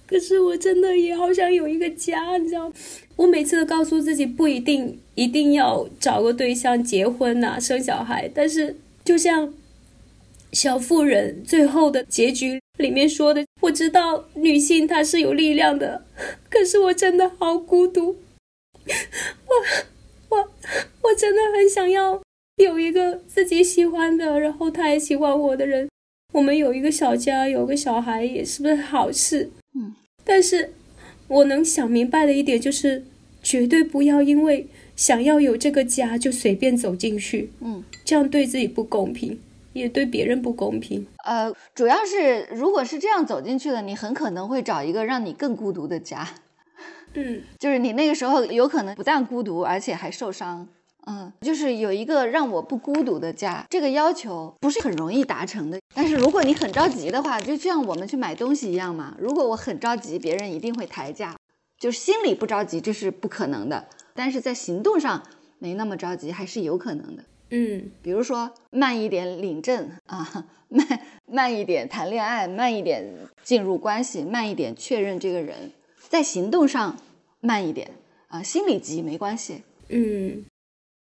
[0.05, 2.71] 可是我真的也好想有一个家，你知道？
[3.15, 8.29] 我每次都告诉自己不一定一定要找个对象结婚呐，生小孩。
[8.33, 8.75] 但是
[9.05, 9.47] 就像
[10.51, 16.05] 《小妇人》最后的结局里面说的，我知道女性她是有力量的，
[16.49, 18.17] 可是我真的好孤独。
[19.47, 20.51] 我我
[21.03, 22.21] 我真的很想要
[22.57, 25.87] 有一个自己喜欢的，然后他也喜欢我的人。
[26.33, 29.51] 我们有一个小家，有个小孩，也是不是好事？
[29.75, 29.93] 嗯，
[30.25, 30.73] 但是
[31.27, 33.05] 我能想明白的一点就是，
[33.43, 37.51] 绝对不要因为想要有这个家就随便走进去。
[37.61, 39.39] 嗯，这样对自己不公平，
[39.73, 41.05] 也对别人不公平。
[41.23, 46.27] 呃，主要是如果是这样走进去的，你很可能会找一个让你更孤独的家。
[47.13, 50.67] 嗯，就是你那个时候有可能不但孤独，而且还受伤。
[51.05, 55.79] 嗯，就是有一个让我不孤独的家，这个要求不是很容易达成的。
[55.93, 59.15] 但是如果你很着急的话，就像我们去买东西一样嘛。
[59.19, 61.35] 如果我很着急，别人一定会抬价。
[61.77, 63.85] 就是心里不着急，这是不可能的。
[64.13, 65.21] 但是在行动上
[65.59, 67.23] 没那么着急，还是有可能的。
[67.49, 73.05] 嗯，比如说慢一点领证啊，慢慢一点谈恋爱，慢一点
[73.43, 75.71] 进入关系，慢一点确认这个人，
[76.07, 76.97] 在行动上
[77.41, 77.91] 慢一点
[78.29, 79.63] 啊，心里急没关系。
[79.89, 80.45] 嗯。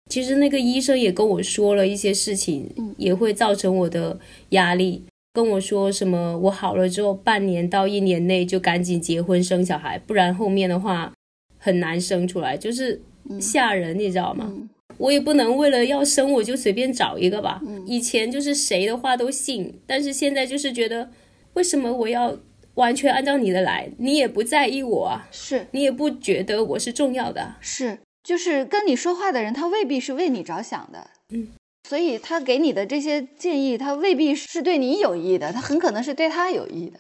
[0.10, 4.20] 其实那个医生也跟我说了一些事情，也会造成我的
[4.50, 5.04] 压力。
[5.32, 11.14] 跟我说什么，我好了之后半年到一年内就赶紧结婚生小孩，不然后面的话
[11.60, 13.00] 很难生出来，就是
[13.40, 14.52] 吓人，你知道吗？
[14.98, 17.62] 我也不能为了要生我就随便找一个吧。
[17.86, 21.12] 以前就是谁的话都信，但是现在就是觉得，
[21.54, 22.38] 为什么我要
[22.74, 23.90] 完全按照你的来？
[24.00, 28.00] 你也不在意我啊，是你也不觉得我是重要的，是。
[28.24, 31.50] 就是跟你说话的人，他未必是为你着想的，嗯，
[31.88, 37.00] 所以他给你的这些建议，他未必是对你有益的，他很可能是对他有益的。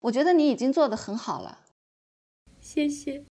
[0.00, 1.60] 我觉得你已经做得很好了，
[2.60, 3.24] 谢谢。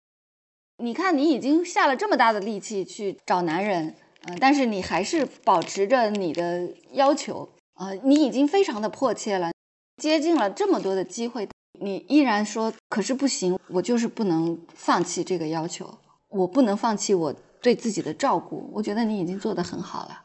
[0.81, 3.97] 你看，你已经下了这么大的力气去找男人，
[4.27, 9.51] 嗯，但是你还是保持着你的要求，啊，你已经非常的迫切了，
[9.97, 11.49] 接近了这么多的机会，
[11.81, 15.99] 你依然说，可是不行，我就是不能放弃这个要求。
[16.29, 20.23] 我不能放弃我对自己的照顾，我觉得你已经做得很好了，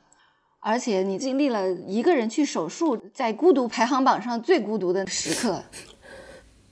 [0.59, 5.63] 而且你经历了一个人去手术，在孤独排行榜上最孤独的时刻，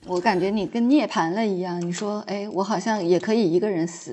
[0.06, 1.80] 我感觉你跟涅槃了一样。
[1.80, 4.12] 你说，哎，我好像也可以一个人死，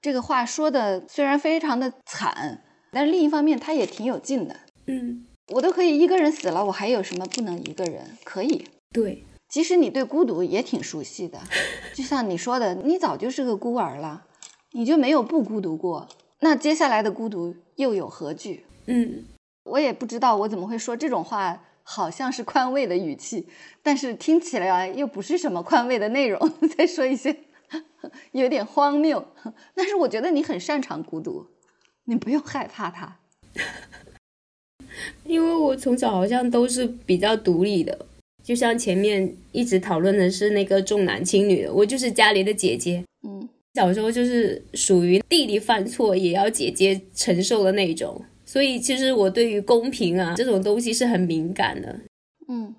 [0.00, 4.56] 这个话说的虽然非常的惨，但是另一方面他也挺有劲的。
[4.86, 8.16] 嗯，我都可以一个人死了，我还有什么不能一个人？
[8.24, 9.24] 可以，对。
[9.54, 11.38] 其实你对孤独也挺熟悉的，
[11.94, 14.26] 就像你说的，你早就是个孤儿了，
[14.72, 16.08] 你就没有不孤独过。
[16.40, 18.66] 那接下来的孤独又有何惧？
[18.86, 19.24] 嗯，
[19.62, 23.46] 我也不知道我怎么会说这种话，好像是宽慰的语气，
[23.80, 26.52] 但是听起来又不是什么宽慰的内容。
[26.76, 27.36] 再说一些
[28.32, 29.24] 有点荒谬，
[29.76, 31.46] 但是我觉得你很擅长孤独，
[32.06, 33.18] 你不用害怕它，
[35.22, 38.06] 因为我从小好像都是比较独立的。
[38.44, 52.00] 就像前面一直讨论的是那个重男轻女的，我就是家里的姐姐，嗯，小时候就是属于弟弟犯错也要姐姐承受的那种，所以其实我对于公平啊这种东西是很敏感的，
[52.48, 52.74] 嗯，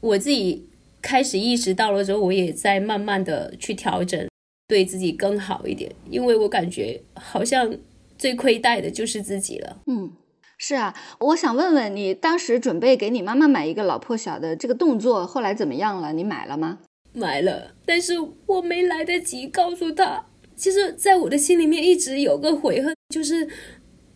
[0.00, 0.64] 我自己
[1.02, 4.28] 开始意识到了之后，我也在慢慢的去调整，
[4.68, 7.76] 对自己更好一点，因为我感觉好像
[8.16, 10.12] 最亏待的就是自己了，嗯。
[10.58, 16.12] 是啊，我想问问你，当时准备给你妈妈买一个老破小的这个动作，后来怎么样了？
[16.12, 16.80] 你买了吗？
[17.12, 18.14] 买了，但是
[18.46, 20.24] 我没来得及告诉她。
[20.56, 23.48] 其实，在我的心里面一直有个悔恨，就是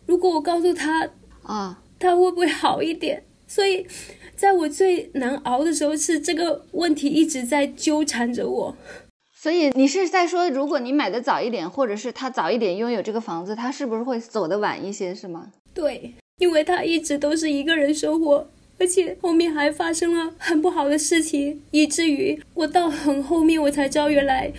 [0.05, 1.09] 如果我告诉她
[1.43, 3.23] 啊，她会不会好一点？
[3.47, 3.87] 所以，
[4.35, 8.77] 在我最难熬的时候，是这个问题一直在纠缠着我。
[9.33, 15.51] 所以你是在说，如果你买的早一点，或者是他早一点拥有这个房子，他是不是会走得晚一些，是吗？
[15.73, 18.49] 对，因为他一直都是一个人生活，
[18.79, 24.51] 而且后面还发生了很不好的事情，以至于我到很后面我才知道，原来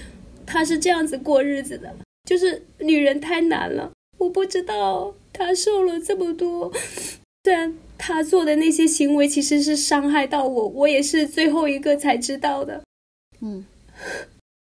[0.46, 1.94] 他是这样子过日子的。
[2.24, 6.72] 就是女人太难了，我不知道他受了这么多，
[7.44, 12.82] 虽然他做的那些行为其实是伤害到我，我也是最后一个才知道的。
[13.40, 13.66] 嗯。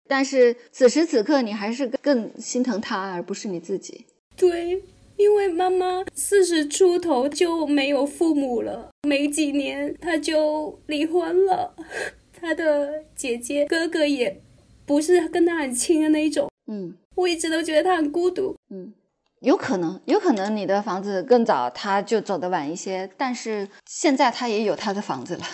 [0.09, 4.07] 但是此时此刻，你还是更心疼他，而不是你自己。
[4.37, 4.83] 对，
[5.23, 11.77] 因为妈妈四十出头就没有父母了，没几年她就离婚了。
[12.35, 14.43] 她的姐姐哥哥也
[14.85, 16.51] 不是跟她很亲的那一种。
[16.67, 18.57] 嗯，我一直都觉得她很孤独。
[18.71, 18.93] 嗯，
[19.41, 23.09] 有可能，有可能你的房子更早，他就走得晚一些。
[23.17, 25.45] 但是现在他也有他的房子了，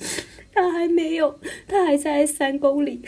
[0.52, 3.02] 他还没有，他还在三公里。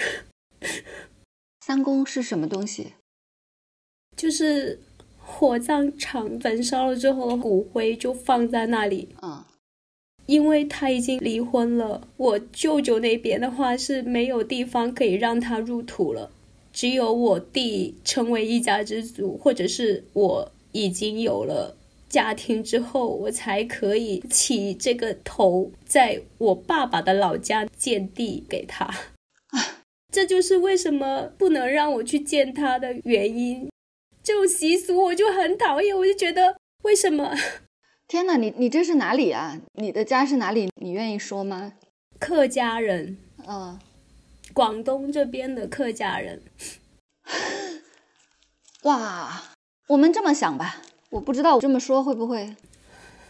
[1.61, 2.95] 三公是什么东西？
[4.17, 4.81] 就是
[5.29, 9.09] 火葬场焚烧了之后，骨灰就放在那里。
[9.21, 9.45] 嗯，
[10.27, 16.31] 因为他已经离婚了，我舅舅那边的话是没有地方可以让他入土了，
[16.73, 21.77] 只有我弟成为一家之主，或者是我已经有了
[22.09, 28.89] 家庭之后，我才可以起这个头，在我爸爸的老家建地给他。
[30.13, 33.69] 这就是为什么不能让我去见他的原因。
[34.27, 37.33] 这种习俗我就很讨厌，我就觉得为什么？
[38.09, 39.61] 天哪，你你这是哪里啊？
[39.75, 40.69] 你的家是哪里？
[40.83, 41.75] 你愿意说吗？
[42.19, 43.79] 客家人，嗯，
[44.53, 46.43] 广东这边的客家人。
[48.83, 49.45] 哇，
[49.91, 52.57] 我们这么想吧，我不知道我这么说会不会，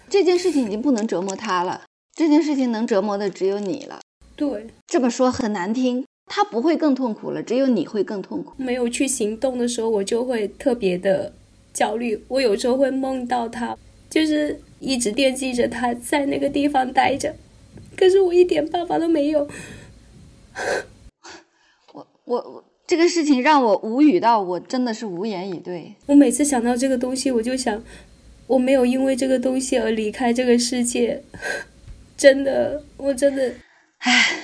[0.08, 4.00] 这件事情已经不能折磨他了，这件事情能折磨的只有你了。
[4.34, 6.06] 对，这么说很难听。
[6.28, 8.52] 他不会更痛苦了，只有你会更痛苦。
[8.56, 11.32] 没有去行动的时候，我就会特别的
[11.72, 12.20] 焦虑。
[12.28, 13.78] 我有时候会梦到他，
[14.10, 17.34] 就是一直惦记着他在那个地方待着，
[17.96, 19.48] 可是我一点办法都没有。
[21.94, 25.94] 我我我，这个事情让我无语到我真的是无言以对。
[26.06, 27.80] 我每次想到这个东西，我就想，
[28.48, 31.22] 我没有因为这个东西而离开这个世界。
[32.18, 33.54] 真的，我真的，
[33.98, 34.42] 唉。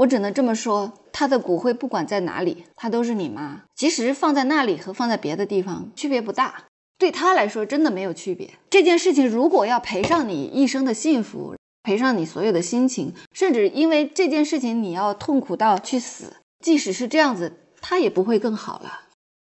[0.00, 3.64] 我只能这么说，他的骨灰不管在哪里，他都是你妈。
[3.74, 6.64] 即使放在那里和放在别的地方区别不大，
[6.98, 8.50] 对他来说真的没有区别。
[8.70, 16.32] 这件事情如果要赔上你一生的幸福，赔上你所有的心情，甚至因为这件事情你要痛苦到去死，
[16.64, 17.52] 即使是这样子，
[17.82, 19.00] 他也不会更好了。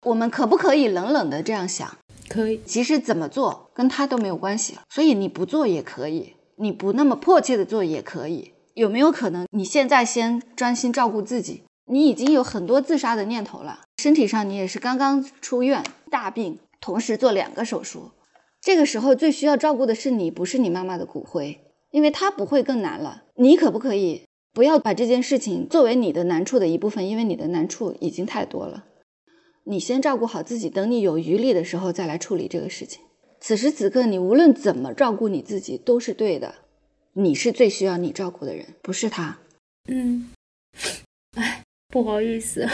[0.07, 1.95] 我们可不可以冷冷的这样想？
[2.27, 2.59] 可以。
[2.65, 8.53] 其实怎么做跟他都没有关系了，所以你不做也可以，你不那么迫切的做也可以。
[8.79, 11.63] 有没有可能你现在先专心照顾自己？
[11.87, 18.11] 你已经有很多自杀的念头了，身体上你也是刚刚出院大病，同时做两个手术，
[18.61, 21.59] 这个时候最需要照顾的是你，不是你妈妈的骨灰，
[21.91, 23.23] 因为她不会更难了。
[23.35, 24.23] 你可不可以
[24.53, 27.05] 不要把这件事情作为你的难处的一部分？
[27.05, 28.85] 因为你的难处已经太多了。
[29.65, 33.01] 你先照顾好自己，等你有余力的时候再来处理这个事情。
[33.41, 36.55] 此时此刻，你无论怎么照顾你自己都是对的。
[37.13, 39.39] 你是最需要你照顾的人，不是他。
[39.87, 40.29] 嗯，
[41.35, 42.67] 哎，不好意思，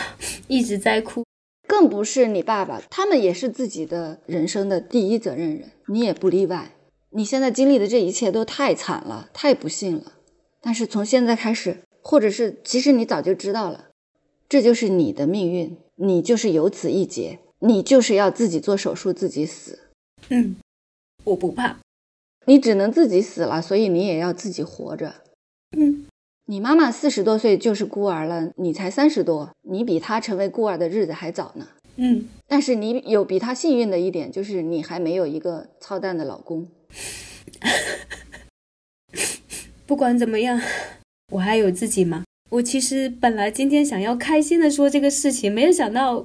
[0.48, 1.24] 一直在哭。
[1.68, 6.72] 更不是你爸爸，他们也是自己的人生的第一责任人，你也不例外。
[7.10, 10.14] 你现在经历的这一切都太惨了，太不幸了。
[10.62, 13.90] 但是从现在开始，或者是其实你早就知道了，
[14.48, 19.80] 这就是你的命运，你就是有此一劫，你就是要自己做手术，自己死。
[20.30, 20.56] 嗯，
[21.24, 21.78] 我不怕。
[22.46, 25.16] 你只能自己死了，所以你也要自己活着。
[25.78, 26.06] 嗯，
[26.46, 31.68] 你妈妈四十多岁就是孤儿了，你才三十多，你比她成为孤儿的日子还早呢。
[31.98, 36.68] 嗯，但是你有比她幸运的一点，就是你还没有一个操蛋的老公。
[39.88, 40.60] 不管怎么样，
[41.34, 42.24] 我还有自己嘛。
[42.52, 46.24] 我其实本来今天想要开心的说这个事情，没有想到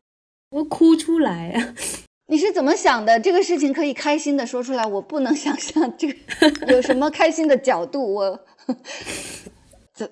[0.51, 1.75] 我哭出来啊。
[2.31, 3.19] 你是怎么想的？
[3.19, 6.15] 这个事情可以开心的说出来，我不能想象这个
[6.73, 8.15] 有什么开心的角度。
[8.15, 8.41] 我
[9.93, 10.09] 这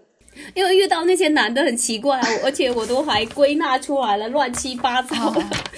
[0.52, 5.32] 因为遇到那些男的很奇怪，而且我都还归纳出来了，乱七八糟，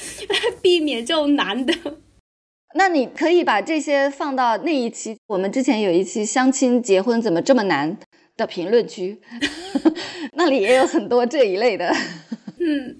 [0.62, 1.74] 避免这种男的。
[2.74, 7.98] 那你可以把这些放到那一期，我们之前有一期相亲结婚怎么这么难
[8.38, 9.20] 的评论区，
[10.32, 11.94] 那里也有很多这一类的。
[12.58, 12.96] 嗯。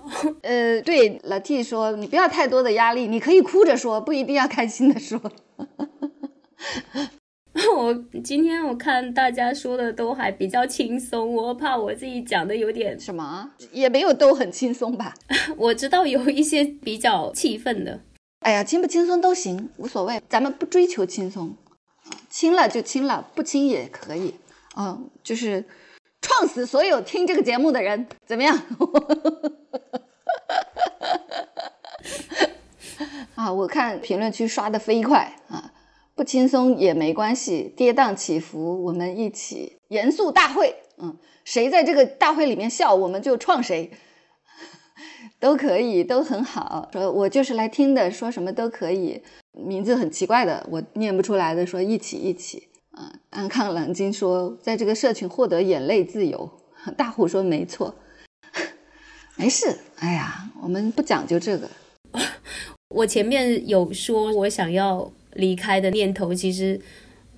[0.42, 5.20] 呃，对，老 T 说你不要太多的压力，你可以哭着说，不一定要开心的说。
[7.76, 7.92] 我
[8.24, 15.14] 今天我看大家说的都还比较轻松，我怕我自己讲的有点什么，也没有都很轻松吧。
[15.56, 18.00] 我知道有一些比较气愤的，
[18.40, 21.54] 哎呀，轻不轻松都行，无所谓，咱们不追求轻松，
[22.30, 24.34] 轻了就轻了，不轻也可以。
[24.76, 25.66] 嗯，就是
[26.22, 28.56] 创死所有听这个节目的人，怎么样？
[33.34, 35.72] 啊，我看评论区刷的飞快啊，
[36.14, 43.90] 不轻松也没关系，跌宕起伏，我们一起严肃大会，嗯，谁在这个大会里面笑，我们就创谁，
[45.40, 46.88] 都可以，都很好。
[46.92, 49.22] 说我就是来听的，说什么都可以。
[49.52, 52.68] 名字很奇怪的，我念不出来的，说一起一起。
[53.02, 56.48] 啊，安康冷静说，在这个社群获得眼泪自由。
[56.96, 57.94] 大虎说没错，
[59.36, 59.76] 没事。
[59.96, 61.68] 哎呀，我们不讲究这个。
[62.94, 66.80] 我前面有说，我想要离开的念头，其实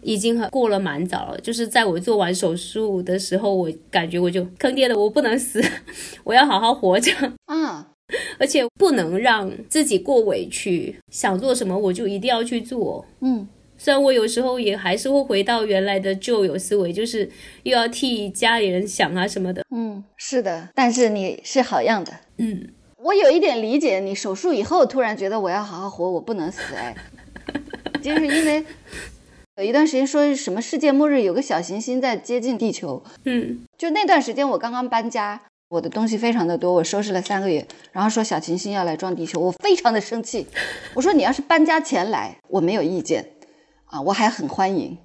[0.03, 1.41] 已经很过了蛮早了。
[1.41, 5.63] 就是在我做完手术的时候，我感觉我就坑爹了，我不能死，
[6.25, 7.13] 我要好好活着。
[7.47, 7.85] 嗯，
[8.39, 13.07] 而且不能让自己过委屈，想做什么我就一定要去做。
[13.21, 13.49] 嗯。
[13.85, 17.31] 虽然我有时候也还是会回到原来的旧有思维，就是
[17.65, 19.63] 又要替家里人想啊什么的。
[19.77, 22.11] 嗯，是的，但是你是好样的。
[22.39, 22.67] 嗯，
[22.97, 26.63] 我有一点理解你手术以后突然觉得我要好好活，我不能死。
[26.75, 26.97] 哎，
[28.01, 28.65] 就是因为
[29.59, 33.05] 有一段时间说什么世界末日，有个小行星在接近地球。
[33.27, 35.39] 嗯，就那段时间我刚刚搬家，
[35.69, 40.47] 我的东西非常的多，我收拾了三个月，然后说小行星要来撞地球，我非常的生气。
[40.95, 43.29] 我说你要是搬家前来，我没有意见。
[43.95, 44.99] 啊，我还很欢迎，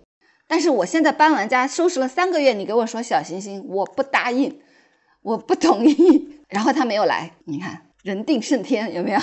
[0.47, 4.59] 但是我现在搬完家，收拾了三个月，你给我说小行星，我不答应，
[5.21, 6.39] 我不同意。
[6.49, 9.19] 然后他没有来，你看人定胜天有没有？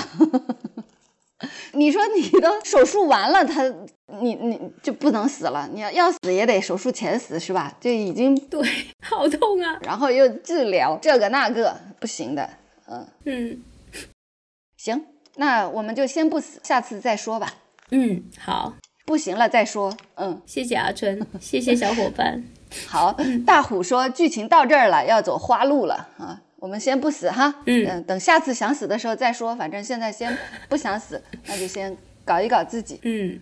[1.74, 3.64] 你说你都手术完了，他
[4.20, 5.68] 你你就不能死了？
[5.72, 7.76] 你要要死也得手术前死是吧？
[7.80, 8.64] 就已经对，
[9.02, 9.76] 好痛啊！
[9.82, 12.48] 然后又治疗这个那个，不行的。
[12.86, 13.60] 嗯嗯，
[14.76, 17.52] 行，那我们就先不死，下次再说吧。
[17.90, 18.72] 嗯，好。
[19.06, 22.44] 不行了再说，嗯，谢谢阿春， 谢谢小伙伴。
[22.88, 23.16] 好，
[23.46, 26.08] 大虎说剧情到这儿了，要走花路了。
[26.18, 30.36] 啊，我们先不死哈，嗯，等下次想死的时候再说，反正现在先
[30.68, 33.40] 不想死， 那就先搞一搞自己，嗯，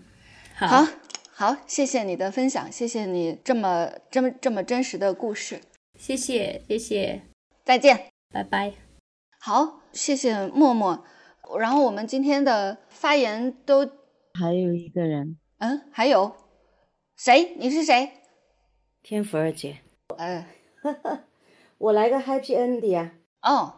[0.54, 0.86] 好，
[1.32, 5.58] 好，谢谢你的分享，谢谢你这么这么这么真实的故事，
[5.98, 7.22] 谢谢谢谢，
[7.64, 8.74] 再见，拜拜。
[9.40, 11.02] 好，谢谢默默，
[11.58, 13.86] 然后我们今天的发言都
[14.38, 15.38] 还有一个人。
[15.58, 16.32] 嗯，还有
[17.16, 17.54] 谁？
[17.58, 18.12] 你是谁？
[19.02, 19.78] 天福二姐。
[20.16, 20.46] 哎，
[21.78, 23.12] 我来个 happy ending 呀。
[23.42, 23.74] 哦，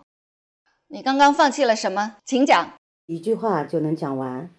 [0.89, 2.17] 你刚刚放弃了什么？
[2.25, 2.73] 请讲。
[3.07, 4.51] 一句话就能讲完。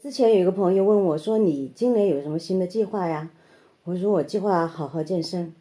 [0.00, 3.30] 之前有一个朋友问我说：“你今年有什么新的计划呀？”
[3.84, 5.54] 我说：“我计划好好健身。”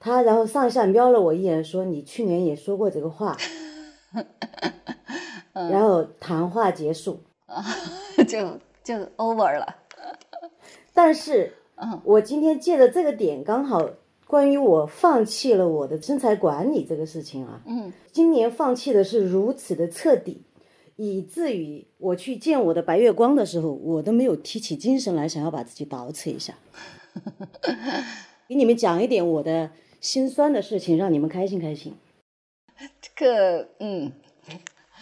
[0.00, 3.36] 他然后上下瞄了我一眼，说：“你去年也说过这个话。
[5.52, 7.20] ”然后谈话结束，
[8.28, 9.76] 就就 over 了。
[10.94, 13.90] 但是，嗯，我今天借着这个点刚好
[14.28, 20.42] 关于我放弃了我的身材管理这个事情啊，嗯，今年放弃的是如此的彻底，
[20.94, 26.54] 以至于我去见我的白月光的时候，我都没有提起精神来想要把自己捯饬一下，
[28.48, 31.94] 给你们讲一点我的心酸的事情，让你们开心开心。
[33.02, 34.12] 这个，嗯，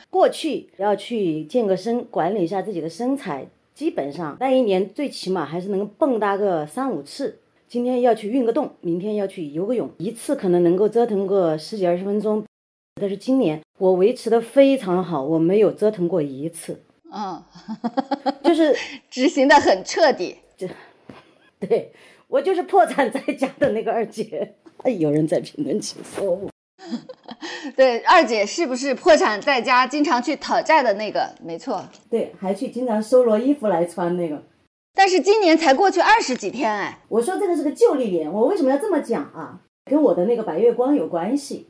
[0.08, 3.48] 过去要去健个身，管理一下自己的身材。
[3.74, 7.38] 基本上那一年最起码还是能蹦跶个三五次。
[7.68, 12.44] 今天要去运个动，明天要去游个泳，一次可能能够折腾个十几二十分钟。
[13.00, 16.82] 但是今年我维持的非常好，我没有折腾过一次。
[17.10, 17.42] 嗯，
[18.44, 18.76] 就是
[19.08, 20.36] 执行的很彻底。
[20.54, 20.68] 这，
[21.58, 21.92] 对
[22.28, 24.54] 我就是破产在家的那个二姐。
[24.98, 26.51] 有人在评论区说我。
[27.76, 31.30] 对，二姐是不是破产在家，经常去讨债的那个？
[31.42, 34.42] 没错，对，还去经常收罗衣服来穿那个。
[34.94, 39.60] 但是今年才过去二十几天，哎，我说这个是个旧历年，我为什么要这么讲啊？
[39.84, 41.66] 跟我的那个白月光有关系，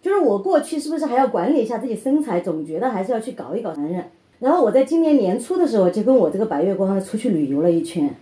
[0.00, 4.10] 就是我过去是不是还要管理一下自己身材，总觉得还是要去搞一搞男人。
[4.38, 8.14] 然后我在今年年初的时候，就跟我这个白月光出去旅游了一圈。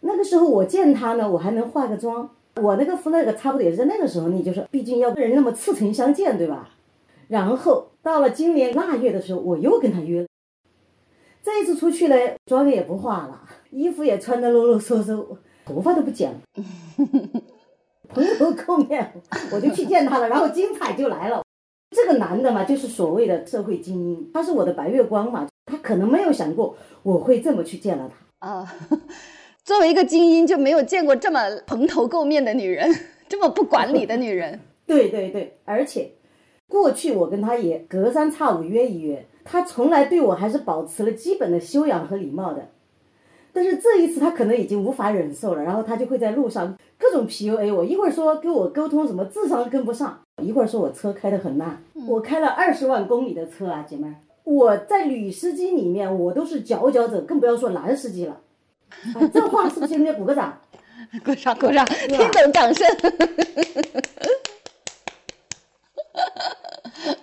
[0.00, 2.30] 那个时候我见他呢，我还能化个妆。
[2.60, 6.70] 我那个夫那个差不多也是在那个时候，你就是毕竟要跟人那么赤诚相见，对吧？
[7.28, 10.26] 然后到了今年腊月的时候，我又跟他约了。
[11.42, 12.16] 这一次出去呢，
[12.46, 15.24] 妆也不化了，衣服也穿的啰啰嗦嗦，
[15.64, 16.40] 头发都不剪了。
[18.08, 18.30] 朋友
[18.66, 19.12] 后面
[19.52, 21.42] 我就去见他了，然后精彩就来了。
[21.90, 28.10] 这个男的嘛，就是所谓的社会精英，他是我的白月光嘛，他可能没有想过我会这么去见了
[28.40, 28.74] 他啊。
[29.68, 32.90] 作为一个精英，就没有见过这么蓬头垢面的女人，
[33.28, 34.58] 这么不管理的女人。
[34.88, 36.12] 对对对，而且
[36.66, 42.66] 过去我跟她也隔三差五约一约，她从来对我还是保持了基本的修养和礼貌的。
[43.52, 54.14] 但是这一次她可能已经无法忍受了，然后她就会在路上各种 PUA 我，一会儿说跟我沟通什么智商跟不上，一会儿说我车开得很慢，我开了二十万公里的车啊，姐妹儿，
[54.44, 58.40] 我在女司机里面我都是佼佼者，更不要说男司机了。
[59.14, 60.58] 啊、 这话是不是应该鼓个掌？
[61.24, 62.86] 鼓掌鼓掌，听懂掌声。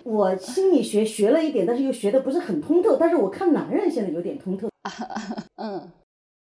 [0.02, 2.96] 我心理学学了一点，但是又学的不是很通透。
[2.96, 4.68] 但是我看男人现在有点通透。
[5.56, 5.90] 嗯，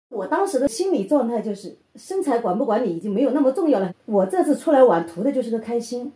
[0.09, 3.93] 我当时的心理状态就是身材管不管你已经没有那么重要了。
[4.07, 6.13] 我这次出来玩图的就是个开心。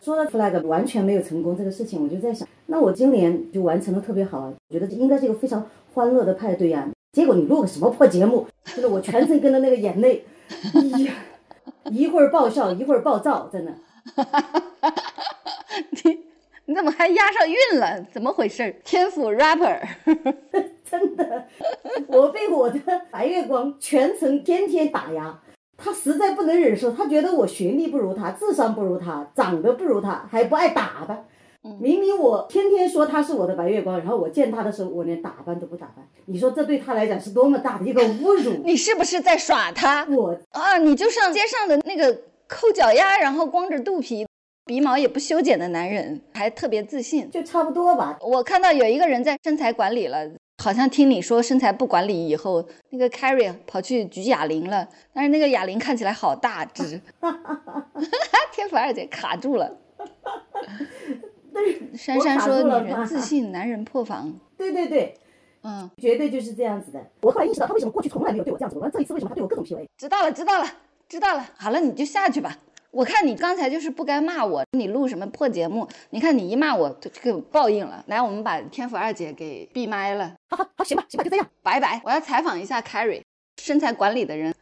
[0.00, 8.44] 说到 flag 完全没有成功这个事情，我就在想，那我今年就完成的特别好，觉得应该是一个非常欢乐的派对呀、结果你录个什么破节目？
[8.64, 10.24] 就是我全程跟着那个眼泪，
[10.74, 11.14] 哎呀，
[11.84, 13.72] 一会儿爆笑，一会儿暴躁，真的。
[15.90, 16.20] 你
[16.66, 18.04] 你怎么还押上韵了？
[18.12, 18.74] 怎么回事？
[18.84, 19.80] 天赋 rapper，
[20.84, 21.44] 真的，
[22.08, 22.80] 我被我的
[23.12, 25.38] 白月光全程天天打压，
[25.76, 31.24] 他实在不能忍受，他觉得我学历不如他，智商不如他，长得不如他，还不爱打扮。
[31.80, 36.06] 明明我天天说他是我的白月光，然后我见他的时候，我连打扮都不打扮。
[36.26, 38.52] 你说这对他来讲是多么大的一个侮辱？
[38.64, 40.06] 你是不是在耍他？
[40.10, 42.12] 我啊，你就上街上的那个
[42.46, 44.26] 抠脚丫，然后光着肚皮。
[44.66, 48.16] 鼻毛也不修剪的男人，还特别自信，就差不多吧。
[48.22, 50.26] 我看到有一个人在身材管理了，
[50.62, 56.98] 好像听你说身材不管理以后，那个 Carrie 跑去举哑铃了，但是那个哑铃看起来好大只，
[58.52, 59.76] 天府二姐卡住了。
[61.96, 64.32] 珊珊说：“女人自信，男人破防。
[64.56, 65.14] ”对对对，
[65.62, 67.00] 嗯，绝对就是这样子的。
[67.22, 69.86] 我后来意识到，他为什么过去从来没有对我这样子，完这一次为什么他对我各种 PUA？
[69.96, 70.66] 知道了，知道了，
[71.08, 71.46] 知道了。
[71.56, 72.58] 好了，你就下去吧。
[72.90, 75.88] 我看你刚才就是不该骂我，你录什么破节目？
[76.10, 78.04] 你看你一骂我，就这个报应了。
[78.06, 80.32] 来，我们把天府二姐给闭麦了。
[80.50, 82.00] 好好好，行吧，行吧，就这样，拜拜。
[82.04, 83.22] 我要采访一下 Carrie，
[83.60, 84.54] 身材管理的人。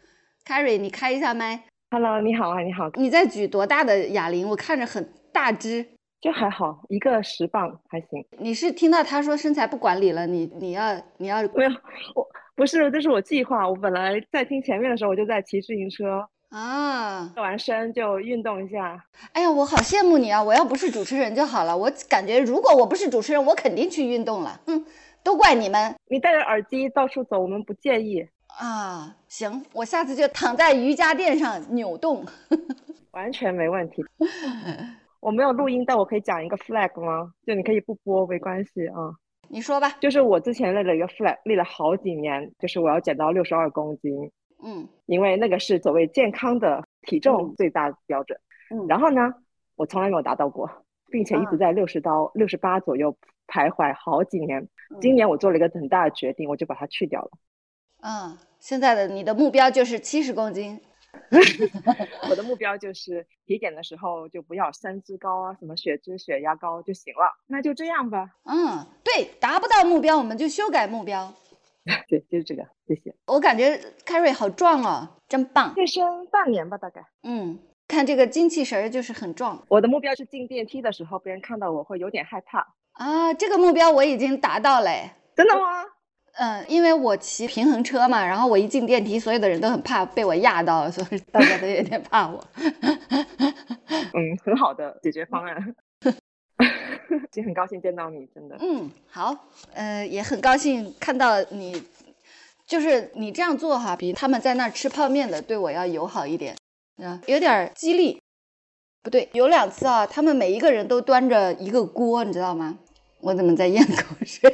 [0.47, 1.65] Carrie，你开一下麦。
[1.91, 2.89] Hello，你好啊，你好。
[2.95, 4.49] 你在举多大的哑铃？
[4.49, 5.87] 我看着很大只，
[6.23, 8.25] 就还好，一个十磅还行。
[8.39, 11.71] 你是听到他说身材不管理了，你你要你要没有？
[12.15, 12.25] 我
[12.55, 13.69] 不是，这是我计划。
[13.69, 16.25] 我本来在听前面的时候，我就在骑自行车。
[16.51, 19.05] 啊，做完身就运动一下。
[19.33, 20.41] 哎呀，我好羡慕你啊！
[20.41, 21.77] 我要不是主持人就好了。
[21.77, 24.61] 我感觉如果我不是主持人，我肯定去运动了。
[24.67, 24.85] 嗯，
[25.25, 25.93] 都怪你们。
[26.07, 29.17] 你戴着耳机到处走，我们不介意啊。
[29.27, 32.25] 行，我下次就躺在瑜伽垫上扭动，
[33.11, 34.05] 完全没问题。
[35.23, 37.33] 我没有录音，但我可以讲一个 flag 吗？
[37.47, 39.15] 就你可以不播没关系啊。
[39.49, 39.89] 你说吧。
[40.01, 44.13] 就是我之前立了一个 flag，立了好几年，就是我要减到六十二公斤。
[44.65, 48.37] 嗯，因为那个是所谓健康的体重最大标准。
[48.75, 49.33] 嗯，然后呢，
[49.77, 50.69] 我从来没有达到过，
[51.09, 53.17] 并且一直在六十到六十八左右
[53.47, 54.69] 徘徊好几年。
[55.01, 57.31] 今年我做了一个很大的决定，我就把它去掉了。
[58.03, 60.81] 嗯，现在的你的目标就是七十公斤。
[62.31, 67.39] 我的目标就是体检的时候就不要三脂高啊，什么血脂、血压高就行了。
[67.47, 68.31] 那就这样吧。
[68.45, 71.33] 嗯，对，达不到目标我们就修改目标。
[72.09, 73.15] 对，就是这个，谢谢。
[73.27, 73.77] 我感觉
[74.07, 75.75] Carrie 好壮哦，真棒。
[75.75, 77.05] 健身半年吧，大概。
[77.25, 77.59] 嗯，
[77.89, 79.65] 看这个精气神儿就是很壮。
[79.69, 82.75] 我的目标是进电梯的时候，别人看到我会有点害怕。
[82.93, 84.91] 啊，这个目标我已经达到了。
[85.35, 85.85] 真的吗？
[86.39, 92.43] 嗯，因为我骑平衡车嘛，然后我一进电梯，所有的人都很怕被我压到，所以大家都有点怕我。
[94.15, 95.75] 嗯，很好的解决方案。
[97.35, 98.57] 也很高兴见到你，真的。
[98.61, 99.35] 嗯，好，
[99.75, 101.83] 呃，也很高兴看到你，
[102.67, 106.57] 就是你这样做哈，比他们在那儿吃泡面的对我要友好一点，
[107.03, 108.21] 啊，有点激励。
[109.03, 112.79] 不对，有两次啊，他们每一个人都端着一个锅，你知道吗？
[113.21, 114.51] 我怎么在咽口水？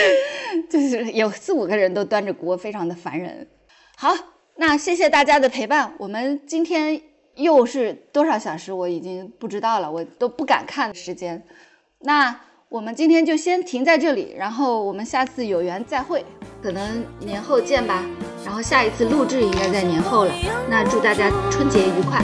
[0.70, 3.48] 就是有四五个人都端着锅，非常的烦人。
[3.96, 4.14] 好，
[4.56, 7.02] 那谢谢大家的陪伴，我们今天。
[7.36, 8.70] 又是多少小时？
[8.74, 11.42] 我已经不知道了，我都不敢看时间。
[12.00, 12.38] 那
[12.68, 16.22] 我们今天就先停在这里，然后我们下次有缘再会，
[16.62, 18.04] 可能年后见吧。
[18.44, 20.34] 然后下一次录制应该在年后了。
[20.68, 22.22] 那祝大家春节愉快，